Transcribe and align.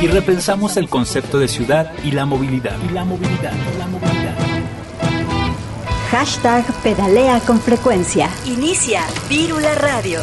y 0.00 0.06
repensamos 0.06 0.76
el 0.76 0.88
concepto 0.88 1.38
de 1.38 1.48
ciudad 1.48 1.92
y 2.04 2.12
la 2.12 2.24
movilidad. 2.24 2.76
Y 2.88 2.92
la 2.92 3.04
movilidad, 3.04 3.52
la 3.78 3.86
movilidad. 3.86 4.34
Hashtag 6.10 6.64
pedalea 6.82 7.40
con 7.40 7.60
frecuencia. 7.60 8.30
Inicia 8.46 9.02
Vírula 9.28 9.74
Radio. 9.74 10.20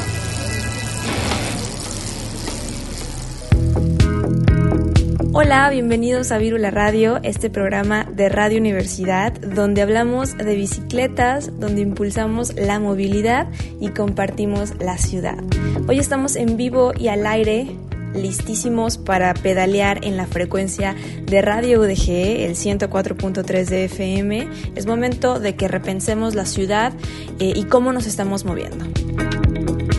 Hola, 5.33 5.69
bienvenidos 5.69 6.31
a 6.31 6.38
Vírula 6.38 6.71
Radio, 6.71 7.19
este 7.21 7.49
programa 7.49 8.05
de 8.05 8.30
Radio 8.30 8.57
Universidad, 8.57 9.33
donde 9.33 9.81
hablamos 9.81 10.38
de 10.38 10.55
bicicletas, 10.55 11.59
donde 11.59 11.81
impulsamos 11.81 12.55
la 12.55 12.80
movilidad 12.80 13.47
y 13.81 13.89
compartimos 13.89 14.73
la 14.80 14.97
ciudad. 14.97 15.35
Hoy 15.89 15.99
estamos 15.99 16.38
en 16.38 16.55
vivo 16.55 16.94
y 16.97 17.09
al 17.09 17.27
aire 17.27 17.75
listísimos 18.15 18.97
para 18.97 19.33
pedalear 19.33 20.03
en 20.03 20.17
la 20.17 20.25
frecuencia 20.25 20.95
de 21.25 21.41
Radio 21.41 21.81
UDG, 21.81 22.09
el 22.45 22.55
104.3 22.55 23.65
de 23.65 23.85
FM. 23.85 24.49
Es 24.75 24.85
momento 24.85 25.39
de 25.39 25.55
que 25.55 25.67
repensemos 25.67 26.35
la 26.35 26.45
ciudad 26.45 26.94
eh, 27.39 27.53
y 27.55 27.66
cómo 27.66 27.94
nos 27.94 28.07
estamos 28.07 28.45
moviendo. 28.45 28.85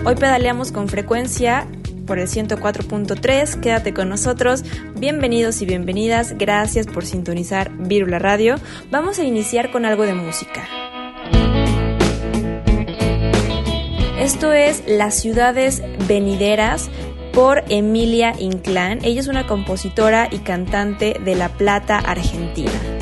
Hoy 0.04 0.14
pedaleamos 0.14 0.72
con 0.72 0.88
frecuencia 0.88 1.66
por 2.06 2.18
el 2.18 2.28
104.3. 2.28 3.60
Quédate 3.60 3.92
con 3.92 4.08
nosotros. 4.08 4.64
Bienvenidos 4.96 5.60
y 5.62 5.66
bienvenidas. 5.66 6.38
Gracias 6.38 6.86
por 6.86 7.04
sintonizar 7.04 7.70
Virula 7.76 8.18
Radio. 8.18 8.56
Vamos 8.90 9.18
a 9.18 9.24
iniciar 9.24 9.70
con 9.70 9.84
algo 9.84 10.04
de 10.04 10.14
música. 10.14 10.66
Esto 14.20 14.52
es 14.52 14.82
Las 14.86 15.14
ciudades 15.20 15.82
venideras 16.08 16.90
por 17.36 17.64
Emilia 17.68 18.32
Inclán. 18.38 19.00
Ella 19.04 19.20
es 19.20 19.28
una 19.28 19.46
compositora 19.46 20.26
y 20.32 20.38
cantante 20.38 21.20
de 21.22 21.34
La 21.34 21.50
Plata, 21.50 21.98
Argentina. 21.98 22.95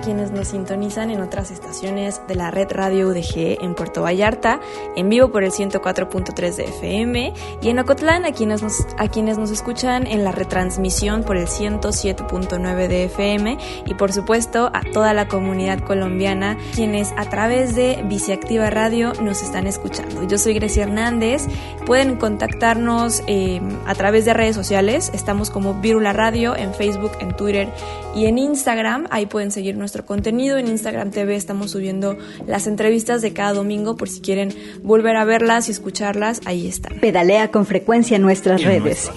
Quienes 0.00 0.30
nos 0.30 0.48
sintonizan 0.48 1.10
en 1.10 1.20
otras 1.20 1.50
estaciones 1.50 2.20
de 2.28 2.34
la 2.34 2.50
red 2.50 2.68
Radio 2.70 3.08
UDG 3.08 3.62
en 3.62 3.74
Puerto 3.74 4.02
Vallarta, 4.02 4.60
en 4.96 5.08
vivo 5.08 5.30
por 5.30 5.44
el 5.44 5.50
104.3 5.50 6.56
de 6.56 6.64
FM, 6.64 7.32
y 7.62 7.68
en 7.68 7.78
Ocotlán 7.78 8.24
a 8.24 8.32
quienes 8.32 8.62
nos, 8.62 8.86
a 8.98 9.08
quienes 9.08 9.38
nos 9.38 9.50
escuchan 9.50 10.06
en 10.06 10.24
la 10.24 10.32
retransmisión 10.32 11.22
por 11.22 11.36
el 11.36 11.46
107.9 11.46 12.88
de 12.88 13.04
FM, 13.04 13.58
y 13.86 13.94
por 13.94 14.12
supuesto 14.12 14.70
a 14.72 14.82
toda 14.92 15.14
la 15.14 15.28
comunidad 15.28 15.80
colombiana, 15.80 16.56
quienes 16.74 17.12
a 17.16 17.28
través 17.28 17.74
de 17.74 18.02
Viciactiva 18.08 18.70
Radio 18.70 19.12
nos 19.20 19.42
están 19.42 19.66
escuchando. 19.66 20.26
Yo 20.26 20.38
soy 20.38 20.54
Grecia 20.54 20.84
Hernández, 20.84 21.46
pueden 21.84 22.16
contactarnos 22.16 23.22
eh, 23.26 23.60
a 23.86 23.94
través 23.94 24.24
de 24.24 24.34
redes 24.34 24.56
sociales, 24.56 25.10
estamos 25.14 25.50
como 25.50 25.74
Virula 25.74 26.12
Radio 26.12 26.56
en 26.56 26.74
Facebook, 26.74 27.12
en 27.20 27.36
Twitter 27.36 27.68
y 28.14 28.26
en 28.26 28.38
Instagram. 28.38 29.06
Ahí 29.10 29.26
pueden 29.26 29.50
seguir 29.50 29.76
nuestro 29.86 30.04
contenido. 30.04 30.58
En 30.58 30.66
Instagram 30.66 31.12
TV 31.12 31.36
estamos 31.36 31.70
subiendo 31.70 32.18
las 32.44 32.66
entrevistas 32.66 33.22
de 33.22 33.32
cada 33.32 33.52
domingo 33.52 33.94
por 33.96 34.08
si 34.08 34.20
quieren 34.20 34.52
volver 34.82 35.14
a 35.14 35.24
verlas 35.24 35.68
y 35.68 35.70
escucharlas. 35.70 36.40
Ahí 36.44 36.66
están. 36.66 36.98
Pedalea 36.98 37.52
con 37.52 37.66
frecuencia 37.66 38.16
en 38.16 38.22
nuestras, 38.22 38.64
redes. 38.64 39.08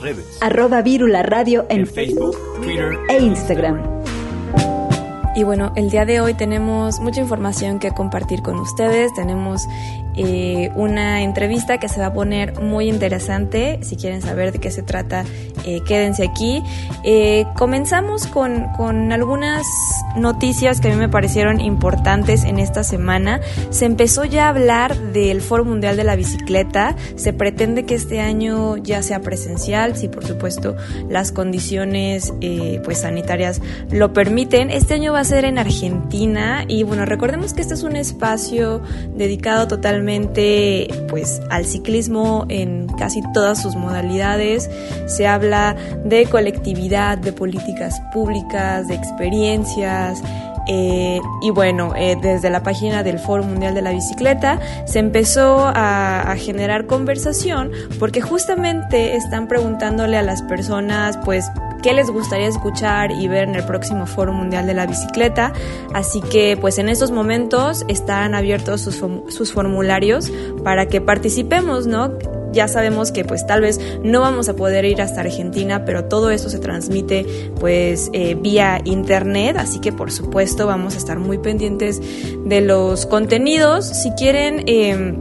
Arroba 0.42 0.84
Virula 0.84 1.24
Radio 1.24 1.66
en, 1.70 1.88
Facebook, 1.88 2.38
Twitter 2.62 3.00
e 3.10 3.18
Instagram. 3.18 3.82
Y 5.36 5.44
bueno, 5.44 5.74
el 5.76 5.90
día 5.90 6.06
de 6.06 6.22
hoy 6.22 6.36
tenemos 6.36 7.00
mucha 7.00 7.22
información 7.22 7.80
que 7.80 7.90
compartir 7.92 8.44
con 8.44 8.60
ustedes. 8.60 9.12
Tenemos 9.16 9.66
eh, 10.16 10.72
una 10.76 11.22
entrevista 11.22 11.78
que 11.78 11.88
se 11.88 12.00
va 12.00 12.08
a 12.08 12.14
poner 12.14 12.60
muy 12.60 12.90
interesante. 12.90 13.80
Si 13.84 13.96
quieren 13.96 14.22
saber 14.22 14.52
de 14.52 14.60
qué 14.60 14.72
se 14.72 14.82
trata, 14.82 15.24
eh, 15.66 15.82
quédense 15.86 16.24
aquí. 16.24 16.64
Eh, 17.04 17.46
comenzamos 17.56 18.28
con, 18.28 18.66
con, 18.76 19.12
algunas 19.12 19.66
noticias 20.16 20.82
que 20.82 20.90
a 20.90 20.92
mí 20.92 20.98
me 20.98 21.10
parecieron 21.10 21.62
importantes 21.62 22.44
en 22.44 22.60
esta 22.60 22.84
semana. 22.84 23.40
Se 23.70 23.86
empezó 23.86 24.26
ya 24.26 24.48
a 24.48 24.50
hablar 24.50 24.98
del 24.98 25.42
Foro 25.42 25.64
Mundial 25.64 25.96
de 25.96 26.04
la 26.04 26.16
Bicicleta. 26.16 26.96
Se 27.16 27.34
pretende 27.34 27.86
que 27.86 27.96
este 27.96 28.20
año 28.20 28.78
ya 28.78 29.04
sea 29.04 29.22
presencial, 29.22 29.96
si 29.96 30.08
por 30.08 30.26
supuesto 30.26 30.76
las 31.08 31.32
condiciones 31.32 32.34
pues 32.84 33.00
sanitarias 33.00 33.62
lo 33.92 34.14
permiten. 34.14 34.70
Este 34.70 34.96
año 34.96 35.14
va 35.14 35.20
a 35.20 35.24
ser 35.24 35.46
en 35.46 35.58
Argentina 35.58 36.66
y 36.68 36.84
bueno, 36.84 37.06
recordemos 37.06 37.54
que 37.54 37.62
este 37.62 37.74
es 37.74 37.84
un 37.84 37.96
espacio 37.96 38.82
dedicado 39.16 39.68
totalmente 39.68 39.99
pues 41.10 41.42
al 41.50 41.66
ciclismo 41.66 42.46
en 42.50 42.88
casi 42.98 43.22
todas 43.34 43.62
sus 43.62 43.76
modalidades. 43.76 44.70
Se 45.08 45.28
habla 45.28 45.76
de 46.04 46.26
colectividad, 46.26 47.18
de 47.18 47.34
políticas 47.34 48.02
públicas, 48.14 48.88
de 48.88 48.96
experiencias. 48.96 50.22
Eh, 50.68 51.20
y 51.42 51.50
bueno, 51.50 51.94
eh, 51.96 52.16
desde 52.22 52.50
la 52.50 52.62
página 52.62 53.02
del 53.02 53.18
Foro 53.18 53.44
Mundial 53.44 53.74
de 53.74 53.82
la 53.82 53.92
Bicicleta 53.92 54.60
se 54.86 55.00
empezó 55.00 55.66
a, 55.66 56.22
a, 56.22 56.36
generar 56.36 56.86
conversación 56.86 57.72
porque 57.98 58.22
justamente 58.22 59.16
están 59.16 59.48
preguntándole 59.48 60.18
a 60.18 60.22
las 60.22 60.44
personas 60.44 61.18
pues 61.26 61.50
qué 61.82 61.94
les 61.94 62.10
gustaría 62.10 62.48
escuchar 62.48 63.12
y 63.12 63.28
ver 63.28 63.48
en 63.48 63.56
el 63.56 63.64
próximo 63.64 64.06
Foro 64.06 64.34
Mundial 64.34 64.68
de 64.68 64.74
la 64.74 64.86
Bicicleta. 64.86 65.54
Así 65.94 66.22
que 66.22 66.58
pues 66.60 66.78
en 66.78 66.90
estos 66.90 67.12
momentos 67.12 67.86
están 67.88 68.36
abiertos 68.36 68.82
sus, 68.82 69.04
sus 69.30 69.52
formularios 69.52 70.32
para 70.64 70.88
que 70.88 71.02
participemos, 71.02 71.88
¿no? 71.88 72.12
ya 72.52 72.68
sabemos 72.68 73.12
que 73.12 73.24
pues 73.24 73.46
tal 73.46 73.62
vez 73.62 73.80
no 74.04 74.22
vamos 74.22 74.50
a 74.50 74.56
poder 74.56 74.86
ir 74.86 75.02
hasta 75.02 75.22
Argentina, 75.22 75.86
pero 75.86 76.06
todo 76.06 76.32
esto 76.32 76.50
se 76.50 76.60
transmite 76.60 77.26
pues 77.60 78.10
eh, 78.14 78.36
vía 78.36 78.82
internet, 78.86 79.58
así 79.58 79.80
que 79.80 79.92
por 79.92 80.12
supuesto 80.12 80.66
vamos 80.66 80.96
a 80.96 80.98
estar 80.98 81.20
muy 81.20 81.38
pendientes 81.38 82.02
de 82.46 82.62
los 82.62 83.06
contenidos. 83.06 83.86
Si 83.86 84.12
quieren... 84.12 84.64
Eh, 84.68 85.18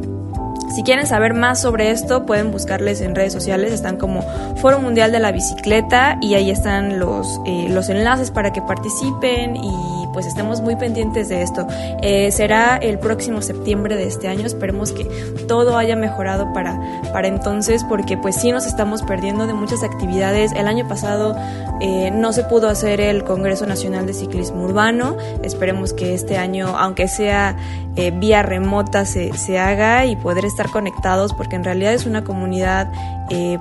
si 0.75 0.83
quieren 0.83 1.07
saber 1.07 1.35
más 1.35 1.61
sobre 1.61 1.91
esto, 1.91 2.27
pueden 2.27 2.51
buscarles 2.51 3.01
en 3.01 3.15
redes 3.15 3.33
sociales, 3.33 3.73
están 3.73 3.97
como 3.97 4.23
Foro 4.57 4.81
Mundial 4.81 5.13
de 5.13 5.19
la 5.19 5.33
Bicicleta 5.33 6.19
y 6.21 6.35
ahí 6.35 6.51
están 6.51 6.99
los, 6.99 7.41
eh, 7.47 7.69
los 7.71 7.89
enlaces 7.89 8.31
para 8.31 8.53
que 8.53 8.63
participen 8.63 9.57
y 9.57 10.08
pues 10.19 10.27
estemos 10.27 10.61
muy 10.61 10.75
pendientes 10.75 11.29
de 11.29 11.43
esto. 11.43 11.65
Eh, 12.03 12.33
será 12.33 12.77
el 12.77 12.99
próximo 12.99 13.41
septiembre 13.41 13.95
de 13.95 14.09
este 14.09 14.27
año, 14.27 14.47
esperemos 14.47 14.91
que 14.91 15.05
todo 15.47 15.79
haya 15.79 15.95
mejorado 15.95 16.53
para, 16.53 16.77
para 17.13 17.29
entonces, 17.29 17.85
porque 17.85 18.17
pues 18.17 18.35
sí 18.35 18.51
nos 18.51 18.67
estamos 18.67 19.03
perdiendo 19.03 19.47
de 19.47 19.55
muchas 19.55 19.85
actividades. 19.85 20.51
El 20.51 20.67
año 20.67 20.89
pasado 20.89 21.37
eh, 21.81 22.11
no 22.11 22.33
se 22.33 22.43
pudo 22.43 22.69
hacer 22.69 23.01
el 23.01 23.23
Congreso 23.23 23.65
Nacional 23.65 24.07
de 24.07 24.13
Ciclismo 24.13 24.65
Urbano, 24.65 25.17
esperemos 25.45 25.93
que 25.93 26.15
este 26.15 26.37
año, 26.37 26.77
aunque 26.77 27.07
sea 27.07 27.57
eh, 27.95 28.11
vía 28.11 28.43
remota, 28.43 29.05
se, 29.05 29.33
se 29.35 29.61
haga 29.61 30.05
y 30.05 30.17
poder 30.17 30.45
estar 30.45 30.69
conectados, 30.69 31.33
porque 31.33 31.55
en 31.55 31.63
realidad 31.63 31.95
es 31.95 32.07
una 32.07 32.25
comunidad 32.25 32.91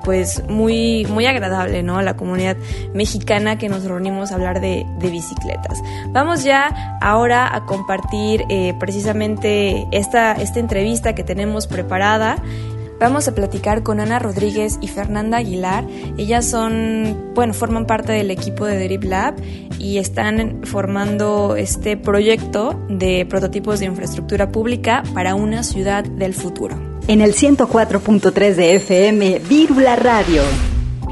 pues 0.03 0.43
muy, 0.47 1.05
muy 1.09 1.25
agradable, 1.25 1.83
¿no? 1.83 2.01
La 2.01 2.15
comunidad 2.15 2.57
mexicana 2.93 3.57
que 3.57 3.69
nos 3.69 3.83
reunimos 3.83 4.31
a 4.31 4.35
hablar 4.35 4.61
de, 4.61 4.85
bicicletas. 4.99 5.81
Vamos 6.09 6.43
ya 6.43 6.97
ahora 7.01 7.53
a 7.55 7.65
compartir 7.65 8.43
eh, 8.49 8.73
precisamente 8.79 9.87
esta, 9.91 10.33
esta 10.33 10.59
entrevista 10.59 11.15
que 11.15 11.23
tenemos 11.23 11.67
preparada. 11.67 12.37
Vamos 12.99 13.27
a 13.27 13.35
platicar 13.35 13.83
con 13.83 13.99
Ana 13.99 14.18
Rodríguez 14.18 14.80
y 14.81 14.87
Fernanda 14.87 15.37
Aguilar. 15.37 15.85
Ellas 16.18 16.45
son, 16.45 17.31
bueno, 17.35 17.53
forman 17.53 17.85
parte 17.85 18.11
del 18.11 18.31
equipo 18.31 18.65
de 18.65 18.77
Derib 18.77 19.03
Lab 19.03 19.35
y 19.77 19.99
están 19.99 20.61
formando 20.63 21.56
este 21.56 21.95
proyecto 21.95 22.80
de 22.89 23.25
prototipos 23.30 23.80
de 23.80 23.85
infraestructura 23.85 24.51
pública 24.51 25.03
para 25.13 25.35
una 25.35 25.61
ciudad 25.61 26.03
del 26.06 26.33
futuro. 26.33 26.86
En 27.09 27.21
el 27.21 27.33
104.3 27.33 28.56
de 28.56 28.76
FM, 28.76 29.40
Vírula 29.47 29.95
Radio. 29.95 30.42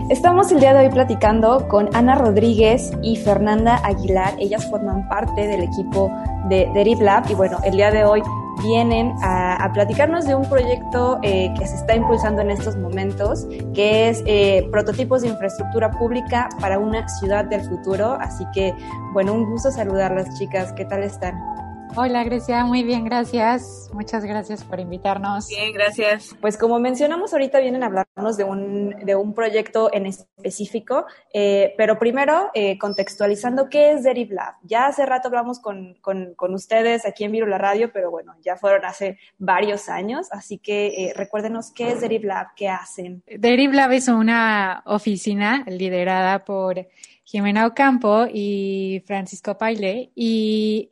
Estamos 0.10 0.52
el 0.52 0.60
día 0.60 0.74
de 0.74 0.86
hoy 0.86 0.92
platicando 0.92 1.70
con 1.70 1.88
Ana 1.96 2.16
Rodríguez 2.16 2.92
y 3.02 3.16
Fernanda 3.16 3.80
Aguilar. 3.82 4.36
Ellas 4.38 4.70
forman 4.70 5.08
parte 5.08 5.48
del 5.48 5.64
equipo 5.64 6.12
de 6.50 6.70
Derib 6.74 7.00
Lab 7.00 7.32
y 7.32 7.34
bueno, 7.34 7.60
el 7.64 7.78
día 7.78 7.92
de 7.92 8.04
hoy 8.04 8.22
vienen 8.62 9.14
a, 9.24 9.72
platicarnos 9.74 10.26
de 10.26 10.36
un 10.36 10.50
proyecto 10.50 11.18
eh, 11.24 11.54
que 11.58 11.66
se 11.66 11.76
está 11.76 11.96
impulsando 11.96 12.42
en 12.42 12.52
estos 12.52 12.76
momentos, 12.76 13.48
que 13.74 14.10
es 14.10 14.22
eh, 14.26 14.68
prototipos 14.74 15.22
de 15.22 15.30
infraestructura 15.30 15.92
pública 15.92 16.50
para 16.60 16.78
una 16.78 17.08
ciudad 17.08 17.46
del 17.46 17.62
futuro. 17.62 18.18
Así 18.20 18.44
que, 18.54 18.74
bueno, 19.14 19.32
un 19.34 19.50
gusto 19.50 19.72
saludarlas, 19.72 20.38
chicas. 20.38 20.74
¿Qué 20.74 20.84
tal 20.84 21.04
están? 21.04 21.55
Hola 21.98 22.24
Grecia, 22.24 22.66
muy 22.66 22.84
bien, 22.84 23.06
gracias. 23.06 23.90
Muchas 23.94 24.26
gracias 24.26 24.64
por 24.64 24.80
invitarnos. 24.80 25.48
Bien, 25.48 25.72
gracias. 25.72 26.36
Pues 26.42 26.58
como 26.58 26.80
mencionamos 26.80 27.32
ahorita 27.32 27.60
vienen 27.60 27.84
a 27.84 27.86
hablarnos 27.86 28.36
de 28.36 28.44
un, 28.44 28.90
de 29.06 29.16
un 29.16 29.34
proyecto 29.34 29.90
en 29.94 30.06
específico, 30.06 31.06
eh, 31.34 31.74
pero 31.78 31.98
primero 31.98 32.52
eh, 32.54 32.78
contextualizando 32.78 33.70
qué 33.70 33.92
es 33.92 34.04
Deriv 34.04 34.32
Lab. 34.32 34.56
Ya 34.64 34.88
hace 34.88 35.06
rato 35.06 35.30
hablamos 35.30 35.60
con, 35.60 35.96
con, 36.02 36.34
con 36.36 36.54
ustedes 36.54 37.06
aquí 37.06 37.24
en 37.24 37.32
Viro 37.32 37.46
la 37.46 37.58
Radio, 37.58 37.92
pero 37.94 38.12
bueno, 38.12 38.36
ya 38.44 38.58
fueron 38.58 38.84
hace 38.84 39.18
varios 39.38 39.88
años, 39.88 40.28
así 40.32 40.58
que 40.58 40.88
eh, 40.88 41.14
recuérdenos 41.16 41.72
qué 41.72 41.92
es 41.92 42.02
Deriv 42.02 42.26
Lab, 42.26 42.48
qué 42.56 42.68
hacen. 42.68 43.24
Deriv 43.28 43.72
Lab 43.72 43.94
es 43.94 44.10
una 44.10 44.84
oficina 44.86 45.64
liderada 45.68 46.44
por 46.44 46.88
Jimena 47.24 47.66
Ocampo 47.66 48.28
y 48.32 49.02
Francisco 49.06 49.58
Paile 49.58 50.12
y 50.16 50.92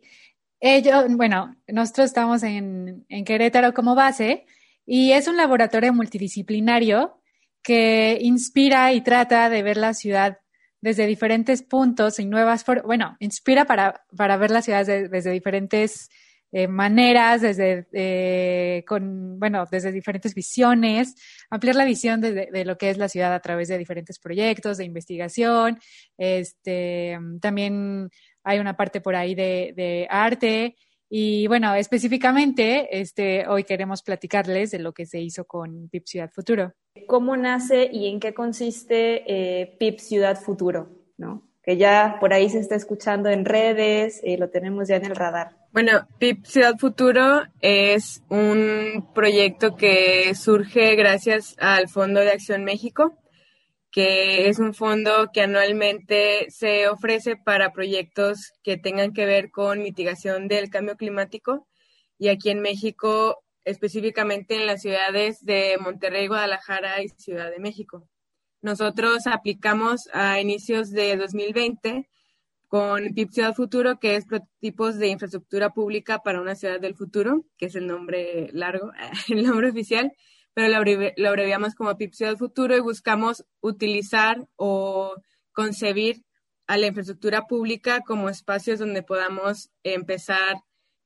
ellos, 0.65 1.05
bueno, 1.09 1.57
nosotros 1.67 2.05
estamos 2.05 2.41
en, 2.41 3.05
en 3.09 3.25
Querétaro 3.25 3.73
como 3.73 3.95
base 3.95 4.45
y 4.85 5.11
es 5.11 5.27
un 5.27 5.35
laboratorio 5.35 5.93
multidisciplinario 5.93 7.19
que 7.61 8.17
inspira 8.21 8.93
y 8.93 9.01
trata 9.01 9.49
de 9.49 9.61
ver 9.61 9.75
la 9.75 9.93
ciudad 9.93 10.39
desde 10.79 11.05
diferentes 11.05 11.63
puntos 11.63 12.17
y 12.19 12.25
nuevas 12.25 12.63
formas, 12.63 12.85
bueno, 12.85 13.17
inspira 13.19 13.65
para, 13.65 14.05
para 14.15 14.37
ver 14.37 14.51
la 14.51 14.61
ciudad 14.61 14.85
desde 14.85 15.31
diferentes 15.31 16.09
eh, 16.53 16.69
maneras, 16.69 17.41
desde, 17.41 17.87
eh, 17.91 18.85
con, 18.87 19.39
bueno, 19.39 19.65
desde 19.69 19.91
diferentes 19.91 20.33
visiones, 20.33 21.15
ampliar 21.49 21.75
la 21.75 21.83
visión 21.83 22.21
de, 22.21 22.47
de, 22.51 22.63
lo 22.63 22.77
que 22.77 22.89
es 22.89 22.97
la 22.97 23.09
ciudad 23.09 23.33
a 23.33 23.41
través 23.41 23.67
de 23.67 23.77
diferentes 23.77 24.17
proyectos 24.17 24.77
de 24.77 24.85
investigación, 24.85 25.79
este, 26.17 27.17
también 27.41 28.11
hay 28.43 28.59
una 28.59 28.75
parte 28.75 29.01
por 29.01 29.15
ahí 29.15 29.35
de, 29.35 29.73
de 29.75 30.07
arte. 30.09 30.75
Y 31.09 31.45
bueno, 31.47 31.75
específicamente, 31.75 32.99
este, 32.99 33.47
hoy 33.47 33.63
queremos 33.63 34.01
platicarles 34.01 34.71
de 34.71 34.79
lo 34.79 34.93
que 34.93 35.05
se 35.05 35.21
hizo 35.21 35.45
con 35.45 35.87
PIP 35.89 36.05
Ciudad 36.07 36.31
Futuro. 36.31 36.73
¿Cómo 37.07 37.37
nace 37.37 37.89
y 37.91 38.07
en 38.07 38.19
qué 38.19 38.33
consiste 38.33 39.23
eh, 39.27 39.75
PIP 39.79 39.99
Ciudad 39.99 40.41
Futuro? 40.41 40.89
¿no? 41.17 41.43
Que 41.61 41.77
ya 41.77 42.17
por 42.19 42.33
ahí 42.33 42.49
se 42.49 42.59
está 42.59 42.75
escuchando 42.75 43.29
en 43.29 43.45
redes, 43.45 44.21
eh, 44.23 44.37
lo 44.37 44.49
tenemos 44.49 44.87
ya 44.87 44.95
en 44.97 45.05
el 45.05 45.15
radar. 45.15 45.55
Bueno, 45.71 46.07
PIP 46.19 46.45
Ciudad 46.45 46.77
Futuro 46.77 47.43
es 47.61 48.23
un 48.29 49.07
proyecto 49.13 49.75
que 49.75 50.33
surge 50.35 50.95
gracias 50.95 51.55
al 51.59 51.87
Fondo 51.87 52.19
de 52.19 52.31
Acción 52.31 52.63
México 52.63 53.17
que 53.93 54.49
es 54.49 54.57
un 54.57 54.73
fondo 54.73 55.29
que 55.31 55.41
anualmente 55.41 56.49
se 56.49 56.87
ofrece 56.87 57.35
para 57.37 57.73
proyectos 57.73 58.51
que 58.63 58.75
tengan 58.75 59.13
que 59.13 59.27
ver 59.27 59.51
con 59.51 59.83
mitigación 59.83 60.47
del 60.47 60.71
cambio 60.71 60.97
climático. 60.97 61.67
Y 62.17 62.29
aquí 62.29 62.49
en 62.49 62.59
México, 62.59 63.43
específicamente 63.63 64.55
en 64.55 64.65
las 64.65 64.81
ciudades 64.81 65.45
de 65.45 65.77
Monterrey, 65.79 66.25
Guadalajara 66.27 67.03
y 67.03 67.09
Ciudad 67.09 67.51
de 67.51 67.59
México. 67.59 68.09
Nosotros 68.63 69.27
aplicamos 69.27 70.09
a 70.11 70.41
inicios 70.41 70.89
de 70.89 71.15
2020 71.15 72.09
con 72.67 73.13
PIP 73.13 73.29
Ciudad 73.29 73.53
Futuro, 73.53 73.99
que 73.99 74.15
es 74.15 74.25
prototipos 74.25 74.97
de 74.97 75.09
infraestructura 75.09 75.69
pública 75.69 76.23
para 76.23 76.41
una 76.41 76.55
ciudad 76.55 76.79
del 76.79 76.95
futuro, 76.95 77.45
que 77.59 77.67
es 77.67 77.75
el 77.75 77.85
nombre 77.85 78.49
largo, 78.53 78.91
el 79.29 79.43
nombre 79.43 79.69
oficial 79.69 80.13
pero 80.53 80.69
lo, 80.69 81.29
abreviamos 81.29 81.75
como 81.75 81.97
PIP 81.97 82.13
Ciudad 82.13 82.37
Futuro 82.37 82.75
y 82.75 82.81
buscamos 82.81 83.45
utilizar 83.61 84.47
o 84.55 85.15
concebir 85.51 86.23
a 86.67 86.77
la 86.77 86.87
infraestructura 86.87 87.47
pública 87.47 88.01
como 88.01 88.29
espacios 88.29 88.79
donde 88.79 89.03
podamos 89.03 89.69
empezar 89.83 90.57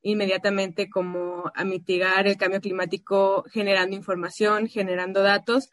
inmediatamente 0.02 0.88
como 0.88 1.50
a 1.54 1.64
mitigar 1.64 2.26
el 2.28 2.36
cambio 2.36 2.60
climático 2.60 3.44
generando 3.50 3.96
información, 3.96 4.68
generando 4.68 5.22
datos, 5.22 5.70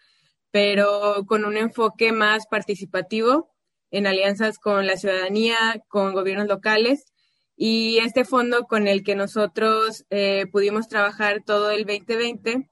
pero 0.52 1.26
con 1.28 1.46
un 1.46 1.58
enfoque 1.58 2.12
más 2.12 2.48
participativo 2.48 3.54
en 3.92 4.08
alianzas 4.08 4.58
con 4.58 4.88
la 4.88 4.98
ciudadanía, 4.98 5.58
con 5.88 6.14
gobiernos 6.14 6.48
locales. 6.48 7.06
Y 7.56 8.00
este 8.00 8.26
fondo 8.26 8.64
con 8.64 8.88
el 8.88 9.04
que 9.04 9.16
nosotros 9.16 10.06
eh, 10.10 10.46
pudimos 10.52 10.90
trabajar 10.90 11.44
todo 11.46 11.72
el 11.72 11.86
2020 11.86 12.70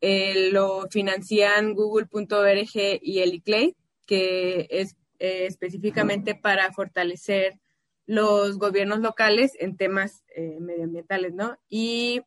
eh, 0.00 0.50
lo 0.50 0.88
financian 0.90 1.74
google.org 1.74 2.70
y 3.02 3.18
el 3.18 3.34
ICLEI, 3.34 3.76
que 4.06 4.66
es 4.70 4.96
eh, 5.18 5.44
específicamente 5.46 6.34
para 6.34 6.72
fortalecer 6.72 7.58
los 8.06 8.58
gobiernos 8.58 9.00
locales 9.00 9.52
en 9.60 9.76
temas 9.76 10.24
eh, 10.34 10.56
medioambientales, 10.58 11.34
¿no? 11.34 11.58
Y 11.68 12.22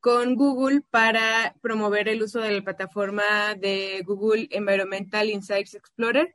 con 0.00 0.34
Google 0.34 0.82
para 0.90 1.54
promover 1.62 2.08
el 2.08 2.22
uso 2.22 2.40
de 2.40 2.52
la 2.52 2.62
plataforma 2.62 3.54
de 3.54 4.02
Google 4.04 4.48
Environmental 4.50 5.30
Insights 5.30 5.74
Explorer, 5.74 6.34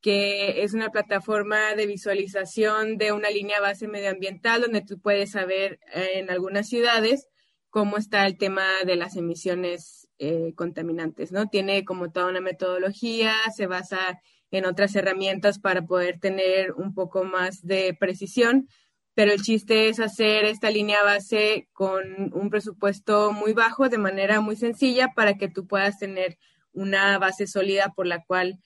que 0.00 0.62
es 0.62 0.72
una 0.72 0.90
plataforma 0.90 1.74
de 1.74 1.86
visualización 1.86 2.96
de 2.96 3.12
una 3.12 3.30
línea 3.30 3.60
base 3.60 3.86
medioambiental 3.86 4.62
donde 4.62 4.80
tú 4.80 4.98
puedes 4.98 5.32
saber 5.32 5.78
en 5.92 6.30
algunas 6.30 6.68
ciudades 6.68 7.28
cómo 7.70 7.96
está 7.96 8.26
el 8.26 8.36
tema 8.36 8.64
de 8.84 8.96
las 8.96 9.16
emisiones 9.16 10.08
eh, 10.18 10.52
contaminantes, 10.56 11.32
¿no? 11.32 11.46
Tiene 11.46 11.84
como 11.84 12.10
toda 12.10 12.26
una 12.26 12.40
metodología, 12.40 13.32
se 13.56 13.66
basa 13.66 14.20
en 14.50 14.66
otras 14.66 14.94
herramientas 14.96 15.58
para 15.60 15.86
poder 15.86 16.18
tener 16.18 16.72
un 16.72 16.92
poco 16.92 17.24
más 17.24 17.62
de 17.62 17.96
precisión, 17.98 18.68
pero 19.14 19.32
el 19.32 19.40
chiste 19.40 19.88
es 19.88 20.00
hacer 20.00 20.44
esta 20.44 20.70
línea 20.70 21.02
base 21.04 21.68
con 21.72 22.32
un 22.34 22.50
presupuesto 22.50 23.32
muy 23.32 23.52
bajo 23.52 23.88
de 23.88 23.98
manera 23.98 24.40
muy 24.40 24.56
sencilla 24.56 25.08
para 25.14 25.34
que 25.34 25.48
tú 25.48 25.66
puedas 25.66 25.98
tener 25.98 26.38
una 26.72 27.18
base 27.18 27.46
sólida 27.46 27.92
por 27.94 28.06
la 28.06 28.24
cual 28.24 28.60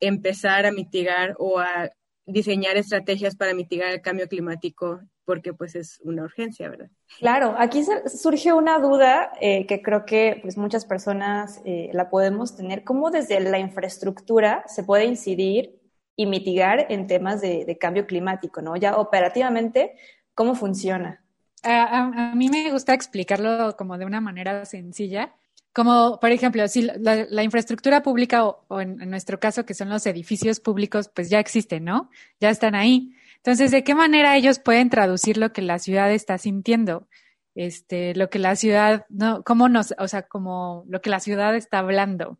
empezar 0.00 0.66
a 0.66 0.72
mitigar 0.72 1.34
o 1.38 1.60
a 1.60 1.90
diseñar 2.26 2.76
estrategias 2.76 3.36
para 3.36 3.54
mitigar 3.54 3.92
el 3.92 4.02
cambio 4.02 4.28
climático 4.28 5.00
porque 5.28 5.52
pues 5.52 5.74
es 5.74 6.00
una 6.04 6.22
urgencia, 6.22 6.70
¿verdad? 6.70 6.88
Claro, 7.18 7.54
aquí 7.58 7.84
surge 8.06 8.54
una 8.54 8.78
duda 8.78 9.30
eh, 9.42 9.66
que 9.66 9.82
creo 9.82 10.06
que 10.06 10.38
pues 10.40 10.56
muchas 10.56 10.86
personas 10.86 11.60
eh, 11.66 11.90
la 11.92 12.08
podemos 12.08 12.56
tener, 12.56 12.82
¿cómo 12.82 13.10
desde 13.10 13.38
la 13.40 13.58
infraestructura 13.58 14.64
se 14.68 14.84
puede 14.84 15.04
incidir 15.04 15.82
y 16.16 16.24
mitigar 16.24 16.86
en 16.88 17.06
temas 17.06 17.42
de, 17.42 17.76
cambio 17.78 18.06
climático, 18.06 18.62
¿no? 18.62 18.74
Ya 18.76 18.96
operativamente, 18.96 19.96
¿cómo 20.34 20.54
funciona? 20.54 21.22
A, 21.62 22.32
mí 22.34 22.48
me 22.48 22.70
gusta 22.72 22.94
explicarlo 22.94 23.76
como 23.76 23.98
de 23.98 24.06
una 24.06 24.22
manera 24.22 24.64
sencilla, 24.64 25.34
como 25.74 26.18
por 26.20 26.30
ejemplo, 26.30 26.66
si 26.68 26.80
la, 26.80 27.42
infraestructura 27.42 28.02
pública 28.02 28.46
o, 28.46 28.80
en, 28.80 29.02
en, 29.02 29.10
nuestro 29.10 29.38
caso 29.38 29.66
que 29.66 29.74
son 29.74 29.90
los 29.90 30.06
edificios 30.06 30.58
públicos, 30.58 31.10
pues 31.14 31.28
ya 31.28 31.38
existen, 31.38 31.84
¿no? 31.84 32.08
Ya 32.40 32.48
están 32.48 32.74
ahí. 32.74 33.12
Entonces, 33.38 33.70
¿de 33.70 33.84
qué 33.84 33.94
manera 33.94 34.36
ellos 34.36 34.58
pueden 34.58 34.90
traducir 34.90 35.36
lo 35.36 35.52
que 35.52 35.62
la 35.62 35.78
ciudad 35.78 36.12
está 36.12 36.38
sintiendo? 36.38 37.08
Este, 37.54 38.14
lo 38.14 38.30
que 38.30 38.38
la 38.38 38.54
ciudad, 38.56 39.06
no, 39.08 39.42
cómo 39.42 39.68
nos, 39.68 39.94
o 39.98 40.06
sea, 40.06 40.22
como 40.22 40.84
lo 40.88 41.00
que 41.00 41.10
la 41.10 41.20
ciudad 41.20 41.56
está 41.56 41.80
hablando. 41.80 42.38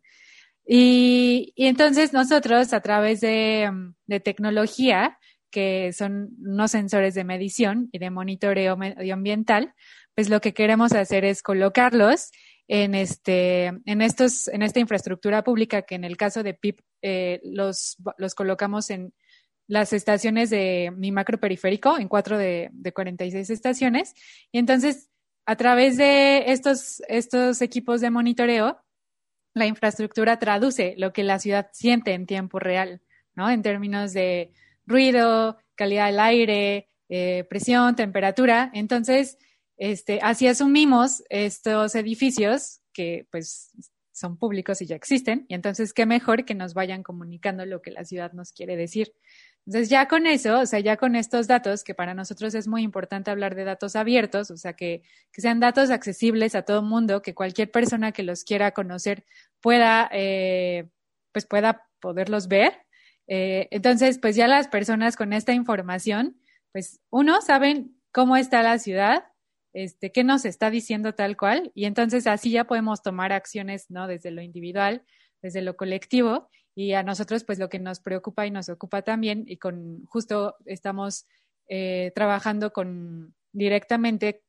Y, 0.65 1.51
y 1.55 1.65
entonces 1.65 2.13
nosotros, 2.13 2.73
a 2.73 2.81
través 2.81 3.21
de, 3.21 3.71
tecnología, 4.23 5.17
que 5.49 5.91
son 5.93 6.29
unos 6.45 6.71
sensores 6.71 7.15
de 7.15 7.23
medición 7.23 7.89
y 7.91 7.97
de 7.97 8.11
monitoreo 8.11 8.77
medioambiental, 8.77 9.73
pues 10.13 10.29
lo 10.29 10.41
que 10.41 10.53
queremos 10.53 10.93
hacer 10.93 11.25
es 11.25 11.41
colocarlos 11.41 12.29
en 12.67 12.93
este, 12.93 13.73
en 13.85 14.01
estos, 14.01 14.47
en 14.47 14.61
esta 14.61 14.79
infraestructura 14.79 15.43
pública 15.43 15.81
que 15.81 15.95
en 15.95 16.03
el 16.03 16.17
caso 16.17 16.43
de 16.43 16.53
PIP 16.53 16.81
eh, 17.01 17.41
los, 17.43 17.97
los 18.17 18.35
colocamos 18.35 18.91
en 18.91 19.11
las 19.69 19.93
estaciones 19.93 20.49
de 20.49 20.91
mi 20.97 21.11
macro 21.11 21.39
periférico, 21.39 21.97
en 21.97 22.07
cuatro 22.07 22.39
de, 22.39 22.69
de 22.73 22.91
46 22.91 23.51
estaciones. 23.51 24.15
Y 24.51 24.57
entonces, 24.57 25.09
a 25.45 25.55
través 25.55 25.95
de 25.95 26.51
estos, 26.51 27.03
estos 27.07 27.61
equipos 27.61 28.01
de 28.01 28.09
monitoreo, 28.09 28.81
la 29.53 29.67
infraestructura 29.67 30.39
traduce 30.39 30.95
lo 30.97 31.13
que 31.13 31.23
la 31.23 31.37
ciudad 31.37 31.69
siente 31.71 32.13
en 32.13 32.25
tiempo 32.25 32.57
real, 32.57 33.01
¿no? 33.35 33.49
En 33.49 33.61
términos 33.61 34.11
de 34.11 34.51
ruido, 34.87 35.59
calidad 35.75 36.07
del 36.07 36.19
aire, 36.19 36.89
eh, 37.07 37.45
presión, 37.47 37.95
temperatura. 37.95 38.71
Entonces, 38.73 39.37
este, 39.77 40.19
así 40.23 40.47
asumimos 40.47 41.23
estos 41.29 41.93
edificios 41.93 42.81
que 42.91 43.27
pues 43.31 43.71
son 44.11 44.37
públicos 44.37 44.81
y 44.81 44.87
ya 44.87 44.95
existen. 44.95 45.45
Y 45.47 45.53
entonces, 45.53 45.93
qué 45.93 46.05
mejor 46.07 46.43
que 46.43 46.55
nos 46.55 46.73
vayan 46.73 47.03
comunicando 47.03 47.65
lo 47.65 47.81
que 47.81 47.91
la 47.91 48.03
ciudad 48.03 48.33
nos 48.33 48.51
quiere 48.51 48.75
decir. 48.75 49.13
Entonces, 49.69 49.89
ya 49.89 50.07
con 50.07 50.25
eso, 50.25 50.61
o 50.61 50.65
sea, 50.65 50.79
ya 50.79 50.97
con 50.97 51.15
estos 51.15 51.45
datos, 51.45 51.83
que 51.83 51.93
para 51.93 52.15
nosotros 52.15 52.55
es 52.55 52.67
muy 52.67 52.81
importante 52.81 53.29
hablar 53.29 53.53
de 53.53 53.65
datos 53.65 53.95
abiertos, 53.95 54.49
o 54.49 54.57
sea, 54.57 54.73
que, 54.73 55.03
sean 55.31 55.59
datos 55.59 55.91
accesibles 55.91 56.55
a 56.55 56.63
todo 56.63 56.81
mundo, 56.81 57.21
que 57.21 57.35
cualquier 57.35 57.69
persona 57.69 58.11
que 58.11 58.23
los 58.23 58.43
quiera 58.43 58.71
conocer 58.71 59.25
pueda, 59.61 60.09
eh, 60.11 60.89
pues 61.31 61.45
pueda 61.45 61.85
poderlos 61.99 62.47
ver. 62.47 62.79
Eh, 63.27 63.67
entonces, 63.69 64.17
pues 64.17 64.35
ya 64.35 64.47
las 64.47 64.67
personas 64.69 65.15
con 65.15 65.33
esta 65.33 65.53
información, 65.53 66.39
pues 66.71 66.99
uno, 67.11 67.39
saben 67.41 67.95
cómo 68.11 68.37
está 68.37 68.63
la 68.63 68.79
ciudad, 68.79 69.25
este, 69.73 70.11
qué 70.11 70.23
nos 70.23 70.45
está 70.45 70.71
diciendo 70.71 71.13
tal 71.13 71.37
cual, 71.37 71.71
y 71.75 71.85
entonces 71.85 72.25
así 72.25 72.49
ya 72.49 72.63
podemos 72.63 73.03
tomar 73.03 73.33
acciones, 73.33 73.85
¿no? 73.91 74.07
Desde 74.07 74.31
lo 74.31 74.41
individual, 74.41 75.03
desde 75.43 75.61
lo 75.61 75.77
colectivo, 75.77 76.49
y 76.79 76.93
a 76.93 77.03
nosotros, 77.03 77.43
pues 77.43 77.59
lo 77.59 77.67
que 77.67 77.77
nos 77.77 77.99
preocupa 77.99 78.47
y 78.47 78.51
nos 78.51 78.69
ocupa 78.69 79.01
también, 79.01 79.43
y 79.45 79.57
con 79.57 80.05
justo 80.05 80.55
estamos 80.65 81.25
eh, 81.67 82.13
trabajando 82.15 82.71
con 82.71 83.35
directamente 83.51 84.43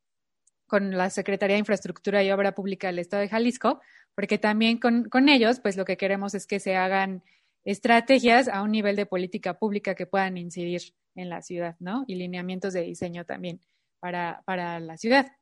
con 0.68 0.92
la 0.92 1.10
Secretaría 1.10 1.54
de 1.54 1.60
Infraestructura 1.60 2.22
y 2.22 2.30
Obra 2.30 2.54
Pública 2.54 2.86
del 2.86 3.00
Estado 3.00 3.22
de 3.22 3.28
Jalisco, 3.30 3.80
porque 4.14 4.38
también 4.38 4.78
con, 4.78 5.08
con 5.08 5.28
ellos, 5.28 5.58
pues 5.58 5.76
lo 5.76 5.84
que 5.84 5.96
queremos 5.96 6.36
es 6.36 6.46
que 6.46 6.60
se 6.60 6.76
hagan 6.76 7.24
estrategias 7.64 8.46
a 8.46 8.62
un 8.62 8.70
nivel 8.70 8.94
de 8.94 9.06
política 9.06 9.58
pública 9.58 9.96
que 9.96 10.06
puedan 10.06 10.36
incidir 10.38 10.82
en 11.16 11.30
la 11.30 11.42
ciudad, 11.42 11.74
¿no? 11.80 12.04
Y 12.06 12.14
lineamientos 12.14 12.72
de 12.74 12.82
diseño 12.82 13.24
también 13.24 13.60
para, 13.98 14.42
para 14.44 14.78
la 14.78 14.96
ciudad. 14.96 15.32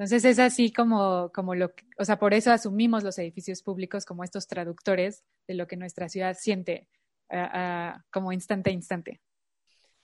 Entonces 0.00 0.24
es 0.24 0.38
así 0.38 0.72
como, 0.72 1.30
como 1.34 1.54
lo, 1.54 1.72
o 1.98 2.04
sea, 2.06 2.18
por 2.18 2.32
eso 2.32 2.50
asumimos 2.50 3.04
los 3.04 3.18
edificios 3.18 3.62
públicos 3.62 4.06
como 4.06 4.24
estos 4.24 4.46
traductores 4.46 5.24
de 5.46 5.52
lo 5.52 5.66
que 5.66 5.76
nuestra 5.76 6.08
ciudad 6.08 6.34
siente 6.40 6.88
como 8.10 8.32
instante 8.32 8.70
a 8.70 8.72
instante. 8.72 9.20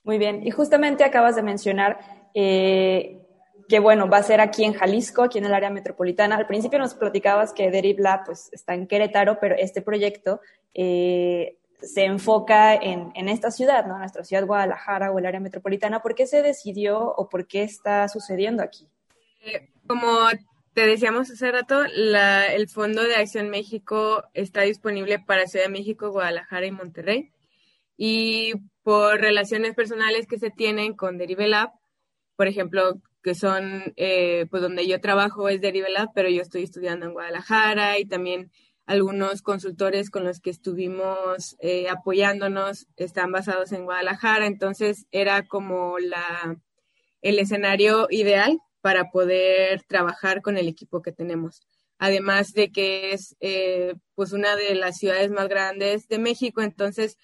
Muy 0.04 0.18
bien, 0.18 0.46
y 0.46 0.50
justamente 0.50 1.02
acabas 1.02 1.34
de 1.34 1.42
mencionar 1.42 1.98
eh, 2.34 3.22
que, 3.70 3.78
bueno, 3.78 4.06
va 4.06 4.18
a 4.18 4.22
ser 4.22 4.42
aquí 4.42 4.64
en 4.64 4.74
Jalisco, 4.74 5.22
aquí 5.22 5.38
en 5.38 5.46
el 5.46 5.54
área 5.54 5.70
metropolitana. 5.70 6.36
Al 6.36 6.46
principio 6.46 6.78
nos 6.78 6.92
platicabas 6.92 7.54
que 7.54 7.70
Deriv 7.70 7.98
Lab 7.98 8.26
pues, 8.26 8.50
está 8.52 8.74
en 8.74 8.86
Querétaro, 8.86 9.40
pero 9.40 9.54
este 9.56 9.80
proyecto 9.80 10.42
eh, 10.74 11.56
se 11.80 12.04
enfoca 12.04 12.74
en, 12.74 13.12
en, 13.14 13.30
esta 13.30 13.50
ciudad, 13.50 13.86
¿no? 13.86 13.96
Nuestra 13.96 14.24
ciudad 14.24 14.44
Guadalajara 14.44 15.10
o 15.10 15.18
el 15.18 15.24
área 15.24 15.40
metropolitana. 15.40 16.02
¿Por 16.02 16.14
qué 16.14 16.26
se 16.26 16.42
decidió 16.42 17.00
o 17.00 17.30
por 17.30 17.46
qué 17.46 17.62
está 17.62 18.06
sucediendo 18.08 18.62
aquí? 18.62 18.90
Como 19.86 20.28
te 20.74 20.86
decíamos 20.86 21.30
hace 21.30 21.52
rato, 21.52 21.82
el 21.84 22.68
Fondo 22.68 23.02
de 23.02 23.14
Acción 23.14 23.50
México 23.50 24.24
está 24.34 24.62
disponible 24.62 25.20
para 25.20 25.46
Ciudad 25.46 25.66
de 25.66 25.72
México, 25.72 26.10
Guadalajara 26.10 26.66
y 26.66 26.72
Monterrey. 26.72 27.30
Y 27.96 28.54
por 28.82 29.20
relaciones 29.20 29.74
personales 29.74 30.26
que 30.26 30.38
se 30.38 30.50
tienen 30.50 30.94
con 30.94 31.18
Lab, 31.18 31.70
por 32.34 32.48
ejemplo, 32.48 33.00
que 33.22 33.34
son, 33.34 33.94
eh, 33.96 34.46
pues 34.50 34.60
donde 34.60 34.86
yo 34.86 35.00
trabajo 35.00 35.48
es 35.48 35.60
Lab, 35.62 36.10
pero 36.14 36.28
yo 36.28 36.42
estoy 36.42 36.64
estudiando 36.64 37.06
en 37.06 37.12
Guadalajara 37.12 37.98
y 37.98 38.04
también 38.04 38.50
algunos 38.86 39.42
consultores 39.42 40.10
con 40.10 40.24
los 40.24 40.40
que 40.40 40.50
estuvimos 40.50 41.56
eh, 41.60 41.88
apoyándonos 41.88 42.86
están 42.96 43.32
basados 43.32 43.72
en 43.72 43.84
Guadalajara, 43.84 44.46
entonces 44.46 45.06
era 45.10 45.46
como 45.46 45.98
la, 45.98 46.56
el 47.22 47.38
escenario 47.38 48.08
ideal 48.10 48.60
para 48.86 49.10
poder 49.10 49.82
trabajar 49.88 50.42
con 50.42 50.56
el 50.56 50.68
equipo 50.68 51.02
que 51.02 51.10
tenemos. 51.10 51.60
Además 51.98 52.52
de 52.52 52.70
que 52.70 53.10
es 53.10 53.34
eh, 53.40 53.96
pues 54.14 54.30
una 54.30 54.54
de 54.54 54.76
las 54.76 54.98
ciudades 54.98 55.28
más 55.32 55.48
grandes 55.48 56.06
de 56.06 56.20
México, 56.20 56.62
entonces 56.62 57.18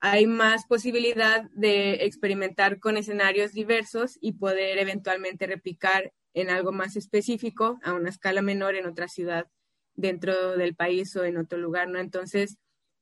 hay 0.00 0.26
más 0.26 0.66
posibilidad 0.66 1.44
de 1.52 2.04
experimentar 2.04 2.80
con 2.80 2.96
escenarios 2.96 3.52
diversos 3.52 4.18
y 4.20 4.32
poder 4.32 4.78
eventualmente 4.78 5.46
replicar 5.46 6.12
en 6.32 6.50
algo 6.50 6.72
más 6.72 6.96
específico 6.96 7.78
a 7.84 7.92
una 7.92 8.10
escala 8.10 8.42
menor 8.42 8.74
en 8.74 8.86
otra 8.86 9.06
ciudad 9.06 9.46
dentro 9.94 10.56
del 10.56 10.74
país 10.74 11.14
o 11.14 11.22
en 11.22 11.36
otro 11.36 11.58
lugar, 11.60 11.86
¿no? 11.86 12.00
Entonces, 12.00 12.56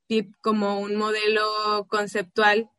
PIP 0.05 0.35
como 0.39 0.79
un 0.79 0.97
modelo 0.97 1.87
conceptual 1.89 2.69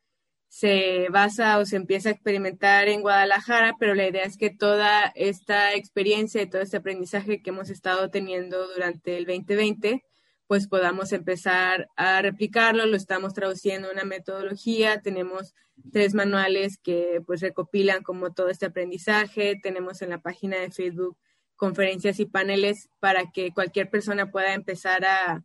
se 0.54 1.08
basa 1.10 1.58
o 1.58 1.66
se 1.66 1.74
empieza 1.74 2.10
a 2.10 2.12
experimentar 2.12 2.86
en 2.86 3.00
Guadalajara, 3.00 3.74
pero 3.76 3.96
la 3.96 4.06
idea 4.06 4.22
es 4.22 4.36
que 4.36 4.50
toda 4.50 5.06
esta 5.16 5.74
experiencia 5.74 6.40
y 6.40 6.48
todo 6.48 6.62
este 6.62 6.76
aprendizaje 6.76 7.42
que 7.42 7.50
hemos 7.50 7.70
estado 7.70 8.08
teniendo 8.08 8.68
durante 8.68 9.16
el 9.16 9.26
2020, 9.26 10.04
pues 10.46 10.68
podamos 10.68 11.12
empezar 11.12 11.88
a 11.96 12.22
replicarlo, 12.22 12.86
lo 12.86 12.96
estamos 12.96 13.34
traduciendo 13.34 13.88
en 13.88 13.94
una 13.94 14.04
metodología, 14.04 15.00
tenemos 15.00 15.56
tres 15.90 16.14
manuales 16.14 16.78
que 16.78 17.20
pues 17.26 17.40
recopilan 17.40 18.04
como 18.04 18.32
todo 18.32 18.48
este 18.48 18.66
aprendizaje, 18.66 19.58
tenemos 19.60 20.02
en 20.02 20.10
la 20.10 20.20
página 20.20 20.58
de 20.58 20.70
Facebook 20.70 21.18
conferencias 21.56 22.20
y 22.20 22.26
paneles 22.26 22.88
para 23.00 23.32
que 23.32 23.50
cualquier 23.50 23.90
persona 23.90 24.30
pueda 24.30 24.54
empezar 24.54 25.04
a, 25.04 25.42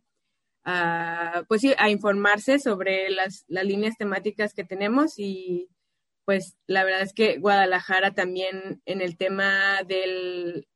pues 1.48 1.62
a 1.78 1.90
informarse 1.90 2.58
sobre 2.58 3.10
las, 3.10 3.44
las 3.48 3.64
líneas 3.64 3.96
temáticas 3.96 4.54
que 4.54 4.64
tenemos 4.64 5.18
y 5.18 5.68
pues 6.24 6.56
la 6.66 6.84
verdad 6.84 7.02
es 7.02 7.12
que 7.12 7.38
Guadalajara 7.38 8.12
también 8.12 8.82
en 8.84 9.00
el 9.00 9.16
tema 9.16 9.82
del, 9.86 10.68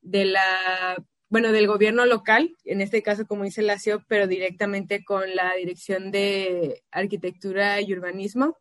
de 0.00 0.26
la, 0.26 1.04
bueno, 1.28 1.50
del 1.50 1.66
gobierno 1.66 2.04
local, 2.06 2.54
en 2.64 2.80
este 2.80 3.02
caso 3.02 3.26
como 3.26 3.44
dice 3.44 3.62
la 3.62 3.78
CIO, 3.78 4.04
pero 4.06 4.26
directamente 4.26 5.04
con 5.04 5.34
la 5.34 5.54
Dirección 5.54 6.10
de 6.10 6.84
Arquitectura 6.90 7.80
y 7.80 7.92
Urbanismo, 7.92 8.58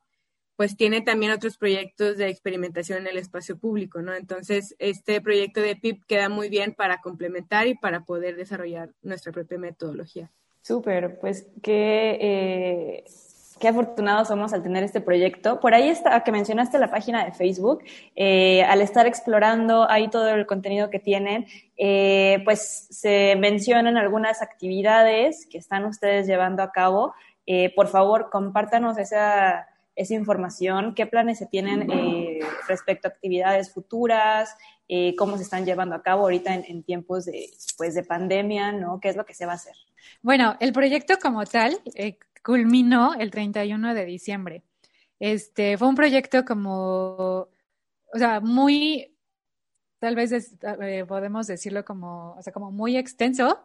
pues 0.56 0.78
tiene 0.78 1.02
también 1.02 1.32
otros 1.32 1.58
proyectos 1.58 2.18
de 2.18 2.30
experimentación 2.30 3.00
en 3.00 3.08
el 3.08 3.18
espacio 3.18 3.58
público, 3.58 4.02
¿no? 4.02 4.14
Entonces, 4.14 4.76
este 4.80 5.20
proyecto 5.20 5.60
de 5.60 5.76
PIP 5.76 6.06
queda 6.06 6.30
muy 6.30 6.50
bien 6.50 6.74
para 6.74 7.02
complementar 7.02 7.68
y 7.68 7.76
para 7.76 8.04
poder 8.06 8.36
desarrollar 8.36 8.94
nuestra 9.02 9.32
propia 9.32 9.58
metodología. 9.58 10.32
Súper, 10.62 11.20
pues 11.20 11.48
qué, 11.64 12.18
eh, 12.22 13.04
qué 13.60 13.68
afortunados 13.68 14.28
somos 14.28 14.54
al 14.54 14.62
tener 14.62 14.84
este 14.84 15.02
proyecto. 15.02 15.60
Por 15.60 15.74
ahí 15.74 15.90
está, 15.90 16.24
que 16.24 16.32
mencionaste 16.32 16.78
la 16.78 16.92
página 16.92 17.26
de 17.26 17.32
Facebook, 17.32 17.84
eh, 18.16 18.64
al 18.64 18.82
estar 18.82 19.08
explorando 19.08 19.90
ahí 19.90 20.08
todo 20.10 20.30
el 20.30 20.46
contenido 20.46 20.92
que 20.92 21.00
tienen, 21.00 21.48
eh, 21.78 22.42
pues 22.46 22.88
se 22.92 23.36
mencionan 23.38 23.98
algunas 23.98 24.42
actividades 24.44 25.48
que 25.48 25.58
están 25.58 25.86
ustedes 25.86 26.28
llevando 26.28 26.64
a 26.64 26.72
cabo. 26.72 27.14
por 27.76 27.88
favor, 27.88 28.30
compártanos 28.30 28.98
esa 28.98 29.68
esa 29.96 30.14
información, 30.14 30.94
qué 30.96 31.06
planes 31.06 31.38
se 31.38 31.46
tienen 31.46 31.90
eh, 31.92 32.40
respecto 32.68 33.08
a 33.08 33.12
actividades 33.12 33.74
futuras, 33.74 34.56
eh, 34.88 35.16
cómo 35.16 35.38
se 35.38 35.44
están 35.44 35.66
llevando 35.66 35.96
a 35.96 36.02
cabo 36.02 36.24
ahorita 36.24 36.56
en, 36.56 36.84
tiempos 36.84 37.26
de, 37.26 37.50
pues, 37.78 37.96
de 37.96 38.04
pandemia, 38.04 38.72
¿no? 38.72 39.00
¿Qué 39.00 39.10
es 39.10 39.16
lo 39.16 39.26
que 39.26 39.34
se 39.34 39.46
va 39.46 39.54
a 39.54 39.56
hacer? 39.56 39.76
Bueno, 40.22 40.56
el 40.60 40.74
proyecto 40.74 41.16
como 41.22 41.46
tal 41.46 41.78
eh, 41.96 42.18
culminó 42.44 43.14
el 43.16 43.32
31 43.32 43.94
de 43.94 44.06
diciembre. 44.06 44.64
Este, 45.20 45.78
fue 45.78 45.88
un 45.88 45.96
proyecto 45.96 46.46
como, 46.46 47.48
o 48.14 48.18
sea, 48.18 48.40
muy, 48.40 49.16
tal 50.00 50.16
vez 50.16 50.58
podemos 51.08 51.48
decirlo 51.48 51.86
como, 51.86 52.34
o 52.34 52.42
sea, 52.42 52.52
como 52.52 52.72
muy 52.72 52.98
extenso, 52.98 53.60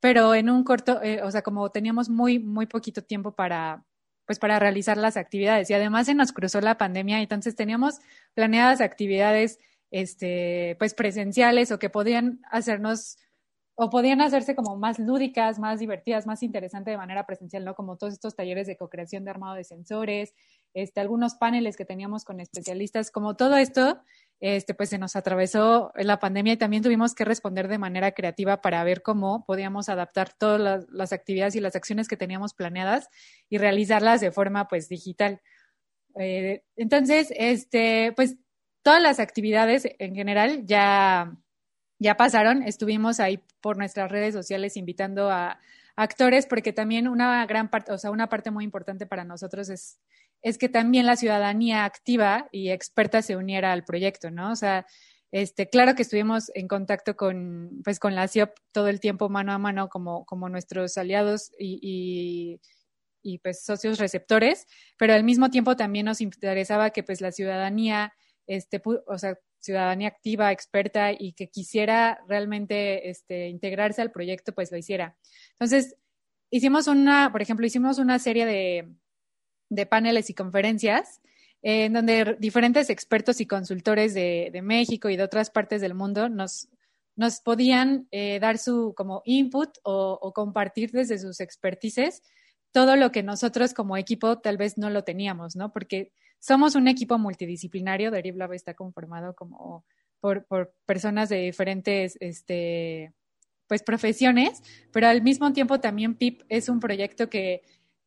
pero 0.00 0.34
en 0.34 0.50
un 0.50 0.64
corto, 0.64 1.00
o 1.22 1.30
sea, 1.30 1.42
como 1.42 1.70
teníamos 1.70 2.10
muy, 2.10 2.38
muy 2.38 2.66
poquito 2.66 3.02
tiempo 3.02 3.32
para, 3.32 3.82
pues 4.28 4.38
para 4.38 4.58
realizar 4.58 4.98
las 4.98 5.16
actividades. 5.16 5.70
Y 5.70 5.74
además 5.74 6.04
se 6.04 6.14
nos 6.14 6.32
cruzó 6.32 6.60
la 6.60 6.76
pandemia, 6.76 7.22
entonces 7.22 7.56
teníamos 7.56 7.98
planeadas 8.34 8.82
actividades 8.82 9.58
este, 9.90 10.76
pues 10.78 10.92
presenciales 10.92 11.72
o 11.72 11.78
que 11.78 11.88
podían 11.88 12.40
hacernos 12.50 13.16
o 13.74 13.88
podían 13.88 14.20
hacerse 14.20 14.54
como 14.54 14.76
más 14.76 14.98
lúdicas, 14.98 15.58
más 15.58 15.80
divertidas, 15.80 16.26
más 16.26 16.42
interesantes 16.42 16.92
de 16.92 16.98
manera 16.98 17.24
presencial, 17.24 17.64
¿no? 17.64 17.74
Como 17.74 17.96
todos 17.96 18.12
estos 18.12 18.36
talleres 18.36 18.66
de 18.66 18.76
co-creación 18.76 19.24
de 19.24 19.30
armado 19.30 19.54
de 19.54 19.64
sensores, 19.64 20.34
este, 20.74 21.00
algunos 21.00 21.36
paneles 21.36 21.76
que 21.78 21.86
teníamos 21.86 22.24
con 22.24 22.40
especialistas, 22.40 23.10
como 23.10 23.34
todo 23.34 23.56
esto 23.56 24.02
este, 24.40 24.74
pues 24.74 24.90
se 24.90 24.98
nos 24.98 25.16
atravesó 25.16 25.92
la 25.96 26.20
pandemia 26.20 26.52
y 26.52 26.56
también 26.56 26.82
tuvimos 26.82 27.14
que 27.14 27.24
responder 27.24 27.66
de 27.66 27.78
manera 27.78 28.12
creativa 28.12 28.60
para 28.60 28.84
ver 28.84 29.02
cómo 29.02 29.44
podíamos 29.44 29.88
adaptar 29.88 30.32
todas 30.32 30.86
las, 30.88 31.12
actividades 31.12 31.56
y 31.56 31.60
las 31.60 31.74
acciones 31.74 32.06
que 32.06 32.16
teníamos 32.16 32.54
planeadas 32.54 33.08
y 33.48 33.58
realizarlas 33.58 34.20
de 34.20 34.30
forma 34.30 34.68
pues 34.68 34.88
digital. 34.88 35.40
Eh, 36.18 36.62
entonces, 36.76 37.32
este, 37.36 38.12
pues 38.14 38.36
todas 38.82 39.02
las 39.02 39.18
actividades 39.18 39.88
en 39.98 40.14
general 40.14 40.64
ya, 40.66 41.36
ya 41.98 42.16
pasaron. 42.16 42.62
Estuvimos 42.62 43.18
ahí 43.18 43.42
por 43.60 43.76
nuestras 43.76 44.10
redes 44.10 44.34
sociales 44.34 44.76
invitando 44.76 45.30
a 45.30 45.58
actores 45.96 46.46
porque 46.46 46.72
también 46.72 47.08
una 47.08 47.44
gran 47.46 47.70
parte, 47.70 47.92
o 47.92 47.98
sea, 47.98 48.12
una 48.12 48.28
parte 48.28 48.52
muy 48.52 48.64
importante 48.64 49.04
para 49.04 49.24
nosotros 49.24 49.68
es 49.68 49.98
es 50.42 50.58
que 50.58 50.68
también 50.68 51.06
la 51.06 51.16
ciudadanía 51.16 51.84
activa 51.84 52.48
y 52.52 52.70
experta 52.70 53.22
se 53.22 53.36
uniera 53.36 53.72
al 53.72 53.84
proyecto, 53.84 54.30
¿no? 54.30 54.52
O 54.52 54.56
sea, 54.56 54.86
este, 55.30 55.68
claro 55.68 55.94
que 55.94 56.02
estuvimos 56.02 56.50
en 56.54 56.68
contacto 56.68 57.16
con, 57.16 57.82
pues, 57.84 57.98
con 57.98 58.14
la 58.14 58.28
CIOP 58.28 58.50
todo 58.72 58.88
el 58.88 59.00
tiempo 59.00 59.28
mano 59.28 59.52
a 59.52 59.58
mano 59.58 59.88
como, 59.88 60.24
como 60.24 60.48
nuestros 60.48 60.96
aliados 60.96 61.52
y, 61.58 62.60
y, 63.22 63.38
pues 63.38 63.62
socios 63.62 63.98
receptores, 63.98 64.66
pero 64.96 65.12
al 65.12 65.24
mismo 65.24 65.50
tiempo 65.50 65.76
también 65.76 66.06
nos 66.06 66.22
interesaba 66.22 66.90
que 66.90 67.02
pues 67.02 67.20
la 67.20 67.30
ciudadanía, 67.30 68.14
este, 68.46 68.80
o 69.06 69.18
sea, 69.18 69.38
ciudadanía 69.60 70.08
activa, 70.08 70.50
experta 70.50 71.12
y 71.12 71.34
que 71.34 71.48
quisiera 71.50 72.20
realmente 72.26 73.10
este, 73.10 73.48
integrarse 73.48 74.00
al 74.00 74.12
proyecto, 74.12 74.54
pues 74.54 74.72
lo 74.72 74.78
hiciera. 74.78 75.16
Entonces, 75.52 75.96
hicimos 76.50 76.86
una, 76.86 77.30
por 77.32 77.42
ejemplo, 77.42 77.66
hicimos 77.66 77.98
una 77.98 78.18
serie 78.18 78.46
de, 78.46 78.88
de 79.68 79.86
paneles 79.86 80.30
y 80.30 80.34
conferencias 80.34 81.20
en 81.62 81.92
donde 81.92 82.36
diferentes 82.38 82.88
expertos 82.90 83.40
y 83.40 83.46
consultores 83.46 84.14
de, 84.14 84.60
México 84.62 85.08
y 85.08 85.16
de 85.16 85.24
otras 85.24 85.50
partes 85.50 85.80
del 85.80 85.94
mundo 85.94 86.28
nos, 86.28 86.68
nos 87.16 87.40
podían 87.40 88.06
eh, 88.10 88.38
dar 88.40 88.58
su 88.58 88.94
como 88.96 89.22
input 89.24 89.70
o, 89.82 90.32
compartir 90.34 90.92
desde 90.92 91.18
sus 91.18 91.40
expertices 91.40 92.22
todo 92.70 92.96
lo 92.96 93.10
que 93.10 93.22
nosotros 93.22 93.74
como 93.74 93.96
equipo 93.96 94.38
tal 94.38 94.56
vez 94.56 94.78
no 94.78 94.90
lo 94.90 95.02
teníamos, 95.02 95.56
¿no? 95.56 95.72
Porque 95.72 96.12
somos 96.38 96.74
un 96.76 96.86
equipo 96.86 97.18
multidisciplinario, 97.18 98.10
Derib 98.10 98.36
Lab 98.36 98.52
está 98.52 98.74
conformado 98.74 99.34
como 99.34 99.84
por, 100.20 100.46
por 100.46 100.74
personas 100.86 101.28
de 101.28 101.38
diferentes 101.38 102.16
este, 102.20 103.14
pues, 103.66 103.82
profesiones, 103.82 104.62
pero 104.92 105.08
al 105.08 105.22
mismo 105.22 105.52
tiempo 105.52 105.80
también 105.80 106.14
PIP 106.14 106.42
es 106.48 106.68
un 106.68 106.78
proyecto 106.78 107.28
que 107.30 107.62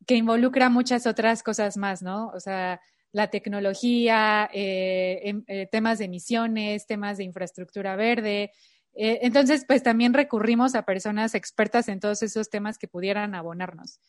que 0.06 0.16
involucra 0.16 0.68
muchas 0.68 1.06
otras 1.06 1.42
cosas 1.42 1.76
más, 1.76 2.02
¿no? 2.02 2.28
O 2.28 2.40
sea, 2.40 2.80
la 3.12 3.28
tecnología, 3.28 4.48
eh, 4.52 5.20
em, 5.24 5.44
eh, 5.46 5.68
temas 5.70 5.98
de 5.98 6.06
emisiones, 6.06 6.86
temas 6.86 7.18
de 7.18 7.24
infraestructura 7.24 7.94
verde. 7.94 8.52
Eh, 8.94 9.20
entonces, 9.22 9.64
pues 9.66 9.82
también 9.82 10.14
recurrimos 10.14 10.74
a 10.74 10.84
personas 10.84 11.34
expertas 11.34 11.88
en 11.88 12.00
todos 12.00 12.22
esos 12.22 12.50
temas 12.50 12.78
que 12.78 12.88
pudieran 12.88 13.34
abonarnos. 13.34 14.00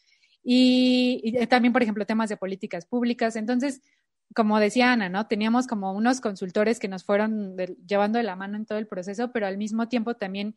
Y, 0.43 1.38
también, 1.47 1.73
por 1.73 1.84
ejemplo, 1.84 2.06
temas 2.06 2.29
de 2.29 2.38
políticas 2.38 2.86
públicas. 2.86 3.36
Entonces, 3.36 3.82
como 4.36 4.60
decía 4.60 4.91
Ana, 4.91 5.10
¿no? 5.10 5.27
Teníamos 5.27 5.67
como 5.67 5.93
unos 5.93 6.19
consultores 6.19 6.79
que 6.79 6.88
nos 6.88 7.03
fueron 7.03 7.56
llevando 7.88 8.17
de 8.17 8.23
la 8.23 8.36
mano 8.36 8.58
en 8.58 8.65
todo 8.65 8.77
el 8.77 8.88
proceso, 8.88 9.32
pero 9.32 9.47
al 9.47 9.58
mismo 9.58 9.88
tiempo 9.88 10.15
también 10.15 10.56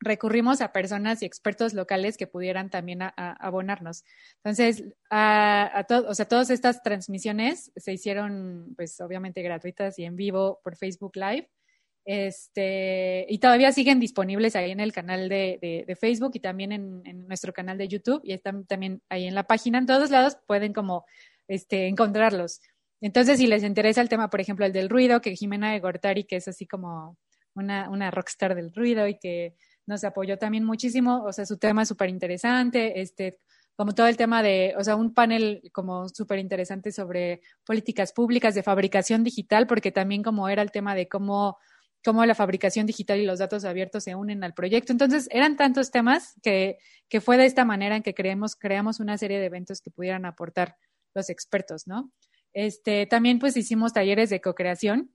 recurrimos 0.00 0.60
a 0.60 0.72
personas 0.72 1.22
y 1.22 1.26
expertos 1.26 1.74
locales 1.74 2.16
que 2.16 2.26
pudieran 2.26 2.70
también 2.70 3.00
abonarnos. 3.16 4.04
Entonces, 4.36 4.84
a, 5.10 5.86
o 6.06 6.14
sea, 6.14 6.28
todas 6.28 6.50
estas 6.50 6.82
transmisiones 6.82 7.72
se 7.76 7.92
hicieron, 7.92 8.74
pues, 8.76 9.00
obviamente 9.00 9.42
gratuitas 9.42 9.98
y 9.98 10.04
en 10.04 10.16
vivo 10.16 10.60
por 10.62 10.76
Facebook 10.76 11.16
Live. 11.16 11.50
Este, 12.08 13.26
y 13.28 13.38
todavía 13.38 13.72
siguen 13.72 13.98
disponibles 13.98 14.54
ahí 14.54 14.70
en 14.70 14.78
el 14.78 14.92
canal 14.92 15.28
de, 15.28 15.96
Facebook 16.00 16.32
y 16.34 16.40
también 16.40 16.70
en, 16.70 17.26
nuestro 17.26 17.52
canal 17.52 17.76
de 17.78 17.88
YouTube 17.88 18.20
y 18.22 18.32
están 18.32 18.64
también 18.64 19.02
ahí 19.08 19.26
en 19.26 19.34
la 19.34 19.44
página. 19.44 19.78
En 19.78 19.86
todos 19.86 20.10
lados 20.10 20.38
pueden 20.46 20.72
como 20.72 21.04
este, 21.48 21.88
encontrarlos. 21.88 22.60
Entonces, 23.00 23.38
si 23.38 23.46
les 23.46 23.64
interesa 23.64 24.00
el 24.00 24.08
tema, 24.08 24.30
por 24.30 24.40
ejemplo, 24.40 24.64
el 24.64 24.72
del 24.72 24.88
ruido, 24.88 25.20
que 25.20 25.34
Jimena 25.34 25.72
de 25.72 25.80
Gortari, 25.80 26.24
que 26.24 26.36
es 26.36 26.48
así 26.48 26.66
como 26.66 27.18
una, 27.54 27.90
una 27.90 28.10
rockstar 28.10 28.54
del 28.54 28.72
ruido 28.72 29.08
y 29.08 29.18
que 29.18 29.54
nos 29.86 30.04
apoyó 30.04 30.38
también 30.38 30.64
muchísimo, 30.64 31.22
o 31.24 31.32
sea, 31.32 31.46
su 31.46 31.58
tema 31.58 31.82
es 31.82 31.88
súper 31.88 32.08
interesante, 32.08 33.00
este, 33.00 33.38
como 33.76 33.94
todo 33.94 34.06
el 34.06 34.16
tema 34.16 34.42
de, 34.42 34.74
o 34.78 34.84
sea, 34.84 34.96
un 34.96 35.14
panel 35.14 35.62
como 35.72 36.08
súper 36.08 36.38
interesante 36.38 36.92
sobre 36.92 37.42
políticas 37.64 38.12
públicas 38.12 38.54
de 38.54 38.62
fabricación 38.62 39.22
digital, 39.22 39.66
porque 39.66 39.92
también 39.92 40.22
como 40.22 40.48
era 40.48 40.62
el 40.62 40.70
tema 40.70 40.94
de 40.94 41.08
cómo, 41.08 41.58
cómo 42.04 42.24
la 42.24 42.34
fabricación 42.34 42.86
digital 42.86 43.20
y 43.20 43.26
los 43.26 43.38
datos 43.38 43.64
abiertos 43.64 44.04
se 44.04 44.14
unen 44.14 44.44
al 44.44 44.54
proyecto. 44.54 44.92
Entonces, 44.92 45.28
eran 45.30 45.56
tantos 45.56 45.90
temas 45.90 46.34
que, 46.42 46.78
que 47.08 47.20
fue 47.20 47.36
de 47.36 47.46
esta 47.46 47.64
manera 47.64 47.96
en 47.96 48.02
que 48.02 48.14
creamos 48.14 49.00
una 49.00 49.18
serie 49.18 49.38
de 49.38 49.46
eventos 49.46 49.80
que 49.80 49.90
pudieran 49.90 50.24
aportar 50.24 50.76
los 51.14 51.30
expertos, 51.30 51.86
¿no? 51.86 52.12
Este, 52.52 53.04
también 53.06 53.38
pues 53.38 53.54
hicimos 53.58 53.92
talleres 53.92 54.30
de 54.30 54.40
co-creación 54.40 55.10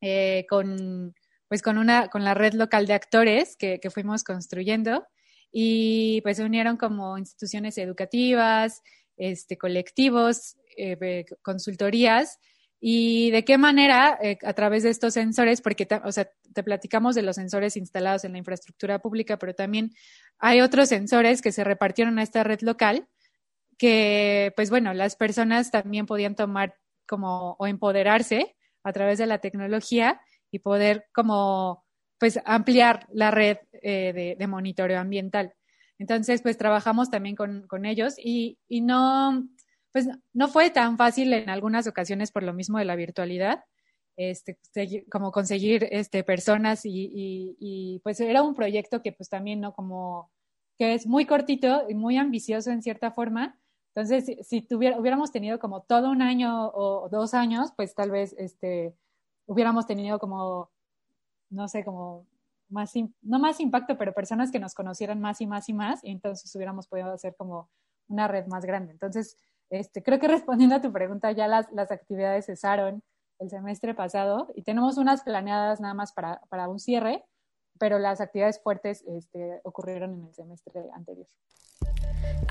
eh, 0.00 0.46
con, 0.48 1.14
pues 1.50 1.62
con 1.62 1.78
una, 1.78 2.06
con 2.06 2.22
la 2.22 2.32
red 2.32 2.54
local 2.54 2.86
de 2.86 2.94
actores 2.94 3.56
que, 3.56 3.80
que 3.80 3.90
fuimos 3.90 4.22
construyendo 4.22 5.04
y 5.50 6.20
pues 6.20 6.36
se 6.36 6.44
unieron 6.44 6.76
como 6.76 7.18
instituciones 7.18 7.76
educativas, 7.76 8.82
este, 9.16 9.58
colectivos, 9.58 10.56
eh, 10.76 11.24
consultorías. 11.42 12.38
Y 12.78 13.32
de 13.32 13.44
qué 13.44 13.58
manera 13.58 14.16
eh, 14.22 14.38
a 14.44 14.52
través 14.52 14.84
de 14.84 14.90
estos 14.90 15.12
sensores, 15.14 15.60
porque 15.60 15.88
o 16.04 16.12
sea, 16.12 16.30
te 16.54 16.62
platicamos 16.62 17.16
de 17.16 17.22
los 17.22 17.34
sensores 17.34 17.76
instalados 17.76 18.24
en 18.24 18.30
la 18.30 18.38
infraestructura 18.38 19.00
pública, 19.00 19.36
pero 19.36 19.52
también 19.52 19.90
hay 20.38 20.60
otros 20.60 20.88
sensores 20.88 21.42
que 21.42 21.50
se 21.50 21.64
repartieron 21.64 22.20
a 22.20 22.22
esta 22.22 22.44
red 22.44 22.60
local 22.60 23.08
que 23.76 24.52
pues 24.54 24.70
bueno, 24.70 24.94
las 24.94 25.16
personas 25.16 25.72
también 25.72 26.06
podían 26.06 26.36
tomar 26.36 26.76
como 27.08 27.56
o 27.58 27.66
empoderarse 27.66 28.54
a 28.84 28.92
través 28.92 29.18
de 29.18 29.26
la 29.26 29.38
tecnología 29.38 30.20
y 30.50 30.58
poder 30.60 31.06
como 31.12 31.84
pues 32.18 32.38
ampliar 32.44 33.06
la 33.12 33.30
red 33.30 33.58
eh, 33.82 34.36
de, 34.38 34.46
monitoreo 34.46 34.98
ambiental. 34.98 35.54
Entonces, 35.98 36.42
pues 36.42 36.58
trabajamos 36.58 37.10
también 37.10 37.36
con, 37.36 37.86
ellos 37.86 38.14
y, 38.18 38.58
no, 38.68 39.48
pues 39.92 40.08
no 40.32 40.48
fue 40.48 40.70
tan 40.70 40.96
fácil 40.98 41.32
en 41.32 41.48
algunas 41.48 41.86
ocasiones 41.86 42.30
por 42.30 42.42
lo 42.42 42.52
mismo 42.52 42.78
de 42.78 42.84
la 42.84 42.96
virtualidad, 42.96 43.64
este, 44.16 44.58
como 45.10 45.32
conseguir 45.32 45.88
este, 45.90 46.24
personas 46.24 46.84
y, 46.84 47.56
y, 47.58 48.00
pues 48.02 48.20
era 48.20 48.42
un 48.42 48.54
proyecto 48.54 49.02
que 49.02 49.12
pues 49.12 49.28
también, 49.28 49.60
¿no? 49.60 49.72
Como 49.72 50.30
que 50.78 50.94
es 50.94 51.06
muy 51.06 51.26
cortito 51.26 51.86
y 51.88 51.94
muy 51.94 52.16
ambicioso 52.16 52.70
en 52.70 52.82
cierta 52.82 53.12
forma, 53.12 53.60
entonces, 53.94 54.46
si, 54.46 54.62
tuviera, 54.62 54.98
hubiéramos 54.98 55.32
tenido 55.32 55.58
como 55.58 55.82
todo 55.82 56.10
un 56.10 56.22
año 56.22 56.68
o, 56.68 57.08
dos 57.08 57.34
años, 57.34 57.72
pues 57.76 57.94
tal 57.94 58.10
vez 58.10 58.34
este, 58.38 58.94
hubiéramos 59.50 59.84
tenido 59.84 60.20
como, 60.20 60.70
no 61.50 61.66
sé, 61.66 61.84
como 61.84 62.24
más, 62.68 62.92
no 63.20 63.40
más 63.40 63.58
impacto, 63.58 63.98
pero 63.98 64.14
personas 64.14 64.52
que 64.52 64.60
nos 64.60 64.74
conocieran 64.74 65.20
más 65.20 65.40
y 65.40 65.46
más 65.48 65.68
y 65.68 65.72
más, 65.72 66.04
y 66.04 66.12
entonces 66.12 66.54
hubiéramos 66.54 66.86
podido 66.86 67.12
hacer 67.12 67.34
como 67.36 67.68
una 68.08 68.28
red 68.28 68.46
más 68.46 68.64
grande. 68.64 68.92
Entonces, 68.92 69.36
este, 69.68 70.04
creo 70.04 70.20
que 70.20 70.28
respondiendo 70.38 70.76
a 70.76 70.80
tu 70.80 70.92
pregunta, 70.92 71.32
ya 71.32 71.48
las, 71.48 71.70
las 71.72 71.90
actividades 71.90 72.46
cesaron 72.46 73.02
el 73.40 73.50
semestre 73.50 73.92
pasado 73.92 74.52
y 74.54 74.62
tenemos 74.62 74.98
unas 74.98 75.22
planeadas 75.22 75.80
nada 75.80 75.94
más 75.94 76.12
para, 76.12 76.40
para 76.48 76.68
un 76.68 76.78
cierre, 76.78 77.24
pero 77.76 77.98
las 77.98 78.20
actividades 78.20 78.62
fuertes 78.62 79.02
este, 79.08 79.60
ocurrieron 79.64 80.14
en 80.14 80.26
el 80.26 80.34
semestre 80.34 80.90
anterior. 80.94 81.26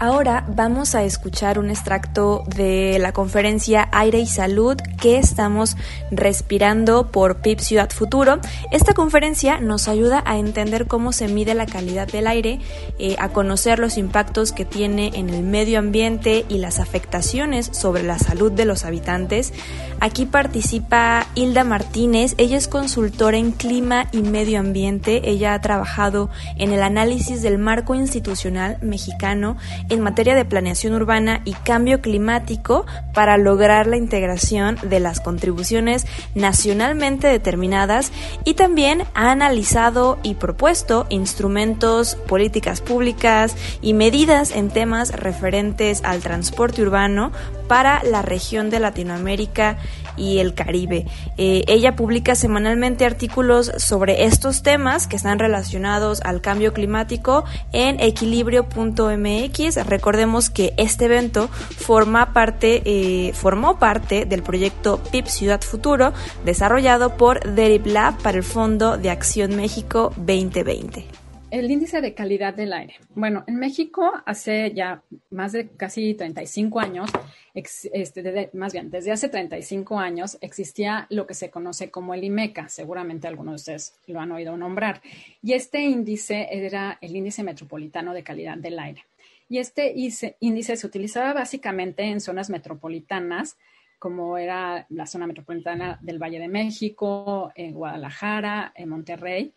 Ahora 0.01 0.45
vamos 0.47 0.95
a 0.95 1.03
escuchar 1.03 1.59
un 1.59 1.69
extracto 1.69 2.45
de 2.55 2.99
la 2.99 3.11
conferencia 3.11 3.89
Aire 3.91 4.21
y 4.21 4.27
Salud 4.27 4.77
que 5.01 5.17
estamos 5.17 5.75
respirando 6.09 7.11
por 7.11 7.41
PIP 7.41 7.59
Ciudad 7.59 7.89
Futuro. 7.89 8.39
Esta 8.71 8.93
conferencia 8.93 9.59
nos 9.59 9.89
ayuda 9.89 10.23
a 10.25 10.37
entender 10.37 10.87
cómo 10.87 11.11
se 11.11 11.27
mide 11.27 11.53
la 11.53 11.65
calidad 11.65 12.07
del 12.07 12.27
aire, 12.27 12.61
eh, 12.97 13.17
a 13.19 13.27
conocer 13.29 13.79
los 13.79 13.97
impactos 13.97 14.53
que 14.53 14.63
tiene 14.63 15.11
en 15.15 15.29
el 15.31 15.43
medio 15.43 15.79
ambiente 15.79 16.45
y 16.47 16.59
las 16.59 16.79
afectaciones 16.79 17.69
sobre 17.73 18.03
la 18.03 18.19
salud 18.19 18.53
de 18.53 18.63
los 18.63 18.85
habitantes. 18.85 19.51
Aquí 19.99 20.25
participa 20.25 21.27
Hilda 21.35 21.65
Martínez, 21.65 22.35
ella 22.37 22.55
es 22.55 22.69
consultora 22.69 23.35
en 23.35 23.51
clima 23.51 24.07
y 24.13 24.21
medio 24.21 24.61
ambiente, 24.61 25.29
ella 25.29 25.53
ha 25.53 25.59
trabajado 25.59 26.29
en 26.55 26.71
el 26.71 26.83
análisis 26.83 27.41
del 27.41 27.57
marco 27.57 27.95
institucional 27.95 28.77
mexicano 28.81 29.48
en 29.89 30.01
materia 30.01 30.35
de 30.35 30.45
planeación 30.45 30.93
urbana 30.93 31.41
y 31.45 31.53
cambio 31.53 32.01
climático 32.01 32.85
para 33.13 33.37
lograr 33.37 33.87
la 33.87 33.97
integración 33.97 34.77
de 34.83 34.99
las 34.99 35.19
contribuciones 35.19 36.05
nacionalmente 36.35 37.27
determinadas 37.27 38.11
y 38.45 38.55
también 38.55 39.03
ha 39.13 39.31
analizado 39.31 40.19
y 40.23 40.35
propuesto 40.35 41.05
instrumentos, 41.09 42.15
políticas 42.15 42.81
públicas 42.81 43.55
y 43.81 43.93
medidas 43.93 44.51
en 44.51 44.69
temas 44.69 45.11
referentes 45.11 46.01
al 46.03 46.21
transporte 46.21 46.81
urbano 46.81 47.31
para 47.67 48.03
la 48.03 48.21
región 48.21 48.69
de 48.69 48.79
Latinoamérica 48.79 49.77
y 50.19 50.39
el 50.39 50.53
Caribe. 50.53 51.05
Eh, 51.37 51.63
ella 51.67 51.95
publica 51.95 52.35
semanalmente 52.35 53.05
artículos 53.05 53.71
sobre 53.77 54.25
estos 54.25 54.61
temas 54.61 55.07
que 55.07 55.15
están 55.15 55.39
relacionados 55.39 56.21
al 56.21 56.41
cambio 56.41 56.73
climático 56.73 57.45
en 57.71 57.99
equilibrio.mx. 57.99 59.87
Recordemos 59.87 60.49
que 60.49 60.73
este 60.77 61.05
evento 61.05 61.47
forma 61.47 62.33
parte, 62.33 62.83
eh, 62.85 63.33
formó 63.33 63.79
parte 63.79 64.25
del 64.25 64.43
proyecto 64.43 65.01
PIP 65.11 65.27
Ciudad 65.27 65.61
Futuro 65.61 66.13
desarrollado 66.45 67.15
por 67.17 67.39
Derib 67.55 67.87
Lab 67.87 68.17
para 68.21 68.37
el 68.37 68.43
Fondo 68.43 68.97
de 68.97 69.09
Acción 69.09 69.55
México 69.55 70.13
2020. 70.17 71.18
El 71.51 71.71
índice 71.71 71.99
de 71.99 72.13
calidad 72.13 72.53
del 72.53 72.73
aire. 72.73 72.95
Bueno, 73.15 73.43
en 73.47 73.55
México 73.55 74.13
hace 74.27 74.71
ya 74.71 75.01
más 75.31 75.51
de 75.51 75.67
casi 75.69 76.13
35 76.13 76.79
años, 76.79 77.09
este, 77.55 78.51
más 78.53 78.71
bien, 78.71 78.91
desde 78.91 79.11
hace 79.11 79.29
35 79.29 79.97
años 79.97 80.37
existía 80.41 81.07
lo 81.09 81.25
que 81.25 81.33
se 81.33 81.49
conoce 81.49 81.89
como 81.89 82.13
el 82.13 82.23
IMECA. 82.23 82.69
Seguramente 82.69 83.27
algunos 83.27 83.53
de 83.53 83.55
ustedes 83.55 83.95
lo 84.05 84.19
han 84.19 84.31
oído 84.31 84.55
nombrar. 84.57 85.01
Y 85.41 85.53
este 85.53 85.81
índice 85.81 86.49
era 86.51 86.99
el 87.01 87.15
índice 87.15 87.41
metropolitano 87.41 88.13
de 88.13 88.23
calidad 88.23 88.57
del 88.57 88.77
aire. 88.77 89.05
Y 89.49 89.57
este 89.57 89.95
índice 90.39 90.75
se 90.75 90.85
utilizaba 90.85 91.33
básicamente 91.33 92.03
en 92.03 92.21
zonas 92.21 92.51
metropolitanas, 92.51 93.57
como 93.97 94.37
era 94.37 94.85
la 94.89 95.07
zona 95.07 95.25
metropolitana 95.25 95.97
del 96.03 96.19
Valle 96.19 96.39
de 96.39 96.47
México, 96.47 97.51
en 97.55 97.73
Guadalajara, 97.73 98.71
en 98.75 98.89
Monterrey 98.89 99.51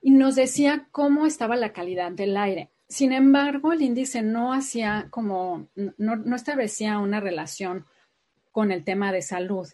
y 0.00 0.10
nos 0.10 0.34
decía 0.34 0.88
cómo 0.90 1.26
estaba 1.26 1.56
la 1.56 1.72
calidad 1.72 2.12
del 2.12 2.36
aire. 2.36 2.70
Sin 2.88 3.12
embargo, 3.12 3.72
el 3.72 3.82
índice 3.82 4.22
no 4.22 4.52
hacía 4.52 5.08
como, 5.10 5.68
no, 5.96 6.34
establecía 6.34 6.98
una 6.98 7.20
relación 7.20 7.86
con 8.50 8.72
el 8.72 8.82
tema 8.82 9.12
de 9.12 9.22
salud. 9.22 9.68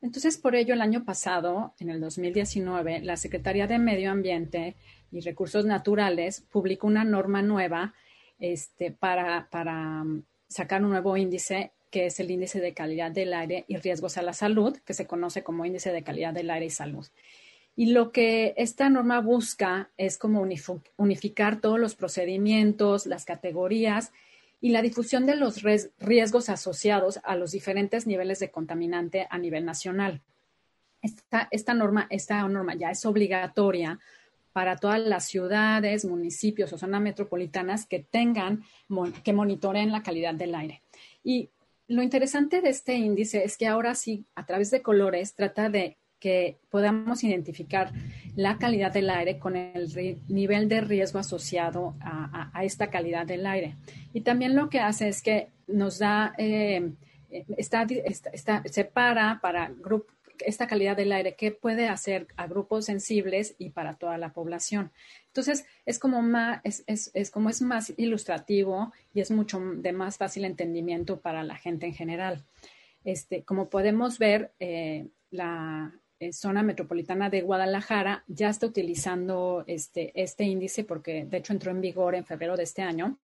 Entonces, 0.00 0.36
por 0.36 0.56
ello, 0.56 0.74
el 0.74 0.80
año 0.80 1.04
pasado, 1.04 1.74
en 1.78 1.90
el 1.90 2.00
2019, 2.00 3.00
la 3.02 3.16
Secretaría 3.16 3.66
de 3.66 3.78
Medio 3.78 4.10
Ambiente 4.10 4.76
y 5.12 5.20
Recursos 5.20 5.64
Naturales 5.64 6.44
publicó 6.50 6.86
una 6.86 7.04
norma 7.04 7.40
nueva 7.42 7.94
este, 8.38 8.90
para, 8.90 9.48
para 9.50 10.04
sacar 10.48 10.82
un 10.82 10.90
nuevo 10.90 11.16
índice 11.16 11.72
que 11.90 12.06
es 12.06 12.20
el 12.20 12.30
índice 12.30 12.60
de 12.60 12.74
calidad 12.74 13.10
del 13.10 13.32
aire 13.32 13.64
y 13.68 13.76
riesgos 13.76 14.18
a 14.18 14.22
la 14.22 14.32
salud, 14.32 14.76
que 14.84 14.92
se 14.92 15.06
conoce 15.06 15.42
como 15.42 15.64
índice 15.64 15.92
de 15.92 16.02
calidad 16.02 16.34
del 16.34 16.50
aire 16.50 16.66
y 16.66 16.70
salud. 16.70 17.06
Y 17.76 17.92
lo 17.92 18.10
que 18.10 18.54
esta 18.56 18.88
norma 18.88 19.20
busca 19.20 19.90
es 19.98 20.16
como 20.16 20.44
unificar 20.96 21.60
todos 21.60 21.78
los 21.78 21.94
procedimientos, 21.94 23.04
las 23.04 23.26
categorías 23.26 24.12
y 24.62 24.70
la 24.70 24.80
difusión 24.80 25.26
de 25.26 25.36
los 25.36 25.62
riesgos 25.98 26.48
asociados 26.48 27.20
a 27.22 27.36
los 27.36 27.52
diferentes 27.52 28.06
niveles 28.06 28.38
de 28.38 28.50
contaminante 28.50 29.26
a 29.28 29.36
nivel 29.36 29.66
nacional. 29.66 30.22
Esta, 31.02 31.48
esta, 31.50 31.74
norma, 31.74 32.06
esta 32.08 32.48
norma 32.48 32.74
ya 32.74 32.90
es 32.90 33.04
obligatoria 33.04 34.00
para 34.54 34.76
todas 34.76 34.98
las 34.98 35.26
ciudades, 35.26 36.06
municipios 36.06 36.72
o 36.72 36.78
zonas 36.78 37.02
metropolitanas 37.02 37.84
que 37.84 37.98
tengan, 37.98 38.64
que 39.22 39.34
monitoreen 39.34 39.92
la 39.92 40.02
calidad 40.02 40.34
del 40.34 40.54
aire. 40.54 40.82
Y 41.22 41.50
lo 41.88 42.02
interesante 42.02 42.62
de 42.62 42.70
este 42.70 42.94
índice 42.94 43.44
es 43.44 43.58
que 43.58 43.66
ahora 43.66 43.94
sí, 43.94 44.24
a 44.34 44.46
través 44.46 44.70
de 44.70 44.80
colores, 44.80 45.34
trata 45.34 45.68
de 45.68 45.98
que 46.26 46.58
podamos 46.70 47.22
identificar 47.22 47.92
la 48.34 48.58
calidad 48.58 48.92
del 48.92 49.10
aire 49.10 49.38
con 49.38 49.54
el 49.54 50.18
nivel 50.26 50.68
de 50.68 50.80
riesgo 50.80 51.20
asociado 51.20 51.94
a, 52.00 52.64
esta 52.64 52.90
calidad 52.90 53.26
del 53.26 53.46
aire. 53.46 53.76
Y 54.12 54.22
también 54.22 54.56
lo 54.56 54.68
que 54.68 54.80
hace 54.80 55.06
es 55.06 55.22
que 55.22 55.50
nos 55.68 56.00
da, 56.00 56.34
eh, 56.36 56.90
está, 57.30 57.86
separa 58.64 59.38
para 59.40 59.70
esta 60.44 60.66
calidad 60.66 60.96
del 60.96 61.12
aire, 61.12 61.36
qué 61.36 61.52
puede 61.52 61.86
hacer 61.86 62.26
a 62.36 62.48
grupos 62.48 62.86
sensibles 62.86 63.54
y 63.56 63.70
para 63.70 63.94
toda 63.94 64.18
la 64.18 64.32
población. 64.32 64.90
Entonces, 65.28 65.64
es 65.84 66.00
como 66.00 66.22
más, 66.22 66.60
es, 66.64 67.30
como 67.30 67.50
es 67.50 67.62
más 67.62 67.94
ilustrativo 67.96 68.92
y 69.14 69.20
es 69.20 69.30
mucho 69.30 69.60
de 69.60 69.92
más 69.92 70.16
fácil 70.16 70.44
entendimiento 70.44 71.20
para 71.20 71.44
la 71.44 71.54
gente 71.54 71.86
en 71.86 71.94
general. 71.94 72.44
Este, 73.04 73.44
como 73.44 73.68
podemos 73.70 74.18
ver, 74.18 74.50
eh, 74.58 75.06
la, 75.30 75.92
eh, 76.18 76.32
zona 76.32 76.62
metropolitana 76.62 77.30
de 77.30 77.42
Guadalajara 77.42 78.24
ya 78.26 78.48
está 78.48 78.66
utilizando 78.66 79.64
este, 79.66 80.12
este 80.14 80.44
índice 80.44 80.84
porque 80.84 81.24
de 81.24 81.36
hecho 81.38 81.52
entró 81.52 81.70
en 81.70 81.80
vigor 81.80 82.14
en 82.14 82.24
febrero 82.24 82.56
de 82.56 82.62
este 82.64 82.82
año. 82.82 83.18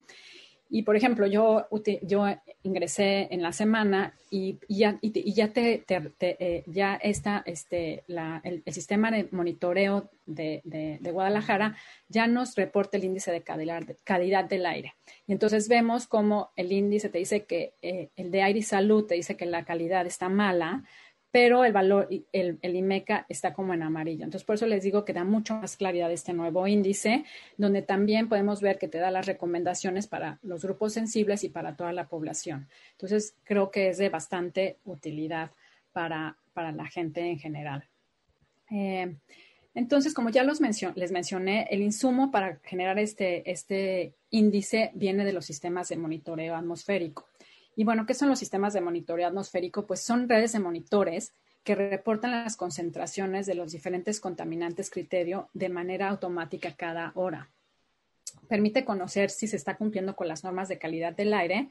Y 0.71 0.83
por 0.83 0.95
ejemplo, 0.95 1.25
yo, 1.25 1.67
yo 2.03 2.25
ingresé 2.61 3.27
en 3.31 3.41
la 3.41 3.51
semana 3.51 4.13
y, 4.29 4.59
ya, 4.69 4.99
y, 5.01 5.33
ya, 5.33 5.51
te, 5.51 5.83
eh, 6.19 6.63
ya 6.67 6.95
está 6.95 7.41
este, 7.47 8.03
el, 8.43 8.63
sistema 8.71 9.09
de 9.09 9.27
monitoreo 9.31 10.11
de, 10.27 10.61
de, 10.63 11.11
Guadalajara 11.11 11.75
ya 12.07 12.27
nos 12.27 12.55
reporta 12.55 12.97
el 12.97 13.03
índice 13.03 13.31
de 13.31 13.41
calidad, 13.41 13.81
calidad, 14.03 14.45
del 14.45 14.67
aire. 14.67 14.93
Y 15.25 15.31
entonces 15.31 15.67
vemos 15.69 16.05
cómo 16.05 16.51
el 16.55 16.71
índice 16.71 17.09
te 17.09 17.17
dice 17.17 17.45
que 17.45 17.73
eh, 17.81 18.09
el 18.15 18.29
de 18.29 18.43
aire 18.43 18.59
y 18.59 18.63
salud 18.63 19.07
te 19.07 19.15
dice 19.15 19.35
que 19.35 19.47
la 19.47 19.65
calidad 19.65 20.05
está 20.05 20.29
mala, 20.29 20.83
pero 21.31 21.63
el 21.63 21.73
valor, 21.73 22.09
el, 22.31 22.59
IMECA 22.61 23.25
está 23.29 23.53
como 23.53 23.73
en 23.73 23.83
amarillo. 23.83 24.23
Entonces, 24.23 24.45
por 24.45 24.55
eso 24.55 24.65
les 24.65 24.83
digo 24.83 25.05
que 25.05 25.13
da 25.13 25.23
mucho 25.23 25.55
más 25.55 25.77
claridad 25.77 26.11
este 26.11 26.33
nuevo 26.33 26.65
índice, 26.67 27.23
donde 27.57 27.81
también 27.83 28.27
podemos 28.27 28.61
ver 28.61 28.79
que 28.79 28.87
te 28.87 28.97
da 28.97 29.11
las 29.11 29.27
recomendaciones 29.27 30.07
para 30.07 30.39
los 30.41 30.63
grupos 30.63 30.93
sensibles 30.93 31.43
y 31.43 31.49
para 31.49 31.75
toda 31.75 31.93
la 31.93 32.07
población. 32.07 32.67
Entonces, 32.93 33.35
creo 33.43 33.69
que 33.69 33.89
es 33.89 33.97
de 33.97 34.09
bastante 34.09 34.77
utilidad 34.85 35.51
para, 35.93 36.37
para 36.53 36.71
la 36.71 36.87
gente 36.87 37.21
en 37.21 37.37
general. 37.37 37.87
Eh, 38.71 39.15
entonces, 39.75 40.13
como 40.13 40.29
ya 40.29 40.43
los 40.43 40.59
les 40.59 41.11
mencioné, 41.11 41.67
el 41.69 41.81
insumo 41.81 42.31
para 42.31 42.59
generar 42.63 42.97
este, 42.97 43.49
este 43.49 44.15
índice 44.31 44.91
viene 44.95 45.23
de 45.25 45.33
los 45.33 45.45
sistemas 45.45 45.89
de 45.89 45.97
monitoreo 45.97 46.55
atmosférico. 46.55 47.28
Y 47.79 47.85
bueno, 47.85 48.05
¿qué 48.05 48.13
son 48.13 48.27
los 48.27 48.39
sistemas 48.39 48.73
de 48.73 48.81
monitoreo 48.81 49.25
atmosférico? 49.25 49.87
Pues 49.87 50.01
son 50.01 50.27
redes 50.27 50.51
de 50.51 50.59
monitores 50.59 51.33
que 51.63 51.75
reportan 51.75 52.31
las 52.31 52.57
concentraciones 52.57 53.45
de 53.45 53.55
los 53.55 53.71
diferentes 53.71 54.19
contaminantes 54.19 54.89
criterio 54.89 55.49
de 55.53 55.69
manera 55.69 56.09
automática 56.09 56.75
cada 56.75 57.13
hora. 57.15 57.49
Permite 58.49 58.83
conocer 58.83 59.29
si 59.29 59.47
se 59.47 59.55
está 59.55 59.77
cumpliendo 59.77 60.17
con 60.17 60.27
las 60.27 60.43
normas 60.43 60.67
de 60.67 60.77
calidad 60.77 61.15
del 61.15 61.33
aire 61.33 61.69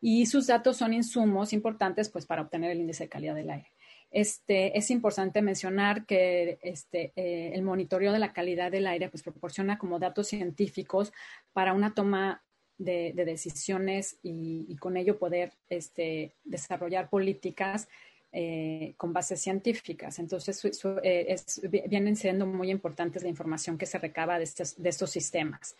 y 0.00 0.26
sus 0.26 0.48
datos 0.48 0.76
son 0.76 0.92
insumos 0.92 1.52
importantes 1.52 2.08
pues, 2.08 2.26
para 2.26 2.42
obtener 2.42 2.72
el 2.72 2.80
índice 2.80 3.04
de 3.04 3.08
calidad 3.08 3.36
del 3.36 3.50
aire. 3.50 3.70
Este, 4.10 4.76
es 4.76 4.90
importante 4.90 5.40
mencionar 5.40 6.04
que 6.04 6.58
este, 6.62 7.12
eh, 7.14 7.52
el 7.54 7.62
monitoreo 7.62 8.10
de 8.10 8.18
la 8.18 8.32
calidad 8.32 8.72
del 8.72 8.88
aire 8.88 9.08
pues, 9.08 9.22
proporciona 9.22 9.78
como 9.78 10.00
datos 10.00 10.26
científicos 10.26 11.12
para 11.52 11.74
una 11.74 11.94
toma 11.94 12.42
de, 12.78 13.12
decisiones 13.14 14.16
y, 14.22 14.74
con 14.76 14.96
ello 14.96 15.18
poder 15.18 15.52
este, 15.68 16.32
desarrollar 16.44 17.10
políticas 17.10 17.88
eh, 18.32 18.94
con 18.96 19.12
bases 19.12 19.40
científicas. 19.40 20.18
Entonces, 20.18 20.62
eh, 21.02 21.36
vienen 21.88 22.16
siendo 22.16 22.46
muy 22.46 22.70
importantes 22.70 23.22
la 23.22 23.28
información 23.28 23.76
que 23.78 23.86
se 23.86 23.98
recaba 23.98 24.38
de 24.38 24.44
estos, 24.44 24.80
de 24.80 24.88
estos 24.88 25.10
sistemas. 25.10 25.76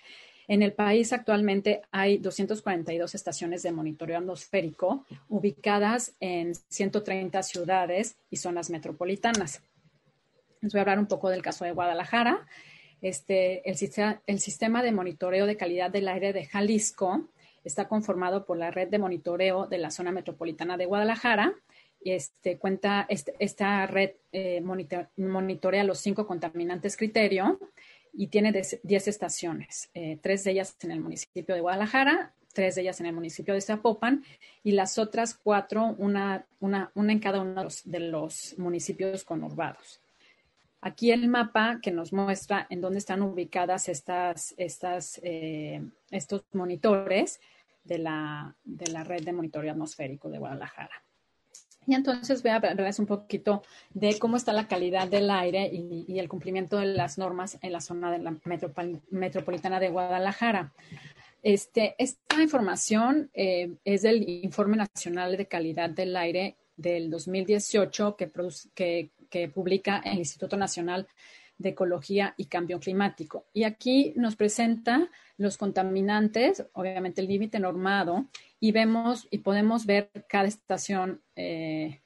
En 0.49 0.63
el 0.63 0.73
país 0.73 1.13
actualmente 1.13 1.83
hay 1.91 2.17
242 2.17 3.15
estaciones 3.15 3.63
de 3.63 3.71
monitoreo 3.71 4.17
atmosférico 4.17 5.05
ubicadas 5.29 6.15
en 6.21 6.55
130 6.55 7.43
ciudades 7.43 8.17
y 8.31 8.39
zonas 8.39 8.71
metropolitanas. 8.71 9.61
Les 10.63 10.73
voy 10.73 10.79
a 10.79 10.83
hablar 10.83 10.99
un 10.99 11.07
poco 11.07 11.29
del 11.29 11.43
caso 11.43 11.67
de 11.67 11.73
Guadalajara. 11.73 12.47
Este, 13.01 13.69
el, 13.69 13.77
sistema, 13.77 14.83
de 14.83 14.93
monitoreo 14.93 15.47
de 15.47 15.57
calidad 15.57 15.91
del 15.91 16.09
aire 16.09 16.33
de 16.33 16.47
Jalisco 16.47 17.29
está 17.65 17.87
conformado 17.87 18.45
por 18.45 18.57
la 18.57 18.71
red 18.71 18.89
de 18.89 18.99
monitoreo 18.99 19.67
de 19.67 19.79
la 19.79 19.91
zona 19.91 20.11
metropolitana 20.11 20.77
de 20.77 20.87
Guadalajara. 20.87 21.55
Este, 22.05 22.59
cuenta, 22.59 23.07
este, 23.09 23.35
esta 23.39 23.87
red 23.87 24.13
eh, 24.33 24.61
monitorea 25.17 25.85
los 25.85 25.99
cinco 25.99 26.27
contaminantes 26.27 26.97
criterio 26.97 27.59
y 28.13 28.29
tiene 28.29 28.53
10 28.53 29.09
estaciones, 29.09 29.91
eh, 29.95 30.19
tres 30.21 30.45
de 30.45 30.53
ellas 30.53 30.77
en 30.83 30.93
el 30.93 31.01
municipio 31.01 31.55
de 31.55 31.61
Guadalajara, 31.61 32.33
tres 32.53 32.75
de 32.75 32.83
ellas 32.83 33.01
en 33.01 33.07
el 33.07 33.15
municipio 33.15 33.55
de 33.55 33.61
Zapopan 33.61 34.25
y 34.65 34.73
las 34.73 34.99
otras 34.99 35.35
cuatro, 35.35 35.95
una, 35.99 36.47
en 36.61 37.19
cada 37.21 37.41
uno 37.41 37.69
de 37.85 38.01
los 38.01 38.59
municipios 38.59 39.25
conurbados. 39.25 40.01
Aquí 40.81 41.11
el 41.11 41.27
mapa 41.29 41.81
que 41.83 41.91
nos 41.91 42.13
muestra 42.13 42.67
en 42.71 42.81
dónde 42.81 42.99
están 42.99 43.23
ubicadas 43.23 43.89
estas, 43.89 44.55
estas, 44.57 45.21
eh, 45.25 45.83
estos 46.11 46.45
monitores 46.53 47.41
de 47.83 47.99
la, 47.99 48.55
de 48.65 48.93
la 48.93 49.03
red 49.03 49.25
de 49.25 49.33
monitoreo 49.33 49.73
atmosférico 49.73 50.29
de 50.29 50.39
Guadalajara. 50.39 51.03
Y 51.89 51.95
entonces 51.95 52.43
voy 52.43 52.51
a 52.51 52.57
hablarles 52.57 52.99
un 52.99 53.07
poquito 53.07 53.63
de 53.95 54.19
cómo 54.19 54.37
está 54.37 54.53
la 54.53 54.69
calidad 54.69 55.09
del 55.09 55.31
aire 55.31 55.71
y, 55.73 56.19
el 56.19 56.29
cumplimiento 56.29 56.77
de 56.77 56.85
las 56.85 57.17
normas 57.17 57.59
en 57.63 57.73
la 57.73 57.81
zona 57.81 58.13
de 58.13 58.19
la 58.19 58.37
metropolitana 59.11 59.81
de 59.81 59.89
Guadalajara. 59.89 60.75
Este, 61.43 61.95
esta 61.97 62.43
información 62.43 63.31
eh, 63.33 63.73
es 63.87 64.03
del 64.03 64.29
Informe 64.29 64.77
Nacional 64.77 65.39
de 65.39 65.47
Calidad 65.47 65.89
del 65.89 66.15
Aire 66.15 66.57
del 66.77 67.11
2018 67.11 68.17
que, 68.17 68.31
que 68.75 69.11
que 69.29 69.49
publica 69.49 69.99
el 70.05 70.19
Instituto 70.19 70.57
Nacional 70.57 71.07
de 71.59 71.71
Ecología 71.71 72.35
y 72.37 72.47
Cambio 72.47 72.81
Climático. 72.81 73.47
Y 73.53 73.65
aquí 73.65 74.13
nos 74.17 74.37
presenta 74.37 75.11
los 75.37 75.59
contaminantes, 75.59 76.65
obviamente 76.73 77.21
el 77.21 77.29
límite 77.29 77.59
normado, 77.59 78.27
y 78.61 78.73
vemos 78.73 79.27
y 79.31 79.39
podemos 79.39 79.85
ver 79.85 80.11
cada 80.29 80.49
estación, 80.49 81.21
eh, 81.37 82.01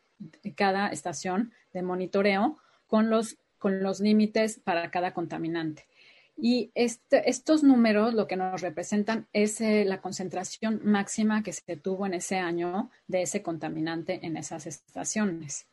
cada 0.57 0.89
estación 0.89 1.53
de 1.73 1.83
monitoreo 1.83 2.59
con 2.87 3.11
los, 3.11 3.39
con 3.59 3.83
los 3.83 4.01
límites 4.01 4.59
para 4.59 4.91
cada 4.91 5.13
contaminante. 5.13 5.87
Y 6.35 6.71
este, 6.75 7.29
estos 7.29 7.63
números 7.63 8.15
lo 8.15 8.27
que 8.27 8.37
nos 8.37 8.63
representan 8.63 9.29
es 9.35 9.61
eh, 9.61 9.85
la 9.85 10.01
concentración 10.01 10.81
máxima 10.83 11.43
que 11.43 11.53
se 11.53 11.77
tuvo 11.77 12.07
en 12.07 12.15
ese 12.15 12.39
año 12.39 12.91
de 13.07 13.23
ese 13.23 13.43
contaminante 13.43 14.21
en 14.23 14.39
esas 14.39 14.67
estaciones 14.67 15.67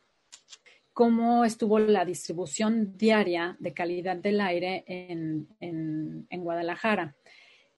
cómo 1.00 1.46
estuvo 1.46 1.78
la 1.78 2.04
distribución 2.04 2.98
diaria 2.98 3.56
de 3.58 3.72
calidad 3.72 4.16
del 4.16 4.38
aire 4.38 4.84
en, 4.86 6.26
Guadalajara. 6.30 7.16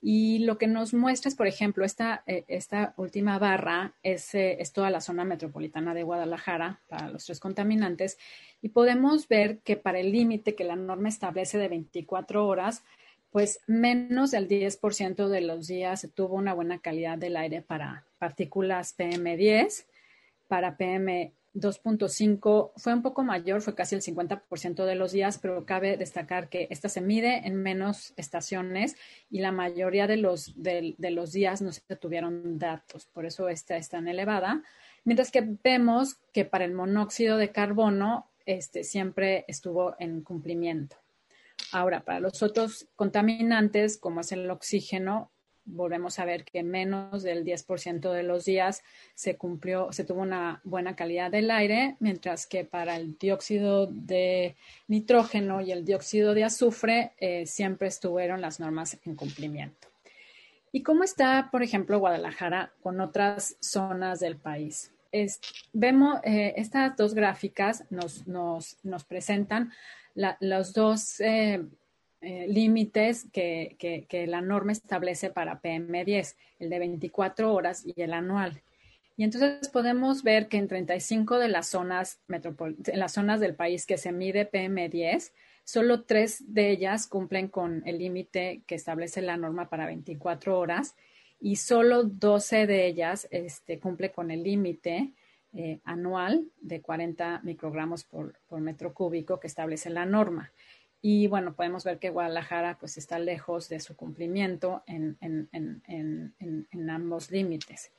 Y 0.00 0.40
lo 0.40 0.58
que 0.58 0.66
nos 0.66 0.92
muestra 0.92 1.28
es, 1.28 1.36
por 1.36 1.46
ejemplo, 1.46 1.84
esta, 1.84 2.24
eh, 2.26 2.42
esta 2.48 2.94
última 2.96 3.38
barra 3.38 3.94
es, 4.02 4.34
eh, 4.34 4.56
es, 4.58 4.72
toda 4.72 4.90
la 4.90 5.00
zona 5.00 5.24
metropolitana 5.24 5.94
de 5.94 6.02
Guadalajara 6.02 6.80
para 6.88 7.10
los 7.10 7.24
tres 7.24 7.38
contaminantes. 7.38 8.18
Y 8.60 8.70
podemos 8.70 9.28
ver 9.28 9.60
que 9.60 9.76
para 9.76 10.00
el 10.00 10.10
límite 10.10 10.56
que 10.56 10.64
la 10.64 10.74
norma 10.74 11.08
establece 11.08 11.58
de 11.58 11.68
24 11.68 12.44
horas, 12.44 12.82
pues 13.30 13.60
menos 13.68 14.32
del 14.32 14.48
10% 14.48 15.28
de 15.28 15.40
los 15.42 15.68
días 15.68 16.00
se 16.00 16.08
tuvo 16.08 16.34
una 16.34 16.54
buena 16.54 16.80
calidad 16.80 17.18
del 17.18 17.36
aire 17.36 17.62
para 17.62 18.04
partículas 18.18 18.98
PM10, 18.98 19.84
para 20.48 20.76
PM 20.76 21.32
2.5 21.54 22.72
fue 22.76 22.94
un 22.94 23.02
poco 23.02 23.24
mayor, 23.24 23.60
fue 23.60 23.74
casi 23.74 23.94
el 23.94 24.02
50% 24.02 24.84
de 24.84 24.94
los 24.94 25.12
días, 25.12 25.38
pero 25.38 25.66
cabe 25.66 25.96
destacar 25.96 26.48
que 26.48 26.66
esta 26.70 26.88
se 26.88 27.00
mide 27.00 27.46
en 27.46 27.56
menos 27.56 28.14
estaciones 28.16 28.96
y 29.30 29.40
la 29.40 29.52
mayoría 29.52 30.06
de 30.06 30.16
los, 30.16 30.54
de, 30.62 30.94
los 30.98 31.32
días 31.32 31.60
no 31.60 31.72
se 31.72 31.82
tuvieron 31.96 32.58
datos, 32.58 33.06
por 33.06 33.26
eso 33.26 33.48
esta 33.48 33.76
es 33.76 33.88
tan 33.88 34.08
elevada. 34.08 34.62
Mientras 35.04 35.30
que 35.30 35.56
vemos 35.62 36.16
que 36.32 36.44
para 36.44 36.64
el 36.64 36.72
monóxido 36.72 37.36
de 37.36 37.50
carbono 37.50 38.30
este, 38.46 38.84
siempre 38.84 39.44
estuvo 39.48 39.94
en 39.98 40.22
cumplimiento. 40.22 40.96
Ahora, 41.72 42.04
para 42.04 42.20
los 42.20 42.42
otros 42.42 42.88
contaminantes, 42.96 43.98
como 43.98 44.20
es 44.20 44.32
el 44.32 44.50
oxígeno, 44.50 45.31
volvemos 45.64 46.18
a 46.18 46.24
ver 46.24 46.44
que 46.44 46.62
menos 46.62 47.22
del 47.22 47.44
10% 47.44 48.12
de 48.12 48.22
los 48.22 48.44
días 48.44 48.82
se 49.14 49.36
cumplió, 49.36 49.92
se 49.92 50.04
tuvo 50.04 50.22
una 50.22 50.60
buena 50.64 50.96
calidad 50.96 51.30
del 51.30 51.50
aire, 51.50 51.96
mientras 52.00 52.46
que 52.46 52.64
para 52.64 52.96
el 52.96 53.16
dióxido 53.18 53.86
de 53.86 54.56
nitrógeno 54.88 55.60
y 55.60 55.72
el 55.72 55.84
dióxido 55.84 56.34
de 56.34 56.44
azufre 56.44 57.12
eh, 57.18 57.46
siempre 57.46 57.88
estuvieron 57.88 58.40
las 58.40 58.60
normas 58.60 58.98
en 59.04 59.14
cumplimiento. 59.14 59.88
¿Y 60.72 60.82
cómo 60.82 61.04
está, 61.04 61.48
por 61.52 61.62
ejemplo, 61.62 61.98
Guadalajara 61.98 62.72
con 62.82 63.00
otras 63.00 63.56
zonas 63.60 64.20
del 64.20 64.36
país? 64.36 64.90
vemos 65.74 66.20
eh, 66.24 66.54
estas 66.56 66.96
dos 66.96 67.12
gráficas 67.12 67.84
nos, 67.90 68.24
presentan 69.06 69.70
los 70.14 70.72
dos 70.72 71.20
eh, 71.20 71.62
eh, 72.22 72.46
límites 72.48 73.26
que, 73.32 73.76
que, 74.08 74.26
la 74.26 74.40
norma 74.40 74.72
establece 74.72 75.30
para 75.30 75.60
PM10, 75.60 76.36
el 76.60 76.70
de 76.70 76.78
24 76.78 77.52
horas 77.52 77.84
y 77.84 78.00
el 78.00 78.12
anual. 78.12 78.62
Y 79.16 79.24
entonces 79.24 79.68
podemos 79.68 80.22
ver 80.22 80.48
que 80.48 80.56
en 80.56 80.68
35 80.68 81.38
de 81.38 81.48
las 81.48 81.68
zonas, 81.68 82.20
en 82.28 82.98
las 82.98 83.12
zonas 83.12 83.40
del 83.40 83.54
país 83.54 83.86
que 83.86 83.98
se 83.98 84.12
mide 84.12 84.50
PM10, 84.50 85.32
solo 85.64 86.04
tres 86.04 86.42
de 86.46 86.70
ellas 86.70 87.06
cumplen 87.06 87.48
con 87.48 87.82
el 87.86 87.98
límite 87.98 88.62
que 88.66 88.74
establece 88.74 89.20
la 89.20 89.36
norma 89.36 89.68
para 89.68 89.86
24 89.86 90.58
horas 90.58 90.96
y 91.40 91.56
solo 91.56 92.04
12 92.04 92.66
de 92.66 92.86
ellas 92.86 93.26
este, 93.30 93.78
cumple 93.78 94.12
con 94.12 94.30
el 94.30 94.42
límite 94.42 95.12
eh, 95.54 95.80
anual 95.84 96.46
de 96.60 96.80
40 96.80 97.40
microgramos 97.42 98.04
por, 98.04 98.34
metro 98.60 98.94
cúbico 98.94 99.38
que 99.38 99.48
establece 99.48 99.90
la 99.90 100.06
norma. 100.06 100.50
Y 101.04 101.26
bueno, 101.26 101.54
podemos 101.54 101.82
ver 101.82 101.98
que 101.98 102.10
Guadalajara 102.10 102.78
pues 102.78 102.96
está 102.96 103.18
lejos 103.18 103.68
de 103.68 103.80
su 103.80 103.96
cumplimiento 103.96 104.84
en, 104.86 105.18
ambos 106.88 107.32
límites. 107.32 107.90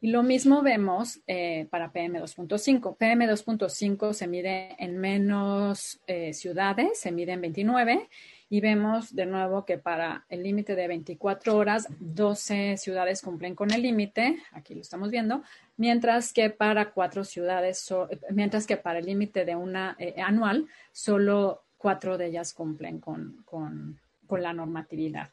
Y 0.00 0.08
lo 0.08 0.22
mismo 0.22 0.62
vemos 0.62 1.20
eh, 1.26 1.66
para 1.70 1.92
PM2.5. 1.92 2.96
PM2.5 2.96 4.12
se 4.12 4.28
mide 4.28 4.76
en 4.78 4.98
menos 4.98 6.00
eh, 6.06 6.32
ciudades, 6.32 7.00
se 7.00 7.10
mide 7.10 7.32
en 7.32 7.40
29 7.40 8.08
y 8.50 8.60
vemos 8.60 9.16
de 9.16 9.26
nuevo 9.26 9.64
que 9.64 9.78
para 9.78 10.24
el 10.28 10.44
límite 10.44 10.76
de 10.76 10.86
24 10.86 11.56
horas, 11.56 11.88
12 11.98 12.76
ciudades 12.76 13.20
cumplen 13.20 13.56
con 13.56 13.72
el 13.72 13.82
límite, 13.82 14.36
aquí 14.52 14.76
lo 14.76 14.82
estamos 14.82 15.10
viendo, 15.10 15.42
mientras 15.76 16.32
que 16.32 16.50
para 16.50 16.92
cuatro 16.92 17.24
ciudades, 17.24 17.92
mientras 18.30 18.68
que 18.68 18.76
para 18.76 19.00
el 19.00 19.06
límite 19.06 19.44
de 19.44 19.56
una 19.56 19.96
eh, 19.98 20.14
anual, 20.22 20.68
solo 20.92 21.63
cuatro 21.84 22.16
de 22.16 22.28
ellas 22.28 22.54
cumplen 22.54 22.98
con, 22.98 23.44
con 23.44 24.42
la 24.42 24.54
normatividad. 24.54 25.28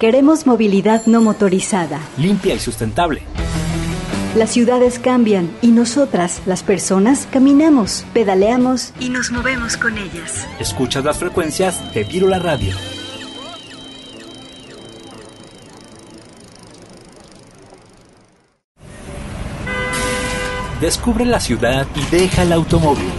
Queremos 0.00 0.44
movilidad 0.44 1.06
no 1.06 1.20
motorizada. 1.20 2.00
Limpia 2.18 2.54
y 2.54 2.58
sustentable 2.58 3.22
las 4.36 4.50
ciudades 4.50 4.98
cambian 4.98 5.50
y 5.62 5.68
nosotras, 5.68 6.42
las 6.44 6.62
personas, 6.62 7.26
caminamos, 7.32 8.04
pedaleamos 8.12 8.92
y 9.00 9.08
nos 9.08 9.30
movemos 9.30 9.78
con 9.78 9.96
ellas. 9.96 10.46
Escuchas 10.60 11.04
las 11.04 11.18
frecuencias 11.18 11.94
de 11.94 12.04
Virula 12.04 12.38
Radio. 12.38 12.76
Descubre 20.82 21.24
la 21.24 21.40
ciudad 21.40 21.86
y 21.94 22.04
deja 22.14 22.42
el 22.42 22.52
automóvil. 22.52 23.10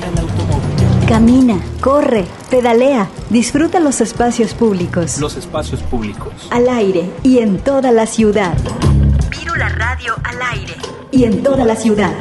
Camina, 1.08 1.58
corre, 1.80 2.26
pedalea, 2.50 3.08
disfruta 3.30 3.80
los 3.80 4.02
espacios 4.02 4.54
públicos. 4.54 5.20
Los 5.20 5.38
espacios 5.38 5.82
públicos. 5.84 6.34
Al 6.50 6.68
aire 6.68 7.10
y 7.24 7.40
en 7.40 7.60
toda 7.60 7.94
la 7.94 8.06
ciudad. 8.06 8.58
Virula 9.30 9.70
Radio 9.70 10.16
al 10.26 10.42
aire 10.42 10.76
y 11.10 11.24
en 11.24 11.44
toda 11.44 11.64
la 11.64 11.78
ciudad. 11.78 12.12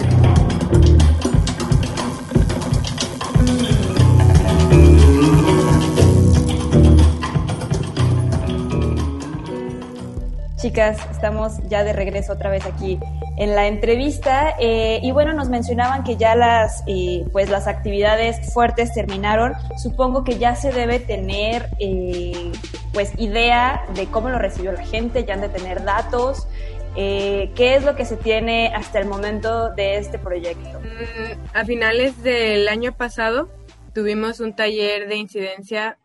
Chicas, 10.66 10.98
estamos 11.12 11.62
ya 11.68 11.84
de 11.84 11.92
regreso 11.92 12.32
otra 12.32 12.50
vez 12.50 12.66
aquí 12.66 12.98
en 13.36 13.54
la 13.54 13.68
entrevista 13.68 14.56
eh, 14.58 14.98
y 15.00 15.12
bueno, 15.12 15.32
nos 15.32 15.48
mencionaban 15.48 16.02
que 16.02 16.16
ya 16.16 16.34
las, 16.34 16.82
eh, 16.88 17.24
pues 17.30 17.48
las 17.50 17.68
actividades 17.68 18.52
fuertes 18.52 18.92
terminaron. 18.92 19.52
Supongo 19.80 20.24
que 20.24 20.38
ya 20.38 20.56
se 20.56 20.72
debe 20.72 20.98
tener 20.98 21.68
eh, 21.78 22.50
pues 22.92 23.12
idea 23.16 23.86
de 23.94 24.06
cómo 24.06 24.28
lo 24.28 24.40
recibió 24.40 24.72
la 24.72 24.84
gente, 24.84 25.24
ya 25.24 25.34
han 25.34 25.40
de 25.40 25.50
tener 25.50 25.84
datos. 25.84 26.48
¿Qué 26.96 27.52
es 27.56 27.84
lo 27.84 27.94
que 27.94 28.04
se 28.04 28.16
tiene 28.16 28.72
hasta 28.74 28.98
el 28.98 29.06
momento 29.06 29.72
de 29.72 29.98
este 29.98 30.18
proyecto? 30.18 30.80
Mm, 30.80 31.56
a 31.56 31.64
finales 31.64 32.20
del 32.24 32.66
año 32.66 32.90
pasado 32.90 33.48
tuvimos 33.94 34.40
un 34.40 34.56
taller 34.56 35.06
de 35.06 35.14
incidencia 35.14 35.96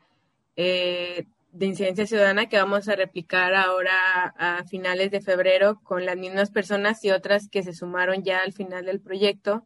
de 1.52 1.66
incidencia 1.66 2.08
ciudadana 2.08 2.48
que 2.48 2.58
vamos 2.58 2.88
a 2.88 2.96
replicar 2.96 3.54
ahora 3.54 4.34
a 4.38 4.64
finales 4.66 5.12
de 5.12 5.22
febrero 5.22 5.82
con 5.84 6.06
las 6.06 6.18
mismas 6.18 6.50
personas 6.50 7.04
y 7.04 7.12
otras 7.12 7.50
que 7.50 7.64
se 7.64 7.74
sumaron 7.74 8.24
ya 8.24 8.40
al 8.42 8.54
final 8.54 8.86
del 8.86 9.02
proyecto. 9.02 9.66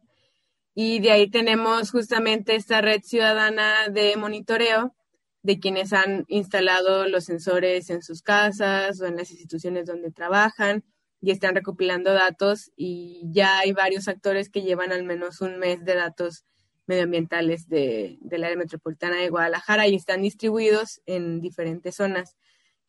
Y 0.74 0.98
de 1.00 1.12
ahí 1.12 1.30
tenemos 1.30 1.90
justamente 1.90 2.54
esta 2.54 2.80
red 2.80 3.00
ciudadana 3.02 3.88
de 3.90 4.16
monitoreo 4.16 4.94
de 5.42 5.60
quienes 5.60 5.92
han 5.92 6.24
instalado 6.26 7.06
los 7.06 7.24
sensores 7.24 7.88
en 7.90 8.02
sus 8.02 8.20
casas 8.20 9.00
o 9.00 9.06
en 9.06 9.16
las 9.16 9.30
instituciones 9.30 9.86
donde 9.86 10.10
trabajan 10.10 10.84
y 11.20 11.30
están 11.30 11.54
recopilando 11.54 12.12
datos 12.12 12.72
y 12.76 13.22
ya 13.30 13.58
hay 13.58 13.72
varios 13.72 14.08
actores 14.08 14.50
que 14.50 14.62
llevan 14.62 14.92
al 14.92 15.04
menos 15.04 15.40
un 15.40 15.58
mes 15.58 15.84
de 15.84 15.94
datos 15.94 16.44
medioambientales 16.86 17.68
de, 17.68 18.18
del 18.20 18.44
área 18.44 18.56
metropolitana 18.56 19.16
de 19.16 19.28
Guadalajara 19.28 19.86
y 19.88 19.94
están 19.94 20.22
distribuidos 20.22 21.00
en 21.06 21.40
diferentes 21.40 21.96
zonas. 21.96 22.36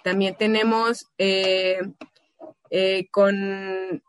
También 0.04 0.36
tenemos 0.38 1.08
eh, 1.18 1.82
eh, 2.70 3.08
con, 3.12 4.04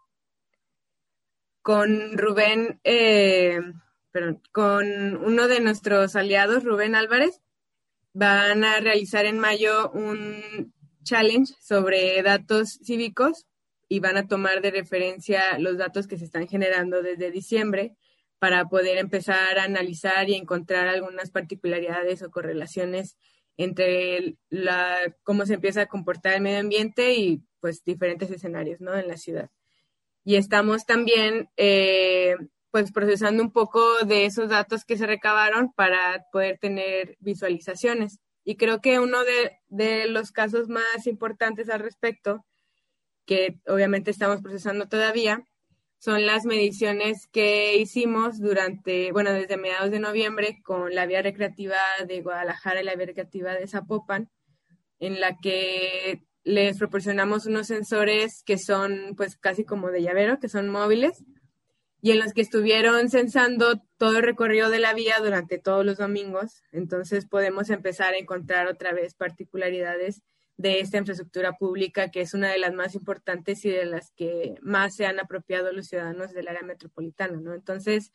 con 1.63 2.19
Rubén, 2.19 2.81
eh, 2.85 3.61
perdón, 4.11 4.43
con 4.53 5.17
uno 5.17 5.49
de 5.49 5.61
nuestros 5.61 6.17
aliados, 6.17 6.65
Rubén 6.65 6.95
Álvarez, 6.95 7.41
van 8.13 8.65
a 8.65 8.81
realizar 8.81 9.27
en 9.27 9.39
mayo 9.39 9.91
un 9.93 10.73
challenge 11.05 11.55
sobre 11.61 12.23
datos 12.23 12.79
cívicos 12.85 13.47
y 13.89 14.01
van 14.01 14.17
a 14.17 14.27
tomar 14.27 14.61
de 14.61 14.71
referencia 14.71 15.59
los 15.59 15.79
datos 15.79 16.07
que 16.07 16.19
se 16.19 16.25
están 16.25 16.47
generando 16.47 17.03
desde 17.03 17.31
diciembre 17.31 17.97
para 18.39 18.67
poder 18.67 18.99
empezar 18.99 19.59
a 19.59 19.65
analizar 19.65 20.29
y 20.29 20.35
encontrar 20.35 20.89
algunas 20.89 21.31
particularidades 21.31 22.23
o 22.23 22.31
correlaciones 22.31 23.17
entre 23.57 24.37
la, 24.49 25.15
cómo 25.25 25.45
se 25.45 25.55
empieza 25.55 25.83
a 25.83 25.87
comportar 25.87 26.35
el 26.35 26.43
medio 26.43 26.61
ambiente 26.61 27.15
y 27.15 27.43
pues 27.61 27.83
diferentes 27.85 28.31
escenarios 28.31 28.81
¿no? 28.81 28.95
en 28.97 29.09
la 29.09 29.17
ciudad. 29.17 29.51
Y 30.25 30.37
estamos 30.37 30.87
también 30.87 31.49
eh, 31.57 32.37
pues 32.71 32.93
procesando 32.93 33.43
un 33.43 33.51
poco 33.51 33.83
de 34.05 34.27
esos 34.27 34.49
datos 34.49 34.85
que 34.85 34.97
se 34.97 35.07
recabaron 35.07 35.73
para 35.73 36.27
poder 36.31 36.59
tener 36.59 37.17
visualizaciones. 37.19 38.21
Y 38.45 38.57
creo 38.57 38.81
que 38.81 39.01
uno 39.01 39.25
de, 39.25 39.59
de 39.67 40.07
los 40.07 40.31
casos 40.31 40.69
más 40.69 41.07
importantes 41.07 41.69
al 41.69 41.81
respecto 41.81 42.45
que 43.27 43.59
obviamente 43.67 44.11
estamos 44.11 44.41
procesando 44.41 44.89
todavía, 44.89 45.45
son 45.99 46.27
las 46.27 46.45
mediciones 46.45 47.27
que 47.27 47.77
hicimos 47.77 48.39
durante, 48.39 49.11
bueno, 49.13 49.33
desde 49.33 49.57
mediados 49.57 49.91
de 49.91 49.99
noviembre 49.99 50.61
con 50.63 50.95
la 50.95 51.07
vía 51.07 51.23
recreativa 51.23 51.77
de 52.07 52.23
Guadalajara 52.23 52.81
y 52.81 52.85
la 52.85 52.95
vía 52.95 53.07
recreativa 53.07 53.55
de 53.55 53.67
Zapopan, 53.67 54.31
en 55.01 55.21
la 55.21 55.37
que 55.39 56.23
les 56.45 56.79
proporcionamos 56.79 57.47
unos 57.47 57.67
sensores 57.67 58.43
que 58.45 58.59
son 58.59 59.15
pues 59.17 59.37
casi 59.37 59.65
como 59.65 59.91
de 59.91 60.03
llavero, 60.03 60.39
que 60.39 60.49
son 60.49 60.69
móviles, 60.69 61.25
y 62.01 62.13
en 62.13 62.21
los 62.21 62.33
que 62.33 62.43
estuvieron 62.43 63.11
censando 63.11 63.83
todo 63.97 64.19
el 64.19 64.23
recorrido 64.23 64.71
de 64.71 64.79
la 64.79 64.95
vía 64.95 65.17
durante 65.21 65.59
todos 65.59 65.85
los 65.85 65.99
domingos. 65.99 66.63
Entonces 66.71 67.27
podemos 67.27 67.71
empezar 67.71 68.15
a 68.15 68.19
encontrar 68.19 68.69
otra 68.69 68.93
vez 68.93 69.15
particularidades 69.15 70.23
de 70.59 70.81
esta 70.81 70.99
infraestructura 70.99 71.57
pública, 71.57 72.11
que 72.11 72.21
es 72.21 72.35
una 72.35 72.51
de 72.51 72.59
las 72.59 72.75
más 72.75 72.97
importantes 72.97 73.65
y 73.65 73.71
de 73.71 73.87
las 73.87 74.11
que 74.11 74.57
más 74.61 74.97
se 74.97 75.07
han 75.07 75.21
apropiado 75.21 75.73
los 75.73 75.87
ciudadanos 75.87 76.33
del 76.35 76.49
área 76.49 76.63
metropolitana, 76.63 77.41
¿no? 77.41 77.55
Entonces, 77.55 78.13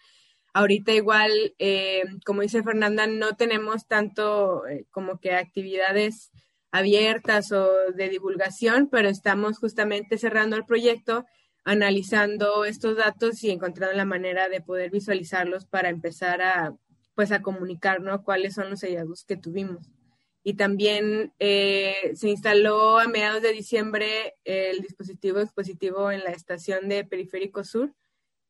ahorita 0.53 0.91
igual, 0.91 1.31
eh, 1.57 2.03
como 2.25 2.41
dice 2.41 2.61
Fernanda, 2.61 3.07
no 3.07 3.37
tenemos 3.37 3.87
tanto 3.87 4.67
eh, 4.67 4.85
como 4.91 5.19
que 5.19 5.33
actividades 5.33 6.31
abiertas 6.71 7.51
o 7.53 7.71
de 7.95 8.09
divulgación, 8.09 8.89
pero 8.91 9.07
estamos 9.07 9.57
justamente 9.57 10.17
cerrando 10.17 10.57
el 10.57 10.65
proyecto, 10.65 11.25
analizando 11.63 12.65
estos 12.65 12.97
datos 12.97 13.41
y 13.43 13.51
encontrando 13.51 13.95
la 13.95 14.05
manera 14.05 14.49
de 14.49 14.59
poder 14.59 14.91
visualizarlos 14.91 15.65
para 15.65 15.87
empezar 15.87 16.41
a, 16.41 16.75
pues, 17.15 17.31
a 17.31 17.41
comunicar, 17.41 18.01
¿no? 18.01 18.23
Cuáles 18.23 18.55
son 18.55 18.69
los 18.69 18.81
hallazgos 18.81 19.23
que 19.23 19.37
tuvimos 19.37 19.89
y 20.43 20.55
también 20.55 21.33
eh, 21.39 22.11
se 22.15 22.29
instaló 22.29 22.99
a 22.99 23.07
mediados 23.07 23.41
de 23.41 23.53
diciembre 23.53 24.35
el 24.43 24.81
dispositivo 24.81 25.39
expositivo 25.39 26.11
en 26.11 26.23
la 26.23 26.31
estación 26.31 26.89
de 26.89 27.05
Periférico 27.05 27.63
Sur, 27.63 27.93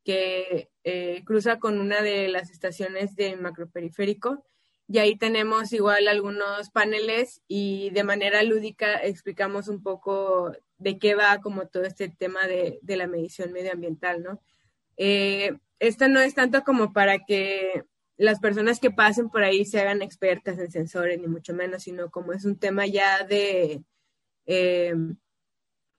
que 0.03 0.69
eh, 0.83 1.21
cruza 1.25 1.59
con 1.59 1.79
una 1.79 2.01
de 2.01 2.27
las 2.29 2.49
estaciones 2.49 3.15
de 3.15 3.35
macroperiférico. 3.35 4.43
Y 4.87 4.97
ahí 4.97 5.15
tenemos 5.15 5.71
igual 5.71 6.07
algunos 6.07 6.69
paneles 6.71 7.41
y 7.47 7.89
de 7.91 8.03
manera 8.03 8.43
lúdica 8.43 8.95
explicamos 8.95 9.67
un 9.67 9.81
poco 9.81 10.51
de 10.77 10.97
qué 10.97 11.15
va 11.15 11.39
como 11.41 11.67
todo 11.67 11.83
este 11.83 12.09
tema 12.09 12.47
de, 12.47 12.79
de 12.81 12.97
la 12.97 13.07
medición 13.07 13.53
medioambiental, 13.53 14.23
¿no? 14.23 14.41
Eh, 14.97 15.57
no 16.09 16.19
es 16.19 16.35
tanto 16.35 16.63
como 16.63 16.93
para 16.93 17.19
que 17.19 17.83
las 18.18 18.39
personas 18.39 18.80
que 18.80 18.91
pasen 18.91 19.30
por 19.30 19.43
ahí 19.43 19.66
se 19.66 19.80
hagan 19.80 20.01
expertas 20.01 20.59
en 20.59 20.72
sensores, 20.72 21.20
ni 21.20 21.28
mucho 21.28 21.53
menos, 21.53 21.84
sino 21.84 22.11
como 22.11 22.34
es 22.34 22.45
un 22.45 22.57
tema 22.57 22.86
ya 22.86 23.24
de, 23.24 23.84
eh, 24.45 24.95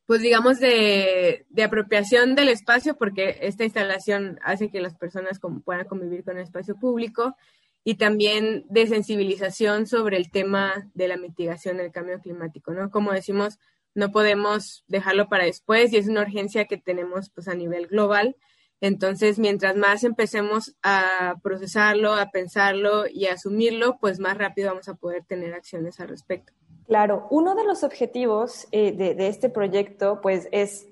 pues 0.07 0.21
digamos, 0.21 0.61
de, 0.61 1.47
apropiación 1.65 2.35
del 2.35 2.49
espacio, 2.51 2.97
porque 2.97 3.39
esta 3.41 3.65
instalación 3.65 4.39
hace 4.43 4.71
que 4.71 4.81
las 4.81 4.95
personas 4.95 5.39
como 5.39 5.61
puedan 5.61 5.87
convivir 5.87 6.25
con 6.25 6.37
el 6.37 6.45
espacio 6.45 6.77
público 6.77 7.37
y 7.85 7.97
también 7.97 8.65
de 8.69 8.87
sensibilización 8.87 9.87
sobre 9.87 10.17
el 10.17 10.31
tema 10.31 10.91
de 10.95 11.09
la 11.09 11.17
mitigación 11.17 11.79
del 11.79 11.93
cambio 11.93 12.21
climático, 12.21 12.73
¿no? 12.73 12.91
Como 12.91 13.13
decimos, 13.13 13.59
no 13.95 14.11
podemos 14.11 14.85
dejarlo 14.89 15.29
para 15.29 15.45
después 15.45 15.93
y 15.93 15.99
es 15.99 16.09
una 16.09 16.23
urgencia 16.23 16.67
que 16.67 16.79
tenemos 16.79 17.31
pues 17.31 17.49
a 17.49 17.55
nivel 17.55 17.87
global. 17.87 18.37
Entonces, 18.85 19.39
mientras 19.39 19.77
más 19.77 20.05
empecemos 20.05 20.77
a 20.83 21.37
procesarlo, 21.43 22.13
a 22.13 22.31
pensarlo 22.31 23.05
y 23.09 23.25
a 23.25 23.33
asumirlo, 23.33 23.97
pues 23.99 24.21
más 24.21 24.37
rápido 24.37 24.69
vamos 24.69 24.91
a 24.91 24.95
poder 24.95 25.25
tener 25.25 25.55
acciones 25.55 26.01
al 26.01 26.09
respecto. 26.09 26.53
Claro, 26.87 27.27
uno 27.31 27.55
de 27.55 27.65
los 27.65 27.83
objetivos 27.83 28.69
eh, 28.73 28.93
de, 28.93 29.27
este 29.27 29.49
proyecto, 29.49 30.21
pues, 30.21 30.49
es 30.53 30.87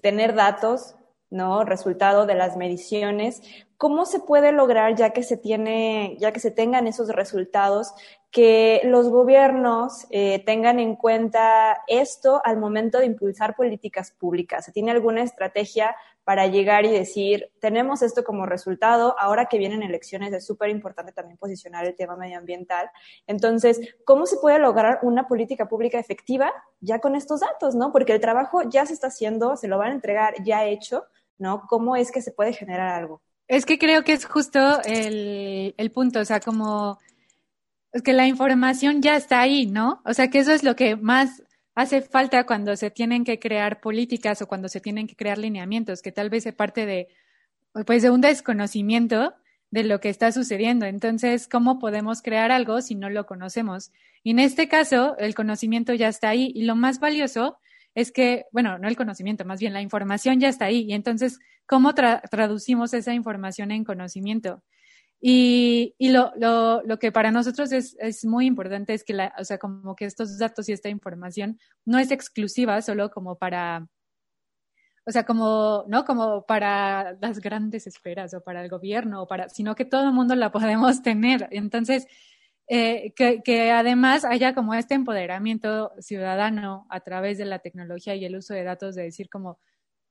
tener 0.00 0.34
datos, 0.34 0.94
¿no? 1.28 1.62
Resultado 1.64 2.24
de 2.24 2.36
las 2.36 2.56
mediciones. 2.56 3.42
¿Cómo 3.76 4.06
se 4.06 4.20
puede 4.20 4.52
lograr, 4.52 4.96
ya 4.96 5.10
que 5.10 5.22
se 5.22 5.36
tiene, 5.36 6.16
ya 6.18 6.32
que 6.32 6.40
se 6.40 6.50
tengan 6.50 6.86
esos 6.86 7.10
resultados, 7.10 7.92
que 8.30 8.80
los 8.84 9.10
gobiernos 9.10 10.06
eh, 10.08 10.42
tengan 10.46 10.78
en 10.78 10.96
cuenta 10.96 11.82
esto 11.86 12.40
al 12.44 12.56
momento 12.56 12.98
de 12.98 13.06
impulsar 13.06 13.56
políticas 13.56 14.10
públicas. 14.10 14.64
¿Se 14.64 14.72
tiene 14.72 14.90
alguna 14.90 15.22
estrategia 15.22 15.94
para 16.26 16.48
llegar 16.48 16.84
y 16.84 16.90
decir, 16.90 17.52
tenemos 17.60 18.02
esto 18.02 18.24
como 18.24 18.46
resultado, 18.46 19.14
ahora 19.16 19.46
que 19.46 19.58
vienen 19.58 19.84
elecciones 19.84 20.32
es 20.32 20.44
súper 20.44 20.70
importante 20.70 21.12
también 21.12 21.38
posicionar 21.38 21.86
el 21.86 21.94
tema 21.94 22.16
medioambiental. 22.16 22.90
Entonces, 23.28 23.94
¿cómo 24.04 24.26
se 24.26 24.38
puede 24.38 24.58
lograr 24.58 24.98
una 25.02 25.28
política 25.28 25.68
pública 25.68 26.00
efectiva 26.00 26.52
ya 26.80 26.98
con 26.98 27.14
estos 27.14 27.38
datos, 27.38 27.76
no? 27.76 27.92
Porque 27.92 28.12
el 28.12 28.20
trabajo 28.20 28.62
ya 28.68 28.84
se 28.86 28.92
está 28.92 29.06
haciendo, 29.06 29.56
se 29.56 29.68
lo 29.68 29.78
van 29.78 29.92
a 29.92 29.94
entregar 29.94 30.34
ya 30.42 30.64
hecho, 30.64 31.04
¿no? 31.38 31.64
¿Cómo 31.68 31.94
es 31.94 32.10
que 32.10 32.20
se 32.20 32.32
puede 32.32 32.52
generar 32.52 32.88
algo? 32.88 33.22
Es 33.46 33.64
que 33.64 33.78
creo 33.78 34.02
que 34.02 34.12
es 34.12 34.24
justo 34.24 34.82
el, 34.84 35.76
el 35.76 35.92
punto, 35.92 36.18
o 36.18 36.24
sea, 36.24 36.40
como 36.40 36.98
es 37.92 38.02
que 38.02 38.12
la 38.12 38.26
información 38.26 39.00
ya 39.00 39.14
está 39.14 39.38
ahí, 39.38 39.66
¿no? 39.66 40.02
O 40.04 40.12
sea, 40.12 40.26
que 40.26 40.40
eso 40.40 40.50
es 40.50 40.64
lo 40.64 40.74
que 40.74 40.96
más 40.96 41.44
hace 41.76 42.00
falta 42.02 42.44
cuando 42.46 42.74
se 42.74 42.90
tienen 42.90 43.22
que 43.22 43.38
crear 43.38 43.80
políticas 43.80 44.42
o 44.42 44.48
cuando 44.48 44.68
se 44.68 44.80
tienen 44.80 45.06
que 45.06 45.14
crear 45.14 45.38
lineamientos, 45.38 46.02
que 46.02 46.10
tal 46.10 46.30
vez 46.30 46.42
se 46.42 46.52
parte 46.52 46.86
de, 46.86 47.08
pues, 47.84 48.02
de 48.02 48.10
un 48.10 48.22
desconocimiento 48.22 49.34
de 49.70 49.84
lo 49.84 50.00
que 50.00 50.08
está 50.08 50.32
sucediendo. 50.32 50.86
Entonces, 50.86 51.48
¿cómo 51.48 51.78
podemos 51.78 52.22
crear 52.22 52.50
algo 52.50 52.80
si 52.80 52.94
no 52.94 53.10
lo 53.10 53.26
conocemos? 53.26 53.92
Y 54.22 54.30
en 54.30 54.38
este 54.38 54.68
caso, 54.68 55.16
el 55.18 55.34
conocimiento 55.34 55.92
ya 55.92 56.08
está 56.08 56.30
ahí 56.30 56.50
y 56.54 56.64
lo 56.64 56.76
más 56.76 56.98
valioso 56.98 57.58
es 57.94 58.10
que, 58.10 58.46
bueno, 58.52 58.78
no 58.78 58.88
el 58.88 58.96
conocimiento, 58.96 59.44
más 59.44 59.60
bien 59.60 59.74
la 59.74 59.82
información 59.82 60.40
ya 60.40 60.48
está 60.48 60.64
ahí. 60.64 60.86
Y 60.88 60.94
entonces, 60.94 61.38
¿cómo 61.66 61.94
traducimos 61.94 62.94
esa 62.94 63.12
información 63.12 63.70
en 63.70 63.84
conocimiento? 63.84 64.62
Y, 65.28 65.96
y 65.98 66.10
lo, 66.10 66.32
lo, 66.36 66.84
lo, 66.84 67.00
que 67.00 67.10
para 67.10 67.32
nosotros 67.32 67.72
es, 67.72 67.96
es, 67.98 68.24
muy 68.24 68.46
importante 68.46 68.94
es 68.94 69.02
que, 69.02 69.12
la, 69.12 69.34
o 69.36 69.44
sea, 69.44 69.58
como 69.58 69.96
que 69.96 70.04
estos 70.04 70.38
datos 70.38 70.68
y 70.68 70.72
esta 70.72 70.88
información 70.88 71.58
no 71.84 71.98
es 71.98 72.12
exclusiva 72.12 72.80
solo 72.80 73.10
como 73.10 73.36
para, 73.36 73.88
o 75.04 75.10
sea, 75.10 75.26
como, 75.26 75.84
¿no? 75.88 76.04
Como 76.04 76.46
para 76.46 77.16
las 77.20 77.40
grandes 77.40 77.88
esferas 77.88 78.34
o 78.34 78.40
para 78.40 78.62
el 78.62 78.70
gobierno, 78.70 79.22
o 79.22 79.26
para, 79.26 79.48
sino 79.48 79.74
que 79.74 79.84
todo 79.84 80.04
el 80.04 80.12
mundo 80.12 80.36
la 80.36 80.52
podemos 80.52 81.02
tener. 81.02 81.48
Entonces, 81.50 82.06
eh, 82.68 83.12
que, 83.16 83.42
que 83.42 83.72
además 83.72 84.24
haya 84.24 84.54
como 84.54 84.74
este 84.74 84.94
empoderamiento 84.94 85.90
ciudadano 85.98 86.86
a 86.88 87.00
través 87.00 87.36
de 87.38 87.46
la 87.46 87.58
tecnología 87.58 88.14
y 88.14 88.24
el 88.24 88.36
uso 88.36 88.54
de 88.54 88.62
datos 88.62 88.94
de 88.94 89.02
decir 89.02 89.28
como, 89.28 89.58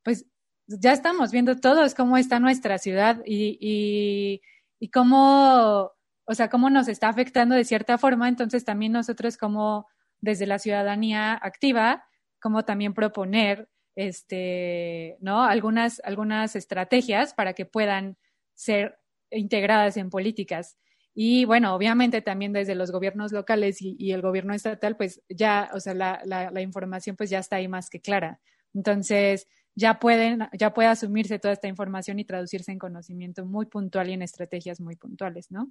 pues 0.04 0.26
ya 0.68 0.92
estamos 0.92 1.32
viendo 1.32 1.56
todos 1.56 1.96
cómo 1.96 2.18
está 2.18 2.42
nuestra 2.42 2.80
ciudad 2.80 3.22
y, 3.26 3.58
y 3.62 4.42
y 4.86 4.90
cómo, 4.90 5.94
o 6.26 6.34
sea, 6.36 6.48
cómo 6.48 6.70
nos 6.70 6.88
está 6.88 7.10
afectando 7.10 7.56
de 7.56 7.66
cierta 7.66 7.98
forma, 7.98 8.30
entonces 8.30 8.64
también 8.66 8.92
nosotros 8.92 9.36
como 9.36 9.88
desde 10.22 10.46
la 10.46 10.60
ciudadanía 10.60 11.34
activa, 11.34 12.06
como 12.40 12.66
también 12.66 12.94
proponer 12.94 13.68
este, 13.96 15.18
¿no? 15.22 15.44
Algunas, 15.44 16.00
algunas 16.04 16.56
estrategias 16.56 17.34
para 17.34 17.54
que 17.54 17.66
puedan 17.66 18.18
ser 18.54 19.00
integradas 19.32 19.98
en 19.98 20.12
políticas. 20.12 20.78
Y 21.16 21.46
bueno, 21.46 21.74
obviamente 21.74 22.22
también 22.22 22.54
desde 22.54 22.76
los 22.76 22.92
gobiernos 22.92 23.32
locales 23.32 23.78
y, 23.82 24.12
el 24.12 24.22
gobierno 24.22 24.54
estatal, 24.54 24.98
pues 24.98 25.24
ya, 25.30 25.72
o 25.74 25.80
sea, 25.80 25.96
la, 25.96 26.22
la, 26.26 26.52
la, 26.52 26.62
información 26.62 27.16
pues 27.16 27.32
ya 27.32 27.40
está 27.40 27.56
ahí 27.56 27.68
más 27.68 27.90
que 27.90 28.02
clara. 28.02 28.40
Entonces, 28.76 29.48
ya 29.76 30.00
pueden, 30.00 30.48
ya 30.58 30.74
puede 30.74 30.88
asumirse 30.88 31.38
toda 31.38 31.54
esta 31.54 31.68
información 31.68 32.18
y 32.18 32.26
traducirse 32.26 32.72
en 32.72 32.80
conocimiento 32.80 33.46
muy 33.46 33.66
puntual 33.66 34.10
y 34.10 34.14
en 34.14 34.22
estrategias 34.22 34.80
muy 34.80 34.96
puntuales, 34.96 35.52
¿no? 35.52 35.70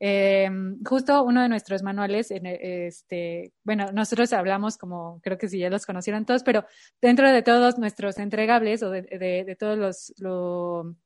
Eh, 0.00 0.50
justo 0.84 1.22
uno 1.22 1.42
de 1.42 1.48
nuestros 1.48 1.82
manuales, 1.84 2.32
este, 2.32 3.52
bueno, 3.62 3.92
nosotros 3.92 4.32
hablamos 4.32 4.76
como, 4.76 5.20
creo 5.22 5.38
que 5.38 5.48
si 5.48 5.60
ya 5.60 5.70
los 5.70 5.86
conocieran 5.86 6.26
todos, 6.26 6.42
pero 6.42 6.64
dentro 7.00 7.30
de 7.30 7.42
todos 7.42 7.78
nuestros 7.78 8.18
entregables 8.18 8.82
o 8.82 8.90
de, 8.90 9.02
de, 9.02 9.56
todos 9.56 9.78
los, 9.78 10.12
lo, 10.18 10.96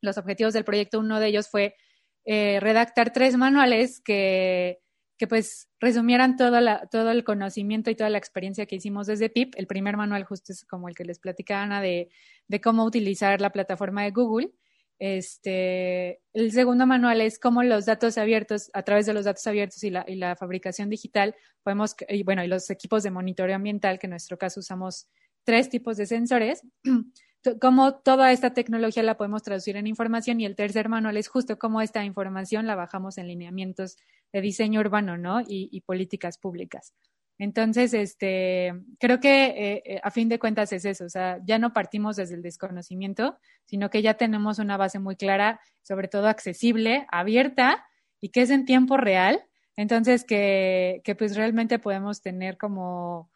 los 0.00 0.16
objetivos 0.16 0.54
del 0.54 0.64
proyecto, 0.64 1.00
uno 1.00 1.20
de 1.20 1.26
ellos 1.28 1.48
fue 1.48 1.76
eh, 2.24 2.60
redactar 2.60 3.12
tres 3.12 3.36
manuales 3.36 4.00
que 4.00 4.80
que 5.16 5.26
pues 5.26 5.68
resumieran 5.80 6.36
todo, 6.36 6.58
todo 6.90 7.10
el 7.10 7.24
conocimiento 7.24 7.90
y 7.90 7.94
toda 7.94 8.10
la 8.10 8.18
experiencia 8.18 8.66
que 8.66 8.76
hicimos 8.76 9.06
desde 9.06 9.30
PIP. 9.30 9.54
El 9.56 9.66
primer 9.66 9.96
manual 9.96 10.24
justo 10.24 10.52
es 10.52 10.64
como 10.64 10.88
el 10.88 10.94
que 10.94 11.04
les 11.04 11.18
platicaba 11.18 11.62
Ana 11.62 11.80
de, 11.80 12.08
de 12.48 12.60
cómo 12.60 12.84
utilizar 12.84 13.40
la 13.40 13.50
plataforma 13.50 14.02
de 14.02 14.10
Google. 14.10 14.50
Este, 14.98 16.20
el 16.32 16.52
segundo 16.52 16.86
manual 16.86 17.20
es 17.20 17.38
cómo 17.38 17.62
los 17.62 17.86
datos 17.86 18.16
abiertos, 18.16 18.70
a 18.74 18.82
través 18.82 19.06
de 19.06 19.14
los 19.14 19.24
datos 19.24 19.46
abiertos 19.46 19.82
y 19.84 19.90
la, 19.90 20.04
y 20.06 20.16
la 20.16 20.36
fabricación 20.36 20.88
digital, 20.88 21.34
podemos, 21.62 21.94
y 22.08 22.22
bueno, 22.22 22.44
y 22.44 22.48
los 22.48 22.70
equipos 22.70 23.02
de 23.02 23.10
monitoreo 23.10 23.56
ambiental, 23.56 23.98
que 23.98 24.06
en 24.06 24.12
nuestro 24.12 24.38
caso 24.38 24.60
usamos 24.60 25.08
tres 25.44 25.68
tipos 25.68 25.96
de 25.96 26.06
sensores, 26.06 26.62
cómo 27.60 27.96
toda 27.96 28.32
esta 28.32 28.54
tecnología 28.54 29.02
la 29.02 29.16
podemos 29.16 29.42
traducir 29.42 29.76
en 29.76 29.86
información 29.86 30.40
y 30.40 30.46
el 30.46 30.56
tercer 30.56 30.88
manual 30.88 31.16
es 31.16 31.28
justo 31.28 31.58
cómo 31.58 31.82
esta 31.82 32.04
información 32.04 32.66
la 32.66 32.74
bajamos 32.74 33.18
en 33.18 33.28
lineamientos 33.28 33.96
de 34.34 34.40
diseño 34.40 34.80
urbano, 34.80 35.16
¿no? 35.16 35.40
Y, 35.40 35.70
y 35.70 35.80
políticas 35.82 36.36
públicas. 36.36 36.92
Entonces, 37.38 37.94
este, 37.94 38.72
creo 38.98 39.20
que 39.20 39.44
eh, 39.46 39.82
eh, 39.86 40.00
a 40.02 40.10
fin 40.10 40.28
de 40.28 40.38
cuentas 40.38 40.72
es 40.72 40.84
eso, 40.84 41.04
o 41.04 41.08
sea, 41.08 41.40
ya 41.44 41.58
no 41.58 41.72
partimos 41.72 42.16
desde 42.16 42.34
el 42.34 42.42
desconocimiento, 42.42 43.38
sino 43.64 43.90
que 43.90 44.02
ya 44.02 44.14
tenemos 44.14 44.58
una 44.58 44.76
base 44.76 44.98
muy 44.98 45.16
clara, 45.16 45.60
sobre 45.82 46.08
todo 46.08 46.28
accesible, 46.28 47.06
abierta 47.10 47.86
y 48.20 48.30
que 48.30 48.42
es 48.42 48.50
en 48.50 48.64
tiempo 48.64 48.96
real. 48.96 49.40
Entonces, 49.76 50.24
que, 50.24 51.00
que 51.04 51.14
pues 51.14 51.36
realmente 51.36 51.78
podemos 51.78 52.22
tener 52.22 52.56
como 52.58 53.30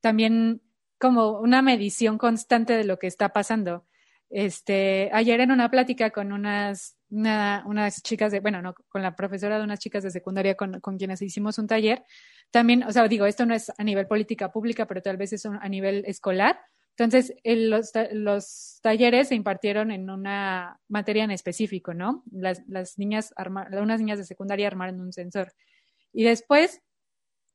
también 0.00 0.62
como 0.98 1.38
una 1.40 1.62
medición 1.62 2.18
constante 2.18 2.76
de 2.76 2.84
lo 2.84 2.98
que 2.98 3.06
está 3.06 3.28
pasando. 3.30 3.84
Este, 4.28 5.08
ayer 5.12 5.40
en 5.40 5.52
una 5.52 5.70
plática 5.70 6.10
con 6.10 6.32
unas, 6.32 6.96
una, 7.10 7.62
unas 7.66 8.02
chicas 8.02 8.32
de, 8.32 8.40
bueno, 8.40 8.62
no, 8.62 8.74
con 8.88 9.02
la 9.02 9.14
profesora 9.14 9.58
de 9.58 9.64
unas 9.64 9.78
chicas 9.78 10.02
de 10.02 10.10
secundaria 10.10 10.54
con, 10.54 10.80
con, 10.80 10.98
quienes 10.98 11.22
hicimos 11.22 11.58
un 11.58 11.66
taller, 11.66 12.04
también, 12.50 12.82
o 12.84 12.92
sea, 12.92 13.06
digo, 13.08 13.26
esto 13.26 13.46
no 13.46 13.54
es 13.54 13.72
a 13.76 13.84
nivel 13.84 14.06
política 14.06 14.50
pública, 14.50 14.86
pero 14.86 15.02
tal 15.02 15.16
vez 15.16 15.32
es 15.32 15.46
a 15.46 15.68
nivel 15.68 16.04
escolar. 16.06 16.58
Entonces, 16.98 17.34
los, 17.44 17.92
los, 18.12 18.78
talleres 18.82 19.28
se 19.28 19.34
impartieron 19.34 19.90
en 19.90 20.08
una 20.08 20.80
materia 20.88 21.24
en 21.24 21.30
específico, 21.30 21.92
¿no? 21.92 22.22
Las, 22.32 22.62
las 22.68 22.98
niñas, 22.98 23.34
arma, 23.36 23.68
unas 23.72 24.00
niñas 24.00 24.18
de 24.18 24.24
secundaria 24.24 24.66
armaron 24.66 25.00
un 25.00 25.12
sensor. 25.12 25.52
Y 26.12 26.24
después, 26.24 26.80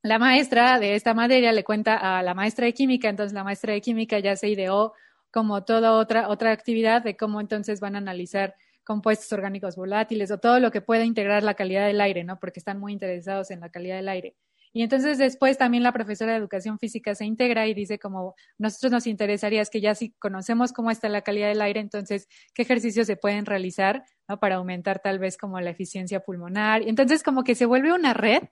la 0.02 0.18
maestra 0.18 0.78
de 0.78 0.94
esta 0.94 1.14
materia 1.14 1.52
le 1.52 1.64
cuenta 1.64 2.18
a 2.18 2.22
la 2.22 2.34
maestra 2.34 2.66
de 2.66 2.74
química, 2.74 3.08
entonces 3.08 3.32
la 3.32 3.44
maestra 3.44 3.72
de 3.72 3.80
química 3.80 4.18
ya 4.20 4.36
se 4.36 4.48
ideó 4.48 4.94
como 5.32 5.64
toda 5.64 5.92
otra, 5.92 6.28
otra 6.28 6.52
actividad 6.52 7.02
de 7.02 7.16
cómo 7.16 7.40
entonces 7.40 7.80
van 7.80 7.94
a 7.96 7.98
analizar 7.98 8.54
compuestos 8.84 9.32
orgánicos 9.32 9.76
volátiles 9.76 10.30
o 10.30 10.38
todo 10.38 10.60
lo 10.60 10.70
que 10.70 10.80
pueda 10.80 11.04
integrar 11.04 11.42
la 11.42 11.54
calidad 11.54 11.86
del 11.86 12.00
aire, 12.00 12.24
¿no? 12.24 12.38
Porque 12.38 12.60
están 12.60 12.80
muy 12.80 12.92
interesados 12.92 13.50
en 13.50 13.60
la 13.60 13.70
calidad 13.70 13.96
del 13.96 14.08
aire. 14.08 14.36
Y 14.74 14.82
entonces 14.82 15.18
después 15.18 15.58
también 15.58 15.82
la 15.82 15.92
profesora 15.92 16.32
de 16.32 16.38
educación 16.38 16.78
física 16.78 17.14
se 17.14 17.26
integra 17.26 17.66
y 17.66 17.74
dice 17.74 17.98
como 17.98 18.34
nosotros 18.56 18.90
nos 18.90 19.06
interesaría 19.06 19.60
es 19.60 19.68
que 19.68 19.82
ya 19.82 19.94
si 19.94 20.12
conocemos 20.12 20.72
cómo 20.72 20.90
está 20.90 21.10
la 21.10 21.20
calidad 21.20 21.48
del 21.48 21.60
aire, 21.60 21.80
entonces 21.80 22.26
qué 22.54 22.62
ejercicios 22.62 23.06
se 23.06 23.16
pueden 23.16 23.44
realizar 23.44 24.04
¿no? 24.28 24.40
para 24.40 24.56
aumentar 24.56 25.00
tal 25.00 25.18
vez 25.18 25.36
como 25.36 25.60
la 25.60 25.70
eficiencia 25.70 26.20
pulmonar. 26.20 26.82
Y 26.82 26.88
entonces 26.88 27.22
como 27.22 27.44
que 27.44 27.54
se 27.54 27.66
vuelve 27.66 27.92
una 27.92 28.14
red 28.14 28.44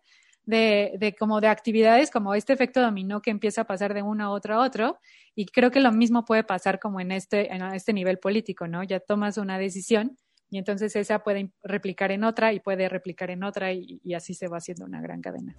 de, 0.51 0.93
de, 0.99 1.15
como 1.15 1.41
de 1.41 1.49
actividades 1.49 2.11
como 2.11 2.35
este 2.35 2.53
efecto 2.53 2.83
dominó 2.83 3.23
que 3.23 3.31
empieza 3.31 3.63
a 3.63 3.65
pasar 3.67 3.95
de 3.95 4.03
uno 4.03 4.25
a 4.25 4.31
otro 4.31 4.57
a 4.57 4.61
otro 4.61 4.99
y 5.35 5.47
creo 5.47 5.71
que 5.71 5.81
lo 5.81 5.93
mismo 5.93 6.25
puede 6.25 6.45
pasar 6.45 6.79
como 6.81 7.01
en 7.01 7.13
este, 7.13 7.55
en 7.55 7.63
este 7.75 7.93
nivel 7.93 8.19
político, 8.19 8.67
¿no? 8.69 8.83
Ya 8.83 9.01
tomas 9.01 9.39
una 9.39 9.59
decisión, 9.59 10.19
y 10.51 10.59
entonces 10.59 10.95
esa 10.97 11.21
puede 11.21 11.53
replicar 11.63 12.11
en 12.11 12.25
otra 12.25 12.53
y 12.53 12.61
puede 12.61 12.89
replicar 12.89 13.31
en 13.31 13.45
otra 13.45 13.73
y, 13.73 14.01
así 14.15 14.35
se 14.35 14.49
va 14.49 14.59
haciendo 14.59 14.85
una 14.85 15.01
gran 15.01 15.21
cadena. 15.21 15.55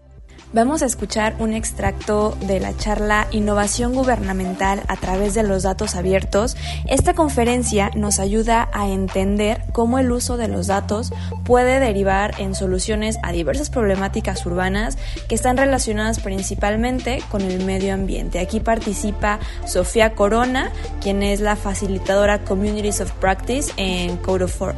Vamos 0.53 0.83
a 0.83 0.85
escuchar 0.85 1.35
un 1.39 1.53
extracto 1.53 2.37
de 2.47 2.59
la 2.59 2.75
charla 2.75 3.27
Innovación 3.31 3.93
Gubernamental 3.93 4.81
a 4.89 4.97
través 4.97 5.33
de 5.33 5.43
los 5.43 5.63
datos 5.63 5.95
abiertos. 5.95 6.57
Esta 6.89 7.13
conferencia 7.13 7.89
nos 7.95 8.19
ayuda 8.19 8.69
a 8.73 8.89
entender 8.89 9.61
cómo 9.71 9.97
el 9.99 10.11
uso 10.11 10.35
de 10.35 10.49
los 10.49 10.67
datos 10.67 11.13
puede 11.45 11.79
derivar 11.79 12.33
en 12.39 12.53
soluciones 12.53 13.17
a 13.23 13.31
diversas 13.31 13.69
problemáticas 13.69 14.45
urbanas 14.45 14.97
que 15.29 15.35
están 15.35 15.55
relacionadas 15.55 16.19
principalmente 16.19 17.23
con 17.29 17.41
el 17.41 17.63
medio 17.63 17.93
ambiente. 17.93 18.39
Aquí 18.39 18.59
participa 18.59 19.39
Sofía 19.65 20.15
Corona, 20.15 20.71
quien 21.01 21.23
es 21.23 21.39
la 21.39 21.55
facilitadora 21.55 22.43
Communities 22.43 22.99
of 22.99 23.11
Practice 23.13 23.71
en 23.77 24.17
Code 24.17 24.43
of 24.43 24.51
for 24.51 24.75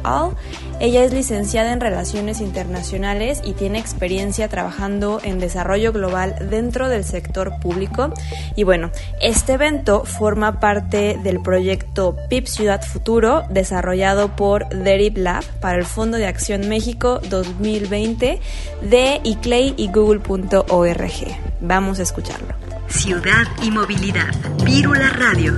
Ella 0.80 1.04
es 1.04 1.12
licenciada 1.12 1.72
en 1.72 1.80
Relaciones 1.80 2.40
Internacionales 2.40 3.40
y 3.44 3.52
tiene 3.52 3.78
experiencia 3.78 4.48
trabajando 4.48 5.20
en 5.22 5.38
desarrollo 5.38 5.92
global 5.92 6.34
dentro 6.50 6.88
del 6.88 7.04
sector 7.04 7.58
público. 7.60 8.12
Y 8.56 8.64
bueno, 8.64 8.90
este 9.20 9.54
evento 9.54 10.04
forma 10.04 10.60
parte 10.60 11.18
del 11.22 11.40
proyecto 11.40 12.16
PIP 12.28 12.46
Ciudad 12.46 12.82
Futuro, 12.82 13.44
desarrollado 13.50 14.36
por 14.36 14.68
Derib 14.68 15.16
Lab 15.16 15.44
para 15.60 15.78
el 15.78 15.84
Fondo 15.84 16.18
de 16.18 16.26
Acción 16.26 16.68
México 16.68 17.20
2020 17.30 18.40
de 18.82 19.20
ICLEI 19.22 19.74
y 19.76 19.88
Google.org. 19.88 21.12
Vamos 21.60 21.98
a 22.00 22.02
escucharlo. 22.02 22.54
Ciudad 22.88 23.44
y 23.62 23.70
movilidad. 23.70 24.34
Vírula 24.64 25.10
Radio. 25.10 25.54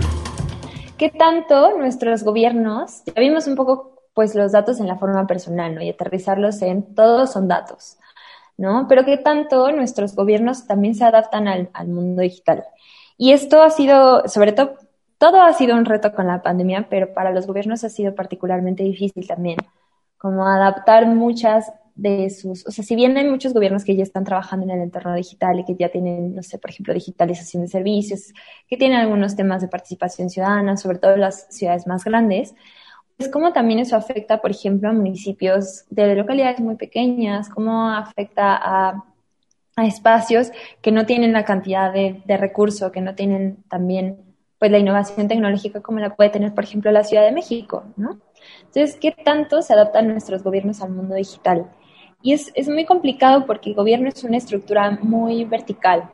¿Qué 0.96 1.10
tanto 1.10 1.76
nuestros 1.76 2.22
gobiernos, 2.22 3.02
ya 3.04 3.20
vimos 3.20 3.46
un 3.46 3.54
poco 3.54 3.95
pues 4.16 4.34
los 4.34 4.52
datos 4.52 4.80
en 4.80 4.86
la 4.86 4.96
forma 4.96 5.26
personal, 5.26 5.74
¿no? 5.74 5.82
Y 5.82 5.90
aterrizarlos 5.90 6.62
en 6.62 6.94
todos 6.94 7.32
son 7.34 7.48
datos, 7.48 7.98
¿no? 8.56 8.86
Pero 8.88 9.04
qué 9.04 9.18
tanto 9.18 9.70
nuestros 9.72 10.16
gobiernos 10.16 10.66
también 10.66 10.94
se 10.94 11.04
adaptan 11.04 11.46
al, 11.48 11.68
al 11.74 11.88
mundo 11.88 12.22
digital. 12.22 12.64
Y 13.18 13.32
esto 13.32 13.62
ha 13.62 13.68
sido, 13.68 14.26
sobre 14.26 14.52
todo, 14.52 14.76
todo 15.18 15.42
ha 15.42 15.52
sido 15.52 15.76
un 15.76 15.84
reto 15.84 16.14
con 16.14 16.28
la 16.28 16.40
pandemia, 16.40 16.88
pero 16.88 17.12
para 17.12 17.30
los 17.30 17.46
gobiernos 17.46 17.84
ha 17.84 17.90
sido 17.90 18.14
particularmente 18.14 18.82
difícil 18.84 19.28
también, 19.28 19.58
como 20.16 20.48
adaptar 20.48 21.06
muchas 21.06 21.70
de 21.94 22.30
sus, 22.30 22.66
o 22.66 22.70
sea, 22.70 22.82
si 22.84 22.96
bien 22.96 23.18
hay 23.18 23.28
muchos 23.28 23.52
gobiernos 23.52 23.84
que 23.84 23.96
ya 23.96 24.02
están 24.02 24.24
trabajando 24.24 24.64
en 24.64 24.70
el 24.70 24.80
entorno 24.80 25.14
digital 25.14 25.60
y 25.60 25.64
que 25.66 25.76
ya 25.76 25.90
tienen, 25.90 26.34
no 26.34 26.42
sé, 26.42 26.58
por 26.58 26.70
ejemplo, 26.70 26.94
digitalización 26.94 27.64
de 27.64 27.68
servicios, 27.68 28.32
que 28.66 28.78
tienen 28.78 28.98
algunos 28.98 29.36
temas 29.36 29.60
de 29.60 29.68
participación 29.68 30.30
ciudadana, 30.30 30.78
sobre 30.78 31.00
todo 31.00 31.12
en 31.12 31.20
las 31.20 31.48
ciudades 31.50 31.86
más 31.86 32.02
grandes, 32.02 32.54
es 33.18 33.28
cómo 33.30 33.52
también 33.52 33.78
eso 33.78 33.96
afecta, 33.96 34.40
por 34.40 34.50
ejemplo, 34.50 34.88
a 34.88 34.92
municipios 34.92 35.84
de 35.90 36.14
localidades 36.14 36.60
muy 36.60 36.76
pequeñas, 36.76 37.48
cómo 37.48 37.90
afecta 37.90 38.56
a, 38.56 39.04
espacios 39.78 40.52
que 40.80 40.90
no 40.90 41.04
tienen 41.04 41.34
la 41.34 41.44
cantidad 41.44 41.92
de, 41.92 42.22
de 42.24 42.36
recursos, 42.38 42.90
que 42.90 43.02
no 43.02 43.14
tienen 43.14 43.62
también 43.68 44.26
pues 44.58 44.70
la 44.70 44.78
innovación 44.78 45.28
tecnológica 45.28 45.82
como 45.82 45.98
la 45.98 46.16
puede 46.16 46.30
tener, 46.30 46.54
por 46.54 46.64
ejemplo, 46.64 46.90
la 46.90 47.04
Ciudad 47.04 47.26
de 47.26 47.32
México, 47.32 47.84
¿no? 47.96 48.18
Entonces, 48.60 48.96
¿qué 48.98 49.12
tanto 49.12 49.60
se 49.60 49.74
adaptan 49.74 50.08
nuestros 50.08 50.42
gobiernos 50.42 50.80
al 50.80 50.92
mundo 50.92 51.14
digital? 51.14 51.70
Y 52.22 52.32
es, 52.32 52.50
es 52.54 52.68
muy 52.68 52.86
complicado 52.86 53.44
porque 53.44 53.70
el 53.70 53.76
gobierno 53.76 54.08
es 54.08 54.24
una 54.24 54.38
estructura 54.38 54.98
muy 55.02 55.44
vertical, 55.44 56.10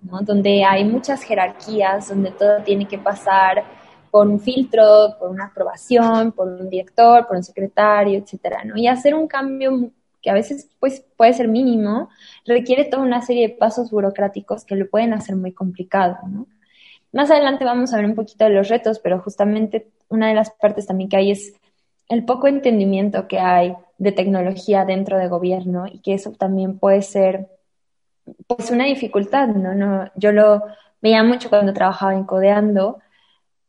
¿no? 0.00 0.20
Donde 0.22 0.64
hay 0.64 0.84
muchas 0.84 1.22
jerarquías, 1.22 2.08
donde 2.08 2.32
todo 2.32 2.62
tiene 2.64 2.86
que 2.86 2.98
pasar 2.98 3.62
por 4.14 4.28
un 4.28 4.38
filtro, 4.38 5.16
por 5.18 5.28
una 5.28 5.46
aprobación, 5.46 6.30
por 6.30 6.46
un 6.46 6.70
director, 6.70 7.26
por 7.26 7.36
un 7.36 7.42
secretario, 7.42 8.16
etcétera, 8.16 8.62
¿no? 8.62 8.76
Y 8.76 8.86
hacer 8.86 9.12
un 9.12 9.26
cambio 9.26 9.90
que 10.22 10.30
a 10.30 10.34
veces 10.34 10.70
pues, 10.78 11.04
puede 11.16 11.32
ser 11.32 11.48
mínimo, 11.48 12.10
requiere 12.46 12.84
toda 12.84 13.02
una 13.02 13.22
serie 13.22 13.48
de 13.48 13.54
pasos 13.56 13.90
burocráticos 13.90 14.64
que 14.64 14.76
lo 14.76 14.88
pueden 14.88 15.14
hacer 15.14 15.34
muy 15.34 15.50
complicado, 15.50 16.18
¿no? 16.28 16.46
Más 17.10 17.28
adelante 17.32 17.64
vamos 17.64 17.92
a 17.92 17.96
ver 17.96 18.06
un 18.06 18.14
poquito 18.14 18.44
de 18.44 18.50
los 18.50 18.68
retos, 18.68 19.00
pero 19.00 19.18
justamente 19.18 19.88
una 20.08 20.28
de 20.28 20.34
las 20.34 20.50
partes 20.50 20.86
también 20.86 21.08
que 21.08 21.16
hay 21.16 21.32
es 21.32 21.52
el 22.08 22.24
poco 22.24 22.46
entendimiento 22.46 23.26
que 23.26 23.40
hay 23.40 23.74
de 23.98 24.12
tecnología 24.12 24.84
dentro 24.84 25.18
de 25.18 25.26
gobierno 25.26 25.88
y 25.88 25.98
que 25.98 26.14
eso 26.14 26.30
también 26.30 26.78
puede 26.78 27.02
ser 27.02 27.48
pues 28.46 28.70
una 28.70 28.84
dificultad, 28.84 29.48
¿no? 29.48 29.74
no 29.74 30.08
yo 30.14 30.30
lo 30.30 30.62
veía 31.02 31.24
mucho 31.24 31.50
cuando 31.50 31.72
trabajaba 31.72 32.14
en 32.14 32.22
Codeando, 32.22 33.00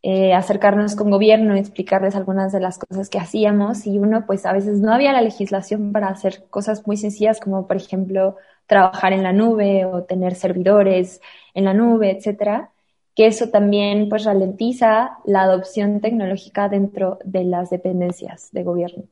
eh, 0.08 0.36
acercarnos 0.36 0.95
con 0.95 1.10
gobierno, 1.10 1.56
explicarles 1.56 2.16
algunas 2.16 2.51
de 2.51 2.60
las 2.60 2.78
cosas 2.78 3.10
que 3.10 3.18
hacíamos 3.18 3.88
y 3.88 3.97
uno 3.97 4.28
pues 4.28 4.45
a 4.45 4.53
veces 4.53 4.80
no 4.80 4.93
había 4.93 5.12
la 5.12 5.24
legislación 5.24 5.91
para 5.91 6.10
hacer 6.10 6.43
cosas 6.51 6.86
muy 6.86 6.95
sencillas 6.95 7.39
como 7.39 7.66
por 7.66 7.78
ejemplo 7.78 8.36
trabajar 8.68 9.14
en 9.14 9.24
la 9.24 9.34
nube 9.34 9.84
o 9.86 10.03
tener 10.03 10.36
servidores 10.36 11.22
en 11.56 11.66
la 11.66 11.74
nube, 11.74 12.12
etcétera, 12.12 12.70
que 13.16 13.26
eso 13.26 13.49
también 13.49 14.08
pues 14.08 14.26
ralentiza 14.26 15.18
la 15.26 15.41
adopción 15.41 15.99
tecnológica 16.01 16.70
dentro 16.70 17.18
de 17.26 17.43
las 17.43 17.72
dependencias 17.72 18.51
de 18.51 18.64
gobierno. 18.64 19.06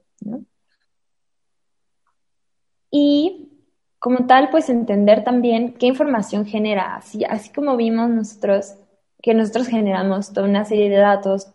Y 2.92 3.50
como 3.98 4.28
tal, 4.28 4.52
pues 4.52 4.70
entender 4.70 5.24
también 5.24 5.74
qué 5.74 5.88
información 5.88 6.46
genera, 6.46 6.98
así, 6.98 7.24
así 7.24 7.52
como 7.52 7.78
vimos 7.78 8.12
nosotros 8.12 8.76
que 9.24 9.34
nosotros 9.34 9.68
generamos 9.68 10.34
toda 10.34 10.48
una 10.48 10.66
serie 10.66 10.90
de 10.90 10.98
datos, 10.98 11.48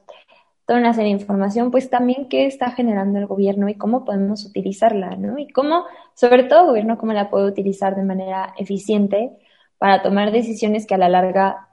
toda 0.67 0.81
una 0.81 0.95
serie 0.95 1.15
de 1.15 1.21
información, 1.21 1.71
pues 1.71 1.91
también 1.91 2.29
qué 2.29 2.47
está 2.47 2.71
generando 2.71 3.19
el 3.19 3.27
gobierno 3.27 3.69
y 3.69 3.75
cómo 3.75 4.07
podemos 4.07 4.47
utilizarla, 4.47 5.17
¿no? 5.17 5.39
Y 5.39 5.49
cómo, 5.49 5.85
sobre 6.15 6.45
todo 6.45 6.61
el 6.61 6.67
gobierno, 6.69 6.97
cómo 6.97 7.13
la 7.13 7.29
puede 7.29 7.47
utilizar 7.47 7.95
de 7.95 8.05
manera 8.05 8.55
eficiente 8.57 9.39
para 9.77 10.03
tomar 10.03 10.33
decisiones 10.33 10.87
que 10.87 10.95
a 10.95 10.99
la 10.99 11.11
larga 11.11 11.69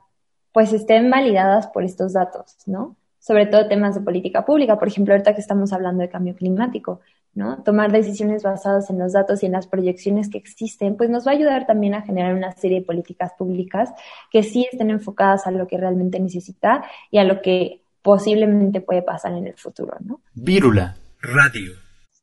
pues 0.51 0.73
estén 0.73 1.09
validadas 1.09 1.67
por 1.67 1.85
estos 1.85 2.11
datos, 2.11 2.57
¿no? 2.65 2.97
Sobre 3.19 3.45
todo 3.45 3.69
temas 3.69 3.95
de 3.95 4.01
política 4.01 4.45
pública, 4.45 4.77
por 4.77 4.89
ejemplo, 4.89 5.13
ahorita 5.13 5.33
que 5.33 5.41
estamos 5.41 5.71
hablando 5.71 6.01
de 6.01 6.09
cambio 6.09 6.35
climático, 6.35 6.99
¿no? 7.35 7.61
Tomar 7.63 7.91
decisiones 7.91 8.41
basadas 8.41 8.89
en 8.89 8.97
los 8.97 9.13
datos 9.13 9.43
y 9.43 9.45
en 9.45 9.51
las 9.51 9.67
proyecciones 9.67 10.29
que 10.29 10.37
existen, 10.37 10.95
pues 10.95 11.09
nos 11.09 11.27
va 11.27 11.31
a 11.31 11.35
ayudar 11.35 11.67
también 11.67 11.93
a 11.93 12.01
generar 12.01 12.33
una 12.33 12.53
serie 12.53 12.79
de 12.79 12.85
políticas 12.85 13.33
públicas 13.37 13.91
que 14.31 14.41
sí 14.41 14.67
estén 14.71 14.89
enfocadas 14.89 15.45
a 15.45 15.51
lo 15.51 15.67
que 15.67 15.77
realmente 15.77 16.19
necesita 16.19 16.85
y 17.11 17.17
a 17.17 17.23
lo 17.23 17.41
que 17.41 17.81
posiblemente 18.01 18.81
puede 18.81 19.01
pasar 19.01 19.33
en 19.33 19.47
el 19.47 19.55
futuro, 19.55 19.97
¿no? 19.99 20.21
Vírula 20.33 20.95
Radio. 21.21 21.73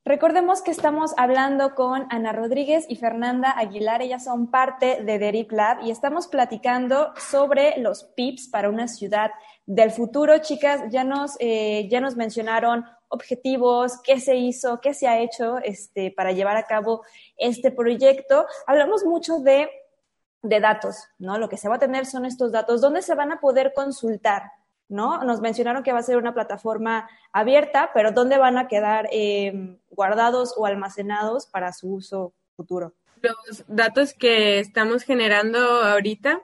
Recordemos 0.05 0.63
que 0.63 0.73
estamos 0.73 1.13
hablando 1.17 1.77
con 1.77 2.07
Ana 2.11 2.33
Rodríguez 2.33 2.87
y 2.89 2.97
Fernanda 2.97 3.53
Aguilar, 3.57 4.03
ellas 4.03 4.25
son 4.25 4.51
parte 4.51 5.05
de 5.05 5.19
Derip 5.21 5.53
Lab 5.53 5.85
y 5.85 5.93
estamos 5.93 6.27
platicando 6.27 7.13
sobre 7.17 7.79
los 7.79 8.03
PIPs 8.03 8.49
para 8.49 8.69
una 8.69 8.89
ciudad 8.89 9.31
del 9.67 9.91
futuro. 9.91 10.39
Chicas, 10.39 10.83
ya 10.91 11.05
nos, 11.05 11.37
eh, 11.39 11.89
ya 11.91 12.01
nos 12.01 12.17
mencionaron 12.17 12.85
objetivos, 13.09 14.01
qué 14.03 14.21
se 14.21 14.37
hizo, 14.37 14.81
qué 14.81 14.95
se 14.95 15.07
ha 15.07 15.21
hecho 15.21 15.59
este, 15.59 16.11
para 16.11 16.33
llevar 16.33 16.57
a 16.57 16.67
cabo 16.67 17.05
este 17.37 17.71
proyecto. 17.71 18.47
Hablamos 18.67 19.05
mucho 19.05 19.39
de, 19.39 19.69
de 20.43 20.61
datos, 20.61 21.09
¿no? 21.19 21.39
Lo 21.39 21.49
que 21.49 21.57
se 21.57 21.69
va 21.69 21.77
a 21.77 21.79
tener 21.79 22.07
son 22.07 22.25
estos 22.25 22.53
datos, 22.53 22.81
¿dónde 22.81 23.03
se 23.03 23.15
van 23.15 23.33
a 23.33 23.41
poder 23.41 23.73
consultar? 23.75 24.45
¿No? 24.89 25.25
Nos 25.25 25.41
mencionaron 25.41 25.83
que 25.83 25.93
va 25.93 26.01
a 26.01 26.03
ser 26.03 26.19
una 26.19 26.35
plataforma 26.35 27.09
abierta, 27.33 27.91
pero 27.95 28.13
¿dónde 28.13 28.37
van 28.37 28.59
a 28.59 28.69
quedar 28.69 29.09
em, 29.11 29.79
guardados 29.91 30.53
o 30.57 30.67
almacenados 30.67 31.47
para 31.47 31.73
su 31.73 31.95
uso 31.95 32.35
futuro? 32.57 32.93
Los 33.23 33.65
datos 33.69 34.13
que 34.13 34.59
estamos 34.59 35.05
generando 35.05 35.59
ahorita, 35.59 36.43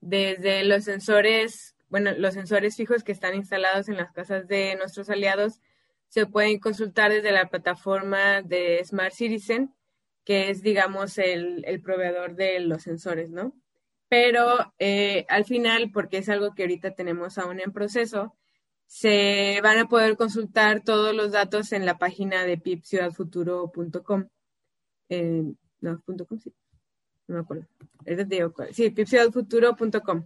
desde 0.00 0.62
los 0.64 0.84
sensores, 0.84 1.71
bueno, 1.92 2.10
los 2.16 2.32
sensores 2.32 2.74
fijos 2.74 3.04
que 3.04 3.12
están 3.12 3.34
instalados 3.34 3.86
en 3.90 3.98
las 3.98 4.10
casas 4.12 4.48
de 4.48 4.76
nuestros 4.76 5.10
aliados, 5.10 5.60
se 6.08 6.24
pueden 6.24 6.58
consultar 6.58 7.12
desde 7.12 7.32
la 7.32 7.50
plataforma 7.50 8.40
de 8.40 8.82
Smart 8.82 9.12
Citizen, 9.12 9.74
que 10.24 10.48
es, 10.48 10.62
digamos, 10.62 11.18
el, 11.18 11.82
proveedor 11.84 12.34
de 12.34 12.60
los 12.60 12.82
sensores, 12.82 13.28
¿no? 13.28 13.54
Pero 14.08 14.72
eh, 14.78 15.26
al 15.28 15.44
final, 15.44 15.90
porque 15.92 16.16
es 16.16 16.30
algo 16.30 16.54
que 16.54 16.62
ahorita 16.62 16.94
tenemos 16.94 17.36
aún 17.36 17.60
en 17.60 17.72
proceso, 17.72 18.34
se 18.86 19.60
van 19.62 19.76
a 19.78 19.88
poder 19.88 20.16
consultar 20.16 20.82
todos 20.82 21.14
los 21.14 21.30
datos 21.30 21.72
en 21.72 21.84
la 21.84 21.98
página 21.98 22.44
de 22.44 22.56
pipciudadfuturo.com. 22.56 24.28
Eh, 25.10 25.44
no, 25.82 26.02
.com, 26.02 26.38
sí. 26.38 26.54
No 27.26 27.34
me 27.34 27.40
acuerdo. 27.42 27.66
Sí, 28.72 28.88
pipciudadfuturo.com. 28.88 30.24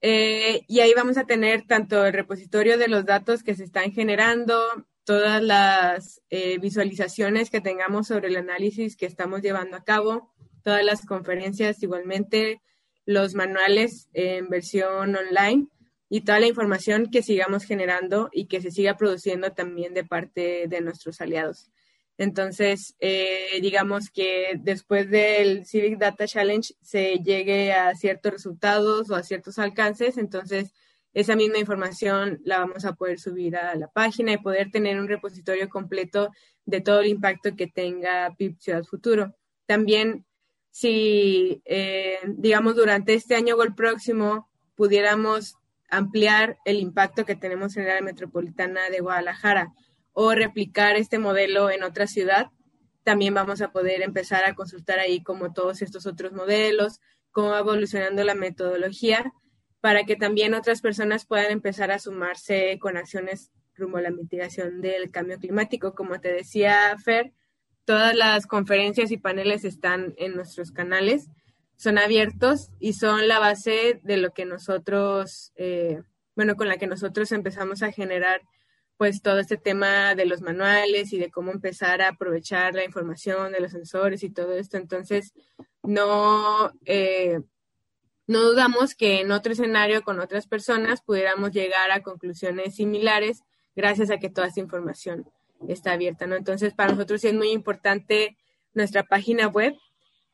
Eh, 0.00 0.62
y 0.68 0.80
ahí 0.80 0.92
vamos 0.94 1.18
a 1.18 1.24
tener 1.24 1.66
tanto 1.66 2.06
el 2.06 2.12
repositorio 2.12 2.78
de 2.78 2.88
los 2.88 3.04
datos 3.04 3.42
que 3.42 3.54
se 3.54 3.64
están 3.64 3.92
generando, 3.92 4.60
todas 5.04 5.42
las 5.42 6.20
eh, 6.30 6.58
visualizaciones 6.58 7.50
que 7.50 7.60
tengamos 7.60 8.08
sobre 8.08 8.28
el 8.28 8.36
análisis 8.36 8.96
que 8.96 9.06
estamos 9.06 9.42
llevando 9.42 9.76
a 9.76 9.84
cabo, 9.84 10.32
todas 10.62 10.84
las 10.84 11.06
conferencias 11.06 11.82
igualmente, 11.82 12.60
los 13.06 13.34
manuales 13.34 14.08
en 14.12 14.48
versión 14.50 15.16
online 15.16 15.68
y 16.10 16.20
toda 16.20 16.40
la 16.40 16.46
información 16.46 17.10
que 17.10 17.22
sigamos 17.22 17.64
generando 17.64 18.28
y 18.32 18.46
que 18.46 18.60
se 18.60 18.70
siga 18.70 18.96
produciendo 18.96 19.52
también 19.52 19.94
de 19.94 20.04
parte 20.04 20.66
de 20.68 20.80
nuestros 20.80 21.20
aliados. 21.20 21.70
Entonces, 22.18 22.96
eh, 22.98 23.60
digamos 23.62 24.10
que 24.10 24.58
después 24.60 25.08
del 25.08 25.64
Civic 25.64 25.98
Data 25.98 26.26
Challenge 26.26 26.74
se 26.82 27.18
llegue 27.18 27.72
a 27.72 27.94
ciertos 27.94 28.32
resultados 28.32 29.08
o 29.08 29.14
a 29.14 29.22
ciertos 29.22 29.60
alcances, 29.60 30.18
entonces 30.18 30.72
esa 31.14 31.36
misma 31.36 31.58
información 31.58 32.40
la 32.44 32.58
vamos 32.58 32.84
a 32.84 32.94
poder 32.94 33.20
subir 33.20 33.56
a 33.56 33.74
la 33.76 33.86
página 33.86 34.32
y 34.32 34.38
poder 34.38 34.70
tener 34.72 34.98
un 35.00 35.08
repositorio 35.08 35.68
completo 35.68 36.30
de 36.66 36.80
todo 36.80 37.00
el 37.00 37.06
impacto 37.06 37.54
que 37.56 37.68
tenga 37.68 38.34
PIP 38.36 38.58
Ciudad 38.58 38.82
Futuro. 38.82 39.34
También, 39.66 40.26
si, 40.70 41.62
eh, 41.64 42.18
digamos, 42.26 42.74
durante 42.74 43.14
este 43.14 43.36
año 43.36 43.54
o 43.54 43.62
el 43.62 43.74
próximo 43.74 44.48
pudiéramos 44.74 45.56
ampliar 45.88 46.58
el 46.64 46.78
impacto 46.78 47.24
que 47.24 47.36
tenemos 47.36 47.76
en 47.76 47.84
el 47.84 47.90
área 47.90 48.02
metropolitana 48.02 48.90
de 48.90 49.00
Guadalajara, 49.00 49.72
o 50.20 50.34
replicar 50.34 50.96
este 50.96 51.20
modelo 51.20 51.70
en 51.70 51.84
otra 51.84 52.08
ciudad, 52.08 52.50
también 53.04 53.34
vamos 53.34 53.60
a 53.62 53.70
poder 53.70 54.02
empezar 54.02 54.44
a 54.44 54.56
consultar 54.56 54.98
ahí 54.98 55.22
como 55.22 55.52
todos 55.52 55.80
estos 55.80 56.06
otros 56.06 56.32
modelos, 56.32 56.98
cómo 57.30 57.50
va 57.50 57.60
evolucionando 57.60 58.24
la 58.24 58.34
metodología, 58.34 59.32
para 59.80 60.02
que 60.02 60.16
también 60.16 60.54
otras 60.54 60.80
personas 60.80 61.24
puedan 61.24 61.52
empezar 61.52 61.92
a 61.92 62.00
sumarse 62.00 62.80
con 62.80 62.96
acciones 62.96 63.52
rumbo 63.76 63.98
a 63.98 64.00
la 64.00 64.10
mitigación 64.10 64.80
del 64.80 65.12
cambio 65.12 65.38
climático. 65.38 65.94
Como 65.94 66.20
te 66.20 66.32
decía 66.32 66.96
Fer, 66.98 67.32
todas 67.84 68.16
las 68.16 68.48
conferencias 68.48 69.12
y 69.12 69.18
paneles 69.18 69.64
están 69.64 70.14
en 70.16 70.34
nuestros 70.34 70.72
canales, 70.72 71.28
son 71.76 71.96
abiertos 71.96 72.70
y 72.80 72.94
son 72.94 73.28
la 73.28 73.38
base 73.38 74.00
de 74.02 74.16
lo 74.16 74.32
que 74.32 74.46
nosotros, 74.46 75.52
eh, 75.54 76.02
bueno, 76.34 76.56
con 76.56 76.66
la 76.66 76.76
que 76.76 76.88
nosotros 76.88 77.30
empezamos 77.30 77.84
a 77.84 77.92
generar 77.92 78.40
pues 78.98 79.22
todo 79.22 79.38
este 79.38 79.56
tema 79.56 80.16
de 80.16 80.26
los 80.26 80.42
manuales 80.42 81.12
y 81.12 81.18
de 81.18 81.30
cómo 81.30 81.52
empezar 81.52 82.02
a 82.02 82.08
aprovechar 82.08 82.74
la 82.74 82.84
información 82.84 83.52
de 83.52 83.60
los 83.60 83.70
sensores 83.70 84.24
y 84.24 84.30
todo 84.30 84.54
esto. 84.54 84.76
Entonces, 84.76 85.32
no, 85.84 86.72
eh, 86.84 87.40
no 88.26 88.42
dudamos 88.42 88.96
que 88.96 89.20
en 89.20 89.30
otro 89.30 89.52
escenario 89.52 90.02
con 90.02 90.18
otras 90.18 90.48
personas 90.48 91.00
pudiéramos 91.00 91.52
llegar 91.52 91.92
a 91.92 92.02
conclusiones 92.02 92.74
similares 92.74 93.44
gracias 93.76 94.10
a 94.10 94.18
que 94.18 94.30
toda 94.30 94.48
esta 94.48 94.60
información 94.60 95.30
está 95.68 95.92
abierta, 95.92 96.26
¿no? 96.26 96.34
Entonces, 96.34 96.74
para 96.74 96.90
nosotros 96.90 97.20
sí 97.20 97.28
es 97.28 97.34
muy 97.34 97.52
importante 97.52 98.36
nuestra 98.74 99.04
página 99.04 99.46
web 99.46 99.76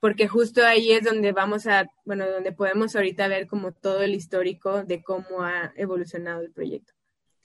porque 0.01 0.27
justo 0.27 0.65
ahí 0.65 0.93
es 0.93 1.05
donde 1.05 1.33
vamos 1.33 1.67
a, 1.67 1.87
bueno, 2.07 2.31
donde 2.31 2.53
podemos 2.53 2.97
ahorita 2.97 3.29
ver 3.29 3.47
como 3.47 3.73
todo 3.73 4.03
el 4.03 4.15
histórico 4.15 4.85
de 4.85 5.03
cómo 5.03 5.43
ha 5.43 5.73
evolucionado 5.77 6.41
el 6.41 6.51
proyecto. 6.51 6.94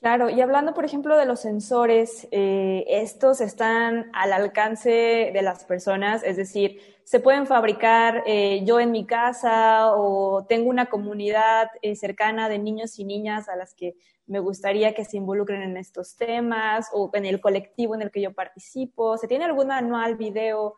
Claro, 0.01 0.29
y 0.29 0.39
hablando, 0.39 0.73
por 0.73 0.85
ejemplo, 0.85 1.17
de 1.17 1.25
los 1.25 1.41
sensores, 1.41 2.25
eh, 2.31 2.85
estos 2.87 3.41
están 3.41 4.09
al 4.13 4.31
alcance 4.31 4.89
de 5.33 5.41
las 5.41 5.65
personas, 5.65 6.23
es 6.23 6.37
decir, 6.37 6.79
se 7.03 7.19
pueden 7.19 7.45
fabricar 7.45 8.23
eh, 8.25 8.63
yo 8.63 8.79
en 8.79 8.91
mi 8.91 9.05
casa 9.05 9.93
o 9.93 10.45
tengo 10.47 10.69
una 10.69 10.85
comunidad 10.85 11.67
eh, 11.81 11.97
cercana 11.97 12.47
de 12.47 12.59
niños 12.59 12.97
y 12.97 13.03
niñas 13.03 13.49
a 13.49 13.57
las 13.57 13.73
que 13.73 13.95
me 14.25 14.39
gustaría 14.39 14.93
que 14.93 15.03
se 15.03 15.17
involucren 15.17 15.63
en 15.63 15.75
estos 15.75 16.15
temas 16.15 16.87
o 16.93 17.09
en 17.13 17.25
el 17.25 17.41
colectivo 17.41 17.93
en 17.93 18.01
el 18.01 18.11
que 18.11 18.21
yo 18.21 18.31
participo. 18.33 19.17
¿Se 19.17 19.27
tiene 19.27 19.43
algún 19.45 19.67
manual, 19.67 20.15
video, 20.15 20.75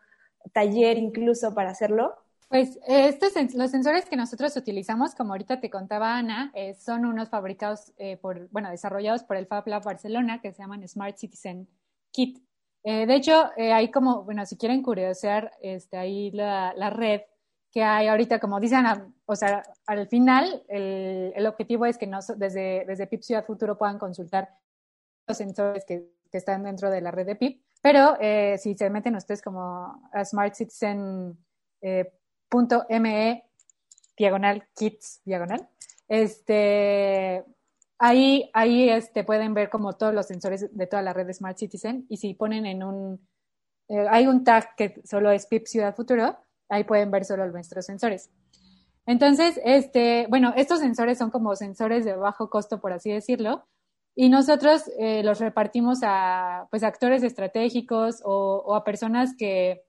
taller 0.52 0.98
incluso 0.98 1.54
para 1.54 1.70
hacerlo? 1.70 2.16
Pues 2.52 2.78
estos, 2.86 3.32
los 3.54 3.70
sensores 3.70 4.04
que 4.04 4.14
nosotros 4.14 4.54
utilizamos, 4.58 5.14
como 5.14 5.32
ahorita 5.32 5.58
te 5.58 5.70
contaba 5.70 6.18
Ana, 6.18 6.52
eh, 6.54 6.74
son 6.74 7.06
unos 7.06 7.30
fabricados 7.30 7.94
eh, 7.96 8.18
por, 8.18 8.50
bueno, 8.50 8.68
desarrollados 8.68 9.24
por 9.24 9.38
el 9.38 9.46
Fab 9.46 9.66
Lab 9.66 9.82
Barcelona 9.82 10.42
que 10.42 10.52
se 10.52 10.58
llaman 10.60 10.86
Smart 10.86 11.16
Citizen 11.16 11.66
Kit. 12.10 12.44
Eh, 12.84 13.06
de 13.06 13.14
hecho, 13.14 13.50
hay 13.56 13.90
como, 13.90 14.24
bueno, 14.24 14.44
si 14.44 14.58
quieren 14.58 14.82
curiosear, 14.82 15.50
este, 15.62 15.96
ahí 15.96 16.30
la, 16.32 16.74
la, 16.76 16.90
red 16.90 17.22
que 17.70 17.82
hay 17.82 18.08
ahorita, 18.08 18.38
como 18.38 18.60
dicen, 18.60 18.84
o 19.24 19.34
sea, 19.34 19.62
al 19.86 20.06
final 20.08 20.62
el, 20.68 21.32
el 21.34 21.46
objetivo 21.46 21.86
es 21.86 21.96
que 21.96 22.06
nos, 22.06 22.38
desde, 22.38 22.84
desde 22.86 23.06
PIP 23.06 23.22
Ciudad 23.22 23.46
Futuro 23.46 23.78
puedan 23.78 23.98
consultar 23.98 24.50
los 25.26 25.38
sensores 25.38 25.86
que, 25.86 26.12
que 26.30 26.36
están 26.36 26.64
dentro 26.64 26.90
de 26.90 27.00
la 27.00 27.12
red 27.12 27.24
de 27.24 27.36
PIP, 27.36 27.64
pero 27.80 28.18
si 28.58 28.74
se 28.76 28.90
meten 28.90 29.16
ustedes 29.16 29.40
como 29.40 30.02
a 30.12 30.22
Smart 30.26 30.52
Citizen 30.54 31.38
.me 32.52 33.44
diagonal 34.16 34.68
kits 34.76 35.20
diagonal. 35.24 35.68
Este, 36.08 37.44
ahí, 37.98 38.50
ahí 38.52 38.90
este, 38.90 39.24
pueden 39.24 39.54
ver 39.54 39.70
como 39.70 39.94
todos 39.94 40.14
los 40.14 40.26
sensores 40.26 40.74
de 40.76 40.86
toda 40.86 41.02
la 41.02 41.12
red 41.12 41.26
de 41.26 41.34
Smart 41.34 41.56
Citizen 41.56 42.06
y 42.08 42.18
si 42.18 42.34
ponen 42.34 42.66
en 42.66 42.82
un, 42.82 43.26
eh, 43.88 44.06
hay 44.10 44.26
un 44.26 44.44
tag 44.44 44.74
que 44.76 45.00
solo 45.04 45.30
es 45.30 45.46
PIP 45.46 45.66
Ciudad 45.66 45.94
Futuro, 45.94 46.36
ahí 46.68 46.84
pueden 46.84 47.10
ver 47.10 47.24
solo 47.24 47.46
nuestros 47.50 47.86
sensores. 47.86 48.30
Entonces, 49.06 49.60
este, 49.64 50.26
bueno, 50.28 50.52
estos 50.56 50.80
sensores 50.80 51.18
son 51.18 51.30
como 51.30 51.56
sensores 51.56 52.04
de 52.04 52.14
bajo 52.14 52.50
costo, 52.50 52.80
por 52.80 52.92
así 52.92 53.10
decirlo, 53.10 53.66
y 54.14 54.28
nosotros 54.28 54.90
eh, 54.98 55.22
los 55.22 55.40
repartimos 55.40 56.00
a 56.02 56.68
pues 56.70 56.82
actores 56.82 57.22
estratégicos 57.22 58.20
o, 58.24 58.62
o 58.64 58.74
a 58.74 58.84
personas 58.84 59.34
que, 59.36 59.84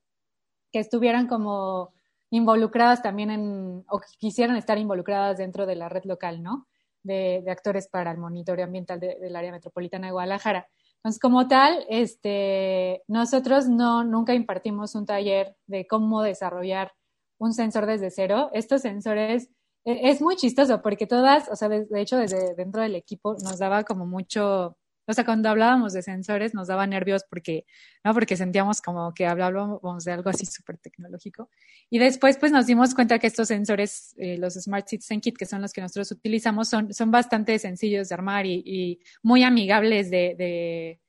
que 0.71 0.79
estuvieran 0.79 1.27
como 1.27 1.93
involucradas 2.33 3.03
también 3.03 3.29
en, 3.29 3.85
o 3.87 4.01
quisieran 4.17 4.55
estar 4.55 4.79
involucradas 4.79 5.37
dentro 5.37 5.67
de 5.67 5.75
la 5.75 5.87
red 5.87 6.03
local, 6.05 6.41
¿no? 6.41 6.67
De, 7.03 7.43
actores 7.47 7.87
para 7.87 8.09
el 8.11 8.17
monitoreo 8.17 8.65
ambiental 8.65 8.99
del 8.99 9.35
área 9.35 9.51
metropolitana 9.51 10.07
de 10.07 10.13
Guadalajara. 10.13 10.67
Entonces, 10.95 11.19
como 11.19 11.47
tal, 11.47 11.85
este, 11.89 13.03
nosotros 13.07 13.67
no, 13.67 14.03
nunca 14.03 14.33
impartimos 14.33 14.95
un 14.95 15.05
taller 15.05 15.55
de 15.67 15.85
cómo 15.85 16.23
desarrollar 16.23 16.93
un 17.37 17.53
sensor 17.53 17.85
desde 17.85 18.09
cero. 18.09 18.49
Estos 18.53 18.81
sensores 18.81 19.49
e, 19.85 20.09
es 20.09 20.19
muy 20.19 20.35
chistoso 20.35 20.81
porque 20.81 21.05
todas, 21.05 21.49
o 21.49 21.55
sea, 21.55 21.69
de, 21.69 21.85
hecho, 22.01 22.17
desde 22.17 22.55
dentro 22.55 22.81
del 22.81 22.95
equipo 22.95 23.33
nos 23.43 23.59
daba 23.59 23.83
como 23.83 24.07
mucho, 24.07 24.75
o 25.05 25.13
sea, 25.13 25.25
cuando 25.25 25.49
hablábamos 25.49 25.93
de 25.93 26.01
sensores 26.01 26.53
nos 26.53 26.67
daba 26.67 26.87
nervios 26.87 27.23
porque, 27.29 27.65
¿no? 28.03 28.13
Porque 28.13 28.37
sentíamos 28.37 28.81
como 28.81 29.13
que 29.13 29.25
hablábamos 29.25 30.03
de 30.05 30.11
algo 30.11 30.29
así 30.29 30.45
súper 30.45 30.77
tecnológico. 30.77 31.49
Y 31.89 31.99
después, 31.99 32.37
pues 32.37 32.51
nos 32.51 32.67
dimos 32.67 32.95
cuenta 32.95 33.19
que 33.19 33.27
estos 33.27 33.49
sensores, 33.49 34.15
eh, 34.17 34.37
los 34.37 34.53
Smart 34.53 34.87
Citizen 34.87 35.19
Kit, 35.19 35.37
que 35.37 35.45
son 35.45 35.61
los 35.61 35.73
que 35.73 35.81
nosotros 35.81 36.11
utilizamos, 36.11 36.69
son, 36.69 36.93
son 36.93 37.11
bastante 37.11 37.57
sencillos 37.59 38.09
de 38.09 38.15
armar 38.15 38.45
y, 38.45 38.63
y 38.65 38.99
muy 39.21 39.43
amigables 39.43 40.09
de, 40.09 40.35
de, 40.37 41.01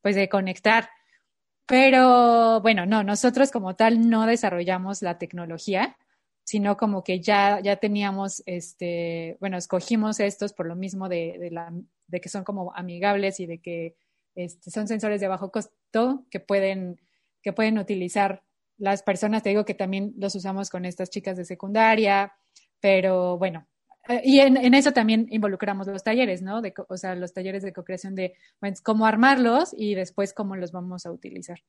pues 0.00 0.14
de 0.14 0.28
conectar. 0.28 0.88
Pero 1.66 2.60
bueno, 2.60 2.86
no, 2.86 3.04
nosotros 3.04 3.50
como 3.50 3.76
tal 3.76 4.08
no 4.08 4.26
desarrollamos 4.26 5.02
la 5.02 5.18
tecnología, 5.18 5.96
sino 6.44 6.76
como 6.76 7.04
que 7.04 7.20
ya, 7.20 7.60
ya 7.60 7.76
teníamos, 7.76 8.42
este, 8.46 9.36
bueno, 9.38 9.56
escogimos 9.56 10.18
estos 10.18 10.52
por 10.52 10.66
lo 10.66 10.74
mismo 10.74 11.08
de, 11.08 11.36
de 11.38 11.50
la 11.50 11.72
de 12.10 12.20
que 12.20 12.28
son 12.28 12.44
como 12.44 12.74
amigables 12.74 13.40
y 13.40 13.46
de 13.46 13.58
que 13.60 13.96
este, 14.34 14.70
son 14.70 14.88
sensores 14.88 15.20
de 15.20 15.28
bajo 15.28 15.50
costo 15.50 16.24
que 16.30 16.40
pueden, 16.40 17.00
que 17.42 17.52
pueden 17.52 17.78
utilizar 17.78 18.42
las 18.78 19.02
personas. 19.02 19.42
Te 19.42 19.50
digo 19.50 19.64
que 19.64 19.74
también 19.74 20.14
los 20.16 20.34
usamos 20.34 20.70
con 20.70 20.84
estas 20.84 21.10
chicas 21.10 21.36
de 21.36 21.44
secundaria, 21.44 22.32
pero 22.80 23.38
bueno, 23.38 23.66
eh, 24.08 24.22
y 24.24 24.40
en, 24.40 24.74
eso 24.74 24.92
también 24.92 25.26
involucramos 25.30 25.86
los 25.86 26.02
talleres, 26.02 26.42
¿no? 26.42 26.62
De, 26.62 26.74
o 26.88 26.96
sea, 26.96 27.14
los 27.14 27.32
talleres 27.32 27.62
de 27.62 27.72
co-creación 27.72 28.14
de 28.14 28.34
cómo 28.82 29.06
armarlos 29.06 29.74
y 29.76 29.94
después 29.94 30.32
cómo 30.32 30.56
los 30.56 30.72
vamos 30.72 31.06
a 31.06 31.12
utilizar 31.12 31.60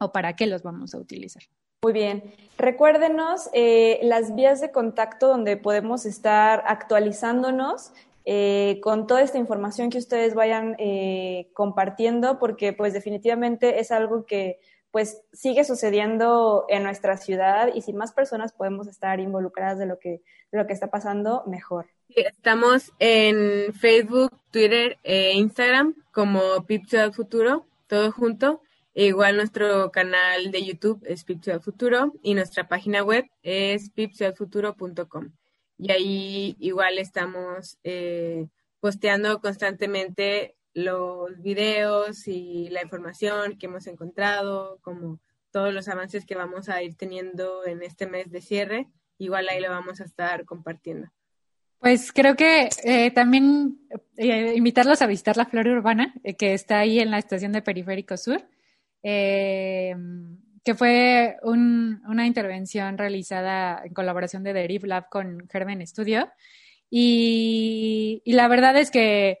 o 0.00 0.10
para 0.12 0.34
qué 0.34 0.46
los 0.46 0.62
vamos 0.62 0.94
a 0.94 0.98
utilizar. 0.98 1.42
Muy 1.84 1.92
bien. 1.92 2.34
Recuérdenos 2.58 3.50
eh, 3.52 3.98
las 4.02 4.34
vías 4.34 4.60
de 4.60 4.70
contacto 4.70 5.28
donde 5.28 5.56
podemos 5.56 6.06
estar 6.06 6.62
actualizándonos 6.66 7.92
eh, 8.24 8.80
con 8.82 9.06
toda 9.06 9.22
esta 9.22 9.38
información 9.38 9.90
que 9.90 9.98
ustedes 9.98 10.34
vayan 10.34 10.76
eh, 10.78 11.50
compartiendo, 11.54 12.38
porque 12.38 12.72
pues 12.72 12.92
definitivamente 12.92 13.80
es 13.80 13.90
algo 13.90 14.26
que 14.26 14.60
pues 14.92 15.22
sigue 15.32 15.64
sucediendo 15.64 16.66
en 16.68 16.82
nuestra 16.82 17.16
ciudad 17.16 17.70
y 17.74 17.80
si 17.80 17.94
más 17.94 18.12
personas 18.12 18.52
podemos 18.52 18.86
estar 18.86 19.20
involucradas 19.20 19.78
de 19.78 19.86
lo 19.86 19.98
que, 19.98 20.20
lo 20.52 20.66
que 20.66 20.74
está 20.74 20.88
pasando, 20.88 21.42
mejor. 21.46 21.86
Estamos 22.10 22.92
en 22.98 23.72
Facebook, 23.72 24.30
Twitter 24.50 24.98
e 25.02 25.32
Instagram 25.32 25.94
como 26.12 26.40
Pip 26.66 26.84
Ciudad 26.86 27.10
Futuro, 27.12 27.64
todo 27.86 28.12
junto. 28.12 28.60
E 28.94 29.06
igual 29.06 29.36
nuestro 29.36 29.90
canal 29.90 30.50
de 30.50 30.62
YouTube 30.62 31.02
es 31.06 31.24
Pip 31.24 31.42
Ciudad 31.42 31.62
Futuro 31.62 32.12
y 32.22 32.34
nuestra 32.34 32.68
página 32.68 33.02
web 33.02 33.24
es 33.42 33.88
pipciudadfuturo.com 33.88 35.30
y 35.78 35.90
ahí 35.90 36.56
igual 36.58 36.98
estamos 36.98 37.78
eh, 37.84 38.48
posteando 38.80 39.40
constantemente 39.40 40.56
los 40.74 41.40
videos 41.42 42.26
y 42.28 42.68
la 42.70 42.82
información 42.82 43.58
que 43.58 43.66
hemos 43.66 43.86
encontrado, 43.86 44.78
como 44.82 45.20
todos 45.50 45.74
los 45.74 45.88
avances 45.88 46.24
que 46.24 46.34
vamos 46.34 46.68
a 46.68 46.82
ir 46.82 46.96
teniendo 46.96 47.66
en 47.66 47.82
este 47.82 48.06
mes 48.06 48.30
de 48.30 48.40
cierre, 48.40 48.88
igual 49.18 49.48
ahí 49.48 49.60
lo 49.60 49.70
vamos 49.70 50.00
a 50.00 50.04
estar 50.04 50.44
compartiendo. 50.44 51.08
Pues 51.78 52.12
creo 52.12 52.36
que 52.36 52.68
eh, 52.84 53.10
también 53.10 53.80
eh, 54.16 54.54
invitarlos 54.56 55.02
a 55.02 55.06
visitar 55.06 55.36
la 55.36 55.46
Flora 55.46 55.72
Urbana, 55.72 56.14
que 56.38 56.54
está 56.54 56.78
ahí 56.78 57.00
en 57.00 57.10
la 57.10 57.18
estación 57.18 57.52
de 57.52 57.60
Periférico 57.60 58.16
Sur, 58.16 58.46
que 60.64 60.74
fue 60.74 61.36
una 61.42 62.26
intervención 62.26 62.98
realizada 62.98 63.82
en 63.84 63.92
colaboración 63.94 64.42
de 64.42 64.52
Deriv 64.52 64.84
Lab 64.84 65.08
con 65.08 65.48
Germen 65.50 65.84
Studio. 65.86 66.30
Y, 66.88 68.22
y, 68.24 68.32
la 68.34 68.48
verdad 68.48 68.76
es 68.76 68.90
que, 68.90 69.38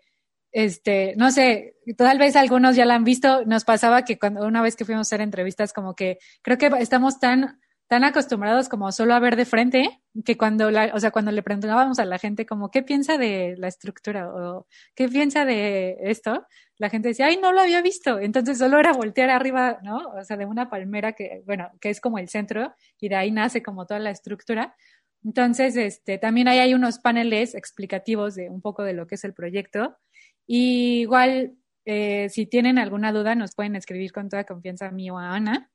este, 0.52 1.14
no 1.16 1.30
sé, 1.30 1.76
tal 1.96 2.18
vez 2.18 2.34
algunos 2.34 2.76
ya 2.76 2.86
la 2.86 2.94
han 2.94 3.04
visto, 3.04 3.44
nos 3.44 3.64
pasaba 3.64 4.04
que 4.04 4.18
cuando 4.18 4.46
una 4.46 4.62
vez 4.62 4.74
que 4.74 4.84
fuimos 4.84 5.06
a 5.06 5.08
hacer 5.08 5.20
entrevistas, 5.20 5.72
como 5.72 5.94
que 5.94 6.18
creo 6.42 6.58
que 6.58 6.70
estamos 6.78 7.18
tan 7.18 7.60
tan 7.92 8.04
acostumbrados 8.04 8.70
como 8.70 8.90
solo 8.90 9.12
a 9.12 9.20
ver 9.20 9.36
de 9.36 9.44
frente, 9.44 10.00
que 10.24 10.38
cuando 10.38 10.68
o 10.68 10.98
sea, 10.98 11.10
cuando 11.10 11.30
le 11.30 11.42
preguntábamos 11.42 11.98
a 11.98 12.06
la 12.06 12.18
gente 12.18 12.46
como 12.46 12.70
qué 12.70 12.82
piensa 12.82 13.18
de 13.18 13.54
la 13.58 13.68
estructura 13.68 14.32
o 14.34 14.66
qué 14.94 15.10
piensa 15.10 15.44
de 15.44 15.98
esto, 16.00 16.46
la 16.78 16.88
gente 16.88 17.08
decía, 17.08 17.26
ay, 17.26 17.36
no 17.36 17.52
lo 17.52 17.60
había 17.60 17.82
visto. 17.82 18.18
Entonces 18.18 18.56
solo 18.56 18.78
era 18.78 18.94
voltear 18.94 19.28
arriba, 19.28 19.78
¿no? 19.82 19.98
O 20.18 20.24
sea, 20.24 20.38
de 20.38 20.46
una 20.46 20.70
palmera 20.70 21.12
que, 21.12 21.42
bueno, 21.44 21.70
que 21.82 21.90
es 21.90 22.00
como 22.00 22.16
el 22.16 22.30
centro 22.30 22.74
y 22.98 23.10
de 23.10 23.16
ahí 23.16 23.30
nace 23.30 23.62
como 23.62 23.84
toda 23.84 24.00
la 24.00 24.10
estructura. 24.10 24.74
Entonces, 25.22 25.76
este, 25.76 26.16
también 26.16 26.48
ahí 26.48 26.60
hay 26.60 26.72
unos 26.72 26.98
paneles 26.98 27.54
explicativos 27.54 28.34
de 28.36 28.48
un 28.48 28.62
poco 28.62 28.84
de 28.84 28.94
lo 28.94 29.06
que 29.06 29.16
es 29.16 29.24
el 29.24 29.34
proyecto. 29.34 29.98
Y 30.46 31.02
igual, 31.02 31.56
eh, 31.84 32.30
si 32.30 32.46
tienen 32.46 32.78
alguna 32.78 33.12
duda, 33.12 33.34
nos 33.34 33.54
pueden 33.54 33.76
escribir 33.76 34.12
con 34.12 34.30
toda 34.30 34.44
confianza 34.44 34.86
a 34.86 34.92
mí 34.92 35.10
o 35.10 35.18
a 35.18 35.34
Ana. 35.34 35.68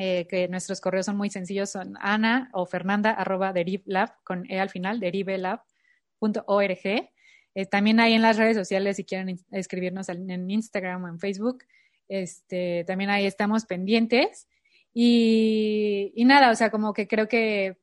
Eh, 0.00 0.28
que 0.28 0.46
nuestros 0.46 0.80
correos 0.80 1.06
son 1.06 1.16
muy 1.16 1.28
sencillos, 1.28 1.70
son 1.70 1.96
ana 2.00 2.50
o 2.52 2.66
fernanda 2.66 3.10
arroba 3.10 3.52
derivelab, 3.52 4.14
con 4.22 4.48
e 4.48 4.60
al 4.60 4.70
final, 4.70 5.00
derivelab.org. 5.00 6.78
Eh, 6.84 7.66
también 7.68 7.98
hay 7.98 8.12
en 8.12 8.22
las 8.22 8.36
redes 8.36 8.56
sociales, 8.56 8.96
si 8.96 9.02
quieren 9.04 9.40
escribirnos 9.50 10.08
en 10.08 10.48
Instagram 10.48 11.02
o 11.02 11.08
en 11.08 11.18
Facebook, 11.18 11.64
este, 12.06 12.84
también 12.86 13.10
ahí 13.10 13.26
estamos 13.26 13.66
pendientes. 13.66 14.46
Y, 14.94 16.12
y 16.14 16.24
nada, 16.24 16.52
o 16.52 16.54
sea, 16.54 16.70
como 16.70 16.92
que 16.92 17.08
creo 17.08 17.26
que 17.26 17.78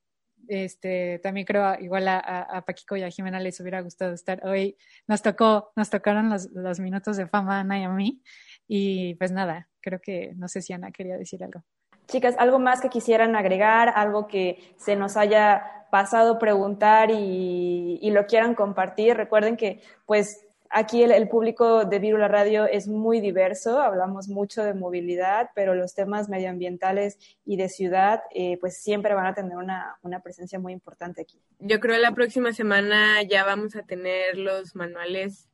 este, 0.47 1.19
también 1.19 1.45
creo 1.45 1.77
igual 1.81 2.07
a, 2.07 2.17
a, 2.17 2.65
Paquico 2.65 2.95
y 2.95 3.03
a 3.03 3.09
Jimena 3.09 3.41
les 3.41 3.59
hubiera 3.59 3.81
gustado 3.81 4.13
estar 4.13 4.45
hoy. 4.45 4.77
Nos 5.07 5.21
tocó, 5.21 5.73
nos 5.75 5.89
tocaron 5.89 6.29
los, 6.29 6.49
los 6.51 6.79
minutos 6.79 7.17
de 7.17 7.27
fama 7.27 7.59
Ana 7.59 7.79
y 7.79 7.83
a 7.83 7.89
mí. 7.89 8.21
Y 8.67 9.15
pues 9.15 9.31
nada, 9.31 9.69
creo 9.81 9.99
que 10.01 10.33
no 10.35 10.47
sé 10.47 10.61
si 10.61 10.71
Ana 10.71 10.91
quería 10.91 11.17
decir 11.17 11.43
algo. 11.43 11.63
Chicas, 12.07 12.35
¿algo 12.37 12.59
más 12.59 12.81
que 12.81 12.89
quisieran 12.89 13.35
agregar? 13.35 13.91
¿Algo 13.95 14.27
que 14.27 14.75
se 14.77 14.95
nos 14.95 15.17
haya 15.17 15.87
pasado 15.91 16.37
preguntar 16.37 17.09
y, 17.11 18.09
lo 18.11 18.25
quieran 18.27 18.55
compartir? 18.55 19.15
Recuerden 19.15 19.57
que, 19.57 19.81
pues, 20.05 20.45
aquí 20.69 21.03
el, 21.03 21.27
público 21.27 21.85
de 21.85 21.99
Virula 21.99 22.27
Radio 22.27 22.65
es 22.65 22.87
muy 22.87 23.21
diverso, 23.21 23.81
hablamos 23.81 24.27
mucho 24.27 24.63
de 24.63 24.73
movilidad, 24.73 25.49
pero 25.55 25.73
los 25.73 25.95
temas 25.95 26.29
medioambientales 26.29 27.17
y 27.43 27.57
de 27.57 27.69
ciudad, 27.69 28.21
eh, 28.33 28.57
pues, 28.59 28.81
siempre 28.81 29.15
van 29.15 29.25
a 29.25 29.33
tener 29.33 29.57
una, 29.57 29.97
una 30.03 30.21
presencia 30.21 30.59
muy 30.59 30.73
importante 30.73 31.21
aquí. 31.21 31.41
Yo 31.59 31.79
creo 31.79 31.95
que 31.95 32.01
la 32.01 32.13
próxima 32.13 32.53
semana 32.53 33.23
ya 33.23 33.45
vamos 33.45 33.75
a 33.75 33.83
tener 33.83 34.37
los 34.37 34.75
manuales 34.75 35.49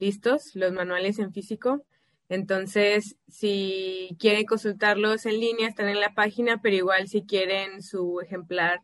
listos, 0.00 0.50
los 0.54 0.72
manuales 0.72 1.20
en 1.20 1.32
físico 1.32 1.84
entonces, 2.32 3.18
si 3.28 4.16
quieren 4.18 4.46
consultarlos 4.46 5.26
en 5.26 5.38
línea, 5.38 5.68
están 5.68 5.90
en 5.90 6.00
la 6.00 6.14
página, 6.14 6.62
pero 6.62 6.74
igual 6.74 7.06
si 7.06 7.26
quieren 7.26 7.82
su 7.82 8.22
ejemplar 8.22 8.80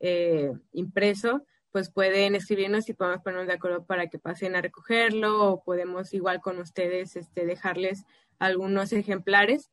eh, 0.00 0.52
impreso, 0.72 1.46
pues 1.70 1.90
pueden 1.90 2.34
escribirnos 2.34 2.90
y 2.90 2.92
podemos 2.92 3.22
ponernos 3.22 3.46
de 3.46 3.54
acuerdo 3.54 3.86
para 3.86 4.08
que 4.08 4.18
pasen 4.18 4.54
a 4.54 4.60
recogerlo 4.60 5.50
o 5.50 5.64
podemos 5.64 6.12
igual 6.12 6.42
con 6.42 6.58
ustedes 6.58 7.16
este, 7.16 7.46
dejarles 7.46 8.04
algunos 8.38 8.92
ejemplares, 8.92 9.70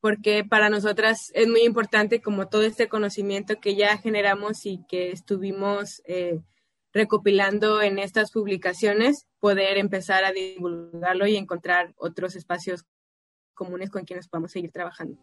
porque 0.00 0.42
para 0.42 0.70
nosotras 0.70 1.32
es 1.34 1.48
muy 1.48 1.64
importante 1.64 2.22
como 2.22 2.48
todo 2.48 2.62
este 2.62 2.88
conocimiento 2.88 3.60
que 3.60 3.76
ya 3.76 3.98
generamos 3.98 4.64
y 4.64 4.82
que 4.88 5.10
estuvimos 5.10 6.00
eh, 6.06 6.40
recopilando 6.92 7.82
en 7.82 7.98
estas 7.98 8.32
publicaciones, 8.32 9.26
poder 9.38 9.78
empezar 9.78 10.24
a 10.24 10.32
divulgarlo 10.32 11.26
y 11.26 11.36
encontrar 11.36 11.94
otros 11.96 12.36
espacios 12.36 12.84
comunes 13.54 13.90
con 13.90 14.04
quienes 14.04 14.28
podamos 14.28 14.52
seguir 14.52 14.72
trabajando. 14.72 15.18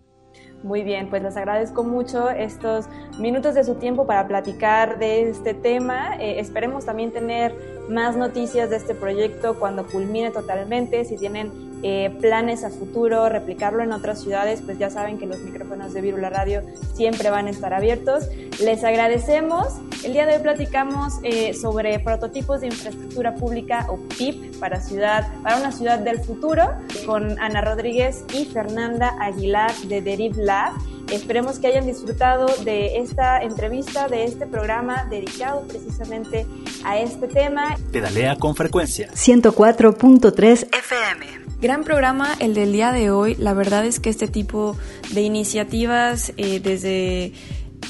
Muy 0.63 0.83
bien, 0.83 1.09
pues 1.09 1.23
les 1.23 1.37
agradezco 1.37 1.83
mucho 1.83 2.29
estos 2.29 2.87
minutos 3.19 3.55
de 3.55 3.63
su 3.63 3.75
tiempo 3.75 4.05
para 4.05 4.27
platicar 4.27 4.99
de 4.99 5.29
este 5.29 5.53
tema. 5.53 6.15
Eh, 6.19 6.39
esperemos 6.39 6.85
también 6.85 7.11
tener 7.11 7.55
más 7.89 8.15
noticias 8.17 8.69
de 8.69 8.75
este 8.77 8.93
proyecto 8.93 9.57
cuando 9.59 9.85
culmine 9.85 10.31
totalmente. 10.31 11.05
Si 11.05 11.15
tienen 11.15 11.66
eh, 11.83 12.15
planes 12.19 12.63
a 12.63 12.69
futuro, 12.69 13.29
replicarlo 13.29 13.83
en 13.83 13.91
otras 13.91 14.21
ciudades, 14.21 14.61
pues 14.65 14.79
ya 14.79 14.89
saben 14.89 15.17
que 15.17 15.25
los 15.25 15.39
micrófonos 15.39 15.93
de 15.93 16.01
Virula 16.01 16.29
Radio 16.29 16.61
siempre 16.93 17.29
van 17.29 17.47
a 17.47 17.51
estar 17.51 17.73
abiertos. 17.73 18.25
Les 18.63 18.83
agradecemos. 18.83 19.67
El 20.03 20.13
día 20.13 20.25
de 20.25 20.35
hoy 20.35 20.41
platicamos 20.41 21.13
eh, 21.23 21.53
sobre 21.53 21.99
prototipos 21.99 22.61
de 22.61 22.67
infraestructura 22.67 23.35
pública 23.35 23.85
o 23.89 23.97
PIP 24.17 24.59
para 24.59 24.81
ciudad, 24.81 25.27
para 25.43 25.57
una 25.57 25.71
ciudad 25.71 25.99
del 25.99 26.19
futuro, 26.19 26.63
con 27.05 27.39
Ana 27.39 27.61
Rodríguez 27.61 28.23
y 28.33 28.45
Fernanda 28.45 29.15
Aguilar 29.19 29.73
de 29.87 30.01
Deriv 30.01 30.37
Lab. 30.37 30.73
Esperemos 31.11 31.59
que 31.59 31.67
hayan 31.67 31.85
disfrutado 31.85 32.47
de 32.65 32.97
esta 32.97 33.41
entrevista, 33.41 34.07
de 34.07 34.25
este 34.25 34.45
programa 34.45 35.05
dedicado 35.09 35.65
precisamente 35.67 36.45
a 36.83 36.97
este 36.99 37.27
tema. 37.27 37.77
Pedalea 37.91 38.35
con 38.35 38.55
frecuencia. 38.55 39.09
104.3 39.13 40.67
FM. 40.75 41.46
Gran 41.59 41.83
programa 41.83 42.35
el 42.39 42.53
del 42.53 42.71
día 42.71 42.91
de 42.91 43.09
hoy. 43.09 43.33
La 43.33 43.53
verdad 43.53 43.83
es 43.83 43.99
que 43.99 44.11
este 44.11 44.27
tipo 44.27 44.77
de 45.11 45.21
iniciativas 45.21 46.31
eh, 46.37 46.59
desde, 46.59 47.33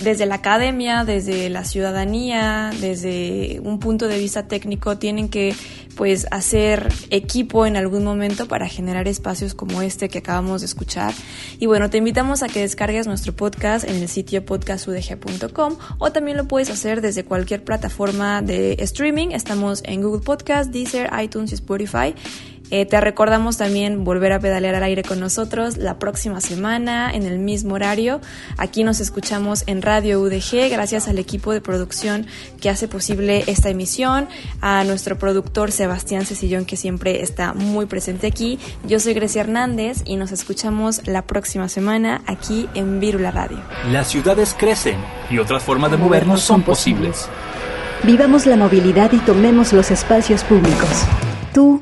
desde 0.01 0.25
la 0.25 0.35
academia, 0.35 1.03
desde 1.03 1.49
la 1.49 1.65
ciudadanía, 1.65 2.71
desde 2.79 3.59
un 3.61 3.79
punto 3.79 4.07
de 4.07 4.19
vista 4.19 4.47
técnico, 4.47 4.97
tienen 4.97 5.27
que 5.27 5.53
pues 5.97 6.27
hacer 6.31 6.87
equipo 7.09 7.65
en 7.65 7.75
algún 7.75 8.05
momento 8.05 8.47
para 8.47 8.69
generar 8.69 9.07
espacios 9.09 9.53
como 9.53 9.81
este 9.81 10.07
que 10.07 10.19
acabamos 10.19 10.61
de 10.61 10.67
escuchar. 10.67 11.13
Y 11.59 11.65
bueno, 11.65 11.89
te 11.89 11.97
invitamos 11.97 12.43
a 12.43 12.47
que 12.47 12.61
descargues 12.61 13.05
nuestro 13.05 13.33
podcast 13.33 13.83
en 13.83 13.97
el 13.97 14.07
sitio 14.07 14.45
podcastudg.com 14.45 15.75
o 15.97 16.11
también 16.13 16.37
lo 16.37 16.47
puedes 16.47 16.69
hacer 16.69 17.01
desde 17.01 17.25
cualquier 17.25 17.65
plataforma 17.65 18.41
de 18.41 18.77
streaming. 18.79 19.29
Estamos 19.31 19.81
en 19.83 20.03
Google 20.03 20.21
Podcast, 20.21 20.71
Deezer, 20.71 21.09
iTunes 21.21 21.51
y 21.51 21.55
Spotify. 21.55 22.13
Eh, 22.69 22.85
te 22.85 22.99
recordamos 22.99 23.57
también 23.57 24.03
volver 24.03 24.33
a 24.33 24.39
pedalear 24.39 24.75
al 24.75 24.83
aire 24.83 25.03
con 25.03 25.19
nosotros 25.19 25.77
la 25.77 25.99
próxima 25.99 26.41
semana 26.41 27.11
en 27.13 27.25
el 27.25 27.39
mismo 27.39 27.75
horario. 27.75 28.19
Aquí 28.57 28.83
nos 28.83 28.99
escuchamos 28.99 29.63
en 29.67 29.81
Radio 29.81 30.19
UDG 30.21 30.69
gracias 30.69 31.07
al 31.07 31.19
equipo 31.19 31.53
de 31.53 31.61
producción 31.61 32.27
que 32.59 32.69
hace 32.69 32.87
posible 32.87 33.43
esta 33.47 33.69
emisión, 33.69 34.27
a 34.61 34.83
nuestro 34.83 35.17
productor 35.17 35.71
Sebastián 35.71 36.25
Cecillón 36.25 36.65
que 36.65 36.77
siempre 36.77 37.21
está 37.21 37.53
muy 37.53 37.85
presente 37.85 38.27
aquí. 38.27 38.59
Yo 38.85 38.99
soy 38.99 39.13
Grecia 39.13 39.41
Hernández 39.41 40.01
y 40.05 40.17
nos 40.17 40.31
escuchamos 40.31 41.07
la 41.07 41.23
próxima 41.23 41.69
semana 41.69 42.21
aquí 42.25 42.67
en 42.73 42.99
Virula 42.99 43.31
Radio. 43.31 43.59
Las 43.91 44.07
ciudades 44.07 44.55
crecen 44.57 44.97
y 45.29 45.39
otras 45.39 45.63
formas 45.63 45.91
de 45.91 45.97
movernos 45.97 46.41
son 46.41 46.63
posibles. 46.63 47.29
Vivamos 48.03 48.45
la 48.45 48.55
movilidad 48.55 49.11
y 49.11 49.17
tomemos 49.19 49.73
los 49.73 49.89
espacios 49.91 50.43
públicos. 50.43 51.05
Tú 51.53 51.81